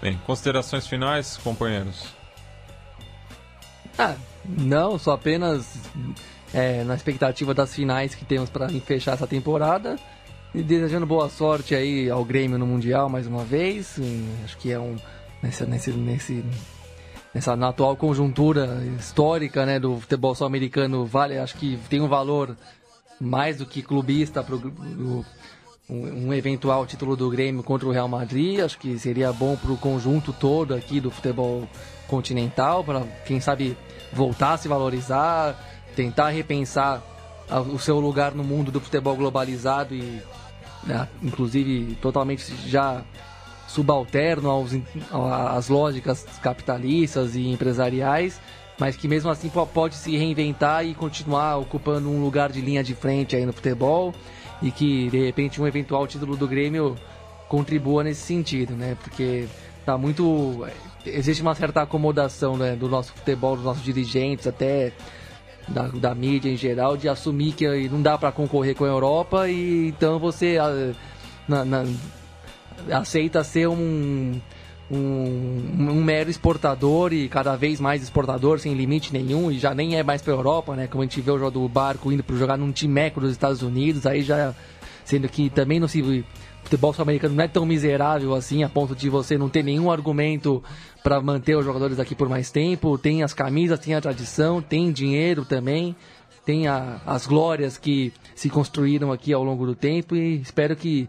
Bem, 0.00 0.18
considerações 0.26 0.86
finais, 0.86 1.36
companheiros? 1.36 2.06
Ah, 3.98 4.14
não, 4.44 4.98
só 4.98 5.12
apenas 5.12 5.78
é, 6.54 6.82
na 6.84 6.94
expectativa 6.94 7.52
das 7.52 7.74
finais 7.74 8.14
que 8.14 8.24
temos 8.24 8.48
para 8.48 8.68
fechar 8.68 9.12
essa 9.12 9.26
temporada. 9.26 9.96
E 10.54 10.62
desejando 10.62 11.06
boa 11.06 11.30
sorte 11.30 11.74
aí 11.74 12.10
ao 12.10 12.22
Grêmio 12.22 12.58
no 12.58 12.66
Mundial 12.66 13.08
mais 13.08 13.26
uma 13.26 13.42
vez. 13.42 13.98
Acho 14.44 14.58
que 14.58 14.70
é 14.70 14.78
um 14.78 14.96
nessa, 15.42 15.64
nesse, 15.64 15.90
nesse, 15.92 16.44
nessa 17.32 17.56
na 17.56 17.68
atual 17.68 17.96
conjuntura 17.96 18.82
histórica 18.98 19.64
né, 19.64 19.80
do 19.80 19.96
futebol 19.96 20.34
sul-americano, 20.34 21.06
vale, 21.06 21.38
acho 21.38 21.56
que 21.56 21.78
tem 21.88 22.02
um 22.02 22.08
valor 22.08 22.54
mais 23.18 23.56
do 23.56 23.64
que 23.64 23.80
clubista 23.80 24.44
para 24.44 24.54
um, 24.56 25.24
um 25.88 26.34
eventual 26.34 26.84
título 26.84 27.16
do 27.16 27.30
Grêmio 27.30 27.62
contra 27.62 27.88
o 27.88 27.90
Real 27.90 28.08
Madrid. 28.08 28.60
Acho 28.60 28.78
que 28.78 28.98
seria 28.98 29.32
bom 29.32 29.56
para 29.56 29.72
o 29.72 29.78
conjunto 29.78 30.34
todo 30.34 30.74
aqui 30.74 31.00
do 31.00 31.10
futebol 31.10 31.66
continental, 32.06 32.84
para 32.84 33.00
quem 33.24 33.40
sabe 33.40 33.74
voltar 34.12 34.52
a 34.52 34.58
se 34.58 34.68
valorizar, 34.68 35.58
tentar 35.96 36.28
repensar 36.28 37.02
o 37.72 37.78
seu 37.78 37.98
lugar 37.98 38.34
no 38.34 38.44
mundo 38.44 38.70
do 38.70 38.80
futebol 38.80 39.16
globalizado 39.16 39.94
e, 39.94 40.20
né, 40.84 41.08
inclusive, 41.22 41.96
totalmente 42.00 42.52
já 42.68 43.02
subalterno 43.66 44.50
aos, 44.50 44.72
às 45.50 45.68
lógicas 45.68 46.26
capitalistas 46.42 47.34
e 47.34 47.48
empresariais, 47.48 48.40
mas 48.78 48.96
que 48.96 49.08
mesmo 49.08 49.30
assim 49.30 49.50
pode 49.72 49.94
se 49.94 50.16
reinventar 50.16 50.84
e 50.84 50.94
continuar 50.94 51.56
ocupando 51.56 52.10
um 52.10 52.22
lugar 52.22 52.50
de 52.50 52.60
linha 52.60 52.82
de 52.82 52.94
frente 52.94 53.34
aí 53.34 53.46
no 53.46 53.52
futebol 53.52 54.14
e 54.60 54.70
que 54.70 55.08
de 55.08 55.24
repente 55.24 55.60
um 55.60 55.66
eventual 55.66 56.06
título 56.06 56.36
do 56.36 56.46
Grêmio 56.46 56.96
contribua 57.48 58.04
nesse 58.04 58.22
sentido, 58.22 58.74
né? 58.74 58.96
Porque 59.02 59.46
tá 59.84 59.96
muito 59.96 60.66
existe 61.04 61.42
uma 61.42 61.54
certa 61.54 61.82
acomodação 61.82 62.56
né, 62.56 62.76
do 62.76 62.88
nosso 62.88 63.12
futebol, 63.12 63.56
dos 63.56 63.64
nossos 63.64 63.82
dirigentes, 63.82 64.46
até 64.46 64.92
da, 65.68 65.88
da 65.88 66.14
mídia 66.14 66.50
em 66.50 66.56
geral, 66.56 66.96
de 66.96 67.08
assumir 67.08 67.52
que 67.52 67.88
não 67.88 68.02
dá 68.02 68.18
para 68.18 68.32
concorrer 68.32 68.74
com 68.74 68.84
a 68.84 68.88
Europa 68.88 69.48
e 69.48 69.88
então 69.88 70.18
você 70.18 70.58
ah, 70.60 70.92
na, 71.48 71.64
na, 71.64 71.84
aceita 72.90 73.44
ser 73.44 73.68
um, 73.68 74.40
um, 74.90 74.96
um, 75.78 76.02
mero 76.02 76.30
exportador 76.30 77.12
e 77.12 77.28
cada 77.28 77.56
vez 77.56 77.80
mais 77.80 78.02
exportador 78.02 78.58
sem 78.58 78.74
limite 78.74 79.12
nenhum 79.12 79.50
e 79.50 79.58
já 79.58 79.74
nem 79.74 79.96
é 79.96 80.02
mais 80.02 80.20
para 80.20 80.32
Europa, 80.32 80.74
né? 80.74 80.86
Como 80.86 81.02
a 81.02 81.06
gente 81.06 81.20
vê 81.20 81.30
o 81.30 81.38
jogo 81.38 81.50
do 81.52 81.68
barco 81.68 82.10
indo 82.10 82.22
para 82.22 82.36
jogar 82.36 82.56
num 82.56 82.72
timeco 82.72 83.20
dos 83.20 83.30
Estados 83.30 83.62
Unidos, 83.62 84.06
aí 84.06 84.22
já 84.22 84.54
sendo 85.04 85.28
que 85.28 85.50
também 85.50 85.80
não 85.80 85.88
se 85.88 86.24
futebol 86.62 86.92
sul-americano 86.92 87.34
não 87.34 87.44
é 87.44 87.48
tão 87.48 87.66
miserável 87.66 88.34
assim 88.34 88.62
a 88.62 88.68
ponto 88.68 88.94
de 88.94 89.08
você 89.08 89.36
não 89.36 89.48
ter 89.48 89.62
nenhum 89.64 89.90
argumento 89.90 90.62
para 91.02 91.20
manter 91.20 91.56
os 91.56 91.64
jogadores 91.64 91.98
aqui 91.98 92.14
por 92.14 92.28
mais 92.28 92.50
tempo. 92.50 92.96
Tem 92.96 93.22
as 93.22 93.34
camisas, 93.34 93.78
tem 93.78 93.94
a 93.94 94.00
tradição, 94.00 94.62
tem 94.62 94.92
dinheiro 94.92 95.44
também, 95.44 95.96
tem 96.44 96.68
a, 96.68 97.00
as 97.06 97.26
glórias 97.26 97.76
que 97.76 98.12
se 98.34 98.48
construíram 98.48 99.12
aqui 99.12 99.32
ao 99.32 99.42
longo 99.42 99.66
do 99.66 99.74
tempo 99.74 100.14
e 100.16 100.40
espero 100.40 100.76
que 100.76 101.08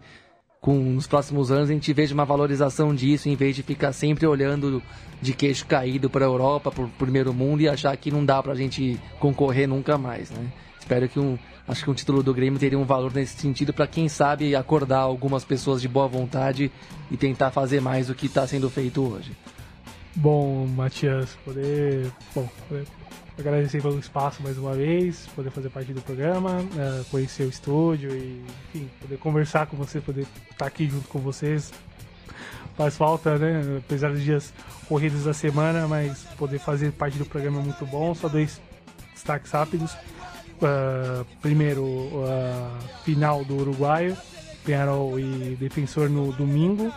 com 0.61 0.75
nos 0.75 1.05
próximos 1.07 1.51
anos 1.51 1.69
a 1.69 1.73
gente 1.73 1.91
veja 1.91 2.13
uma 2.13 2.23
valorização 2.23 2.95
disso 2.95 3.27
em 3.27 3.35
vez 3.35 3.55
de 3.55 3.61
ficar 3.61 3.91
sempre 3.91 4.25
olhando 4.25 4.81
de 5.21 5.33
queixo 5.33 5.65
caído 5.65 6.09
para 6.09 6.25
a 6.25 6.27
Europa, 6.27 6.71
para 6.71 6.85
o 6.85 6.89
primeiro 6.89 7.33
mundo 7.33 7.61
e 7.61 7.67
achar 7.67 7.95
que 7.97 8.09
não 8.09 8.23
dá 8.23 8.41
para 8.41 8.53
a 8.53 8.55
gente 8.55 8.99
concorrer 9.19 9.67
nunca 9.67 9.97
mais, 9.97 10.31
né? 10.31 10.51
Espero 10.79 11.07
que 11.07 11.19
um, 11.19 11.37
acho 11.65 11.83
que 11.83 11.89
um 11.89 11.93
título 11.93 12.21
do 12.21 12.33
Grêmio 12.33 12.59
teria 12.59 12.77
um 12.77 12.83
valor 12.83 13.13
nesse 13.13 13.39
sentido 13.39 13.73
para 13.73 13.87
quem 13.87 14.09
sabe 14.09 14.53
acordar 14.53 14.99
algumas 14.99 15.45
pessoas 15.45 15.81
de 15.81 15.87
boa 15.87 16.07
vontade 16.07 16.69
e 17.09 17.15
tentar 17.15 17.51
fazer 17.51 17.81
mais 17.81 18.07
do 18.07 18.15
que 18.15 18.25
está 18.25 18.45
sendo 18.45 18.69
feito 18.69 19.01
hoje. 19.01 19.31
Bom, 20.15 20.67
Matias, 20.67 21.35
poder, 21.43 22.11
bom, 22.35 22.47
poder 22.69 22.85
agradecer 23.37 23.81
pelo 23.81 23.97
espaço 23.97 24.43
mais 24.43 24.59
uma 24.59 24.73
vez, 24.73 25.27
poder 25.35 25.49
fazer 25.49 25.69
parte 25.69 25.91
do 25.91 26.01
programa, 26.01 26.59
uh, 26.59 27.05
conhecer 27.05 27.43
o 27.43 27.49
estúdio 27.49 28.15
e, 28.15 28.43
enfim, 28.69 28.89
poder 29.01 29.17
conversar 29.17 29.65
com 29.65 29.75
você, 29.75 29.99
poder 29.99 30.27
estar 30.51 30.67
aqui 30.67 30.87
junto 30.87 31.07
com 31.07 31.19
vocês. 31.19 31.73
Faz 32.75 32.95
falta, 32.95 33.37
né? 33.37 33.79
Apesar 33.79 34.11
dos 34.11 34.21
dias 34.21 34.53
corridos 34.87 35.23
da 35.25 35.33
semana, 35.33 35.87
mas 35.87 36.23
poder 36.37 36.59
fazer 36.59 36.91
parte 36.91 37.17
do 37.17 37.25
programa 37.25 37.59
é 37.59 37.63
muito 37.63 37.85
bom. 37.85 38.13
Só 38.13 38.27
dois 38.27 38.61
destaques 39.13 39.51
rápidos. 39.51 39.93
Uh, 39.93 41.25
primeiro, 41.41 41.83
uh, 41.83 43.03
final 43.03 43.43
do 43.43 43.57
Uruguaio, 43.57 44.15
Penharol 44.63 45.19
e 45.19 45.55
Defensor 45.59 46.09
no 46.09 46.31
domingo. 46.33 46.87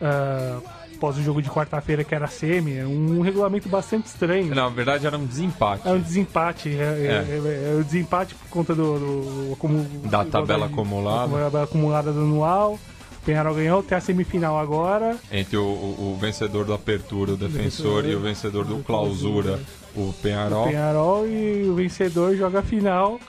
Uh, 0.00 0.77
após 0.98 1.16
o 1.16 1.22
jogo 1.22 1.40
de 1.40 1.48
quarta-feira, 1.48 2.02
que 2.02 2.14
era 2.14 2.26
semi, 2.26 2.76
é 2.76 2.84
um 2.84 3.20
regulamento 3.20 3.68
bastante 3.68 4.06
estranho. 4.06 4.52
Na 4.54 4.68
verdade, 4.68 5.06
era 5.06 5.16
um 5.16 5.24
desempate. 5.24 5.86
É 5.86 5.92
um 5.92 6.00
desempate. 6.00 6.68
É, 6.68 6.72
é. 6.72 6.76
é, 6.76 7.70
é, 7.70 7.72
é 7.72 7.80
o 7.80 7.84
desempate 7.84 8.34
por 8.34 8.48
conta 8.48 8.74
do. 8.74 8.98
do, 8.98 9.56
do 9.56 10.08
da 10.08 10.24
tabela 10.24 10.66
acumulada. 10.66 11.28
Da 11.28 11.44
tabela 11.44 11.64
acumulada 11.64 12.12
do 12.12 12.20
anual. 12.20 12.78
Penharol 13.24 13.54
ganhou, 13.54 13.82
tem 13.82 13.98
a 13.98 14.00
semifinal 14.00 14.58
agora. 14.58 15.16
Entre 15.30 15.56
o, 15.56 15.62
o, 15.62 16.14
o 16.14 16.18
vencedor 16.18 16.64
do 16.64 16.72
Apertura, 16.72 17.32
o 17.32 17.36
defensor, 17.36 18.06
e 18.06 18.14
o 18.14 18.20
vencedor 18.20 18.64
do, 18.64 18.76
do 18.76 18.82
Clausura, 18.82 19.60
o 19.94 20.14
Penharol. 20.22 20.64
O 20.64 20.68
Penharol 20.68 21.28
e 21.28 21.68
o 21.68 21.74
vencedor 21.74 22.34
joga 22.36 22.60
a 22.60 22.62
final 22.62 23.20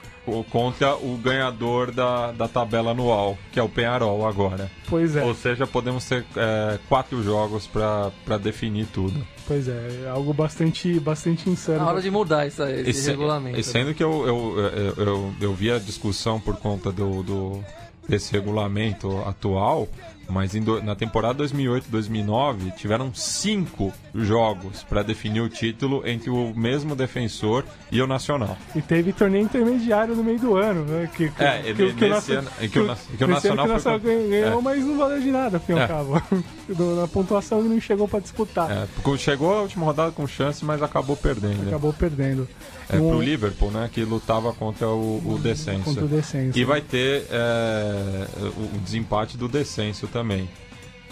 contra 0.51 0.95
o 0.95 1.17
ganhador 1.17 1.91
da, 1.91 2.31
da 2.31 2.47
tabela 2.47 2.91
anual, 2.91 3.37
que 3.51 3.59
é 3.59 3.63
o 3.63 3.69
Penharol 3.69 4.27
agora. 4.27 4.69
Pois 4.87 5.15
é. 5.15 5.23
Ou 5.23 5.33
seja, 5.33 5.67
podemos 5.67 6.05
ter 6.05 6.25
é, 6.35 6.79
quatro 6.87 7.21
jogos 7.23 7.67
para 7.67 8.37
definir 8.37 8.87
tudo. 8.87 9.25
Pois 9.47 9.67
é, 9.67 10.03
é 10.05 10.09
algo 10.09 10.33
bastante, 10.33 10.99
bastante 10.99 11.49
insano. 11.49 11.79
Na 11.79 11.89
hora 11.89 12.01
de 12.01 12.11
mudar 12.11 12.45
esse, 12.45 12.61
esse, 12.63 12.89
esse 12.89 13.09
regulamento. 13.09 13.59
E 13.59 13.63
sendo 13.63 13.87
né? 13.87 13.93
que 13.93 14.03
eu, 14.03 14.27
eu, 14.27 14.59
eu, 14.59 15.05
eu, 15.05 15.33
eu 15.41 15.53
vi 15.53 15.71
a 15.71 15.79
discussão 15.79 16.39
por 16.39 16.55
conta 16.57 16.91
do, 16.91 17.23
do 17.23 17.63
desse 18.09 18.31
regulamento 18.31 19.19
atual, 19.19 19.87
mas 20.29 20.53
do, 20.53 20.81
na 20.81 20.95
temporada 20.95 21.43
2008-2009 21.43 22.75
tiveram 22.75 23.13
cinco 23.13 23.91
jogos 24.13 24.83
para 24.83 25.03
definir 25.03 25.41
o 25.41 25.49
título 25.49 26.07
entre 26.07 26.29
o 26.29 26.53
mesmo 26.55 26.95
defensor 26.95 27.65
e 27.91 28.01
o 28.01 28.07
Nacional. 28.07 28.57
E 28.75 28.81
teve 28.81 29.11
torneio 29.11 29.43
intermediário 29.43 30.15
no 30.15 30.23
meio 30.23 30.39
do 30.39 30.55
ano, 30.55 30.85
né? 30.85 31.09
Que, 31.15 31.29
que, 31.29 31.43
é, 31.43 31.61
que, 31.61 31.93
que, 31.93 32.09
nesse 32.09 32.33
ano, 32.33 32.49
que, 32.59 32.65
o, 32.65 32.69
que 32.69 32.79
o 32.79 33.27
Nacional, 33.27 33.65
que 33.65 33.71
o 33.71 33.73
Nacional 33.73 33.99
foi... 33.99 34.29
ganhou, 34.29 34.59
é. 34.59 34.61
mas 34.61 34.85
não 34.85 34.97
valeu 34.97 35.19
de 35.19 35.31
nada, 35.31 35.59
fim 35.59 35.73
é. 35.73 35.87
cabo. 35.87 36.21
Na 37.01 37.07
pontuação 37.07 37.59
ele 37.59 37.69
não 37.69 37.81
chegou 37.81 38.07
para 38.07 38.19
disputar. 38.19 38.69
É, 38.71 39.17
chegou 39.17 39.53
a 39.53 39.61
última 39.61 39.85
rodada 39.85 40.11
com 40.11 40.27
chance, 40.27 40.63
mas 40.63 40.81
acabou 40.83 41.17
perdendo. 41.17 41.67
Acabou 41.67 41.91
perdendo. 41.91 42.47
É 42.89 42.99
um... 42.99 43.09
pro 43.09 43.21
Liverpool, 43.21 43.71
né? 43.71 43.89
Que 43.91 44.03
lutava 44.03 44.51
contra 44.53 44.87
o, 44.87 45.21
o 45.25 45.39
descenso. 45.39 45.83
Contra 45.83 46.05
o 46.05 46.07
descenso. 46.07 46.57
E 46.57 46.63
vai 46.63 46.81
ter 46.81 47.25
é, 47.29 48.27
o 48.57 48.79
desempate 48.79 49.37
do 49.37 49.47
descenso 49.47 50.07
também. 50.07 50.49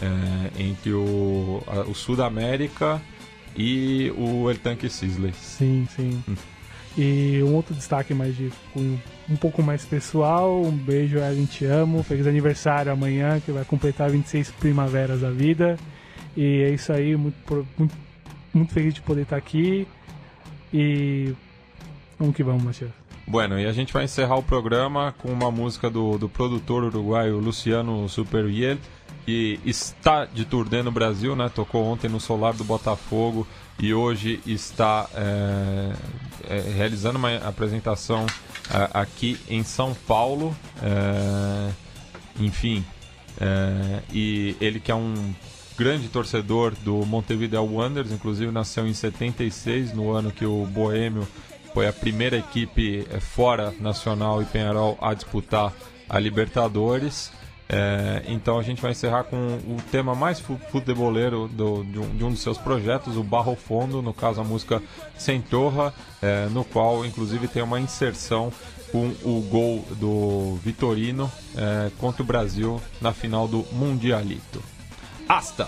É, 0.01 0.61
entre 0.61 0.91
o, 0.93 1.63
a, 1.67 1.81
o 1.81 1.95
Sud-América 1.95 3.01
e 3.55 4.11
o 4.17 4.49
El 4.49 4.57
Tanque 4.57 4.89
Sisley. 4.89 5.33
Sim, 5.33 5.87
sim. 5.95 6.23
Hum. 6.27 6.35
E 6.97 7.43
um 7.43 7.53
outro 7.53 7.75
destaque 7.75 8.13
mais 8.13 8.35
de 8.35 8.51
um, 8.75 8.97
um 9.29 9.35
pouco 9.35 9.61
mais 9.61 9.85
pessoal, 9.85 10.59
um 10.63 10.71
beijo, 10.71 11.21
a 11.21 11.31
gente 11.31 11.63
amo, 11.63 12.01
feliz 12.01 12.25
aniversário 12.25 12.91
amanhã, 12.91 13.39
que 13.39 13.51
vai 13.51 13.63
completar 13.63 14.09
26 14.09 14.49
primaveras 14.51 15.21
da 15.21 15.29
vida. 15.29 15.77
E 16.35 16.63
é 16.63 16.69
isso 16.71 16.91
aí, 16.91 17.15
muito, 17.15 17.67
muito, 17.77 17.95
muito 18.51 18.73
feliz 18.73 18.95
de 18.95 19.01
poder 19.01 19.21
estar 19.21 19.37
aqui. 19.37 19.87
E 20.73 21.35
Vamos 22.19 22.35
que 22.35 22.43
vamos, 22.43 22.63
Matias. 22.63 22.91
Bueno, 23.27 23.59
e 23.59 23.65
a 23.65 23.73
gente 23.73 23.91
vai 23.91 24.05
encerrar 24.05 24.37
o 24.37 24.43
programa 24.43 25.13
com 25.17 25.29
uma 25.29 25.51
música 25.51 25.89
do, 25.89 26.17
do 26.17 26.29
produtor 26.29 26.83
uruguaio 26.83 27.39
Luciano 27.39 28.07
Superviel, 28.07 28.77
que 29.25 29.59
está 29.65 30.23
de 30.23 30.45
turnê 30.45 30.81
no 30.81 30.91
Brasil, 30.91 31.35
né? 31.35 31.49
Tocou 31.53 31.83
ontem 31.83 32.09
no 32.09 32.21
Solar 32.21 32.53
do 32.53 32.63
Botafogo 32.63 33.45
e 33.77 33.93
hoje 33.93 34.39
está 34.45 35.09
é, 35.13 35.93
é, 36.47 36.59
realizando 36.75 37.17
uma 37.17 37.35
apresentação 37.37 38.25
é, 38.73 38.89
aqui 38.93 39.37
em 39.49 39.61
São 39.63 39.93
Paulo. 40.07 40.55
Enfim, 42.39 42.85
e 44.13 44.55
ele 44.61 44.79
que 44.79 44.91
é 44.91 44.95
um 44.95 45.33
grande 45.77 46.07
torcedor 46.07 46.73
do 46.83 47.05
Montevideo 47.05 47.63
Wanderers, 47.63 48.11
inclusive 48.11 48.51
nasceu 48.51 48.87
em 48.87 48.93
76, 48.93 49.93
no 49.93 50.11
ano 50.11 50.31
que 50.31 50.45
o 50.45 50.65
Boêmio 50.65 51.27
foi 51.73 51.87
a 51.87 51.93
primeira 51.93 52.37
equipe 52.37 53.07
eh, 53.09 53.19
fora 53.19 53.73
Nacional 53.79 54.41
e 54.41 54.45
Penharol 54.45 54.97
a 55.01 55.13
disputar 55.13 55.73
a 56.09 56.19
Libertadores. 56.19 57.31
É, 57.69 58.23
então 58.27 58.57
a 58.57 58.63
gente 58.63 58.81
vai 58.81 58.91
encerrar 58.91 59.25
com 59.25 59.35
o 59.35 59.77
tema 59.91 60.15
mais 60.15 60.39
futeboleiro 60.39 61.49
do, 61.49 61.83
de, 61.83 61.99
um, 61.99 62.15
de, 62.15 62.23
um, 62.23 62.31
dos 62.31 62.39
seus 62.39 62.57
projetos, 62.57 63.17
o 63.17 63.23
Barro 63.23 63.55
Fondo, 63.55 64.01
no 64.01 64.13
caso 64.13 64.39
a 64.39 64.43
música 64.43 64.81
Sem 65.17 65.41
Torra, 65.41 65.93
é, 66.21 66.47
no 66.47 66.63
qual 66.63 67.05
inclusive 67.05 67.47
tem 67.47 67.61
uma 67.61 67.79
inserção 67.79 68.53
com 68.89 69.07
o 69.23 69.41
gol 69.41 69.83
do 69.99 70.55
Vitorino 70.63 71.29
é, 71.57 71.91
contra 71.97 72.23
o 72.23 72.25
Brasil 72.25 72.81
na 73.01 73.11
final 73.11 73.47
do 73.47 73.65
Mundialito. 73.73 74.63
Hasta! 75.27 75.67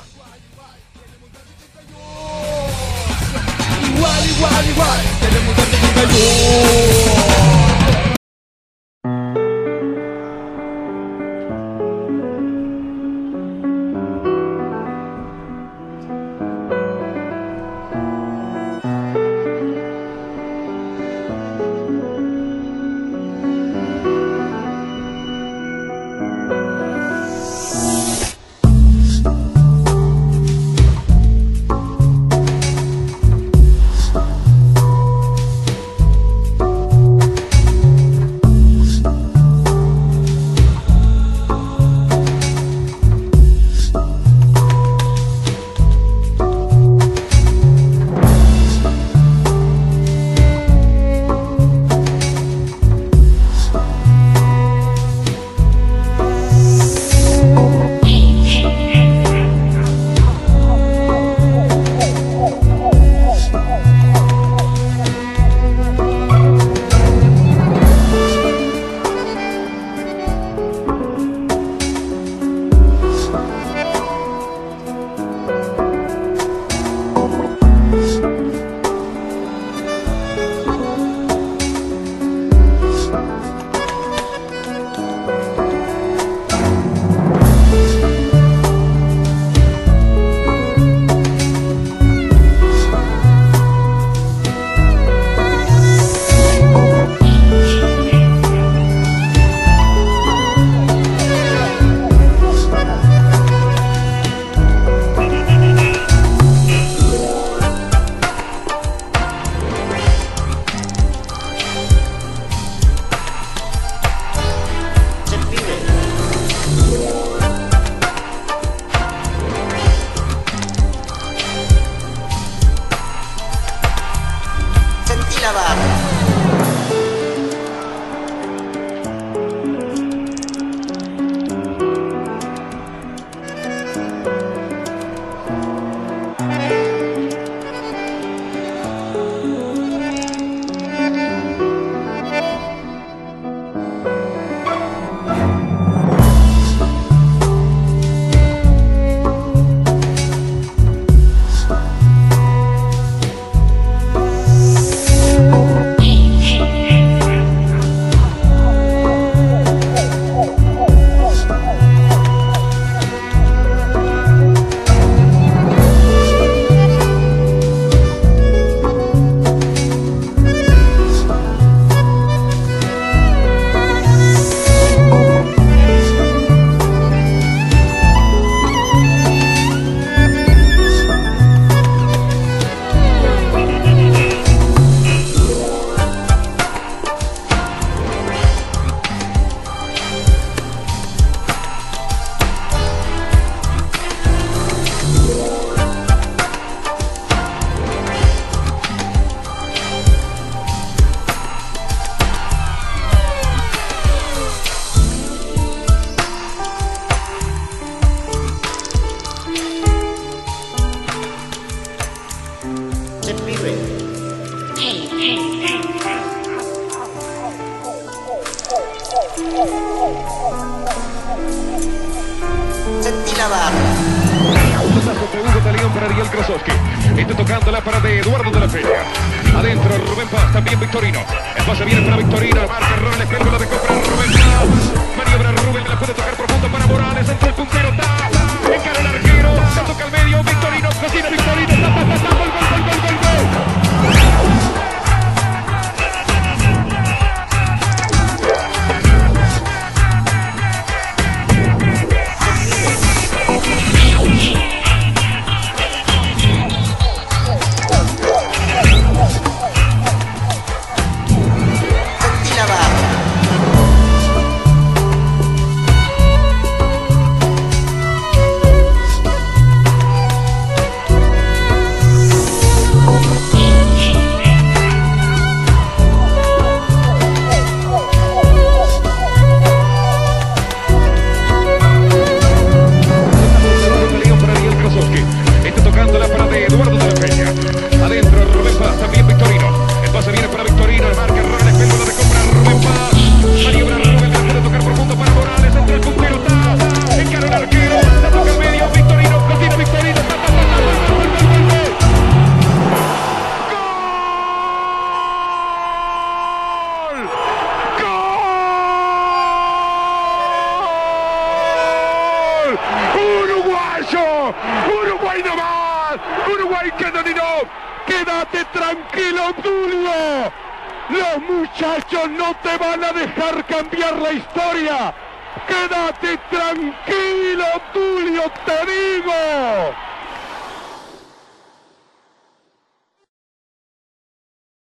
igual, 4.25 4.69
igual, 4.69 4.99
igual, 5.95 7.58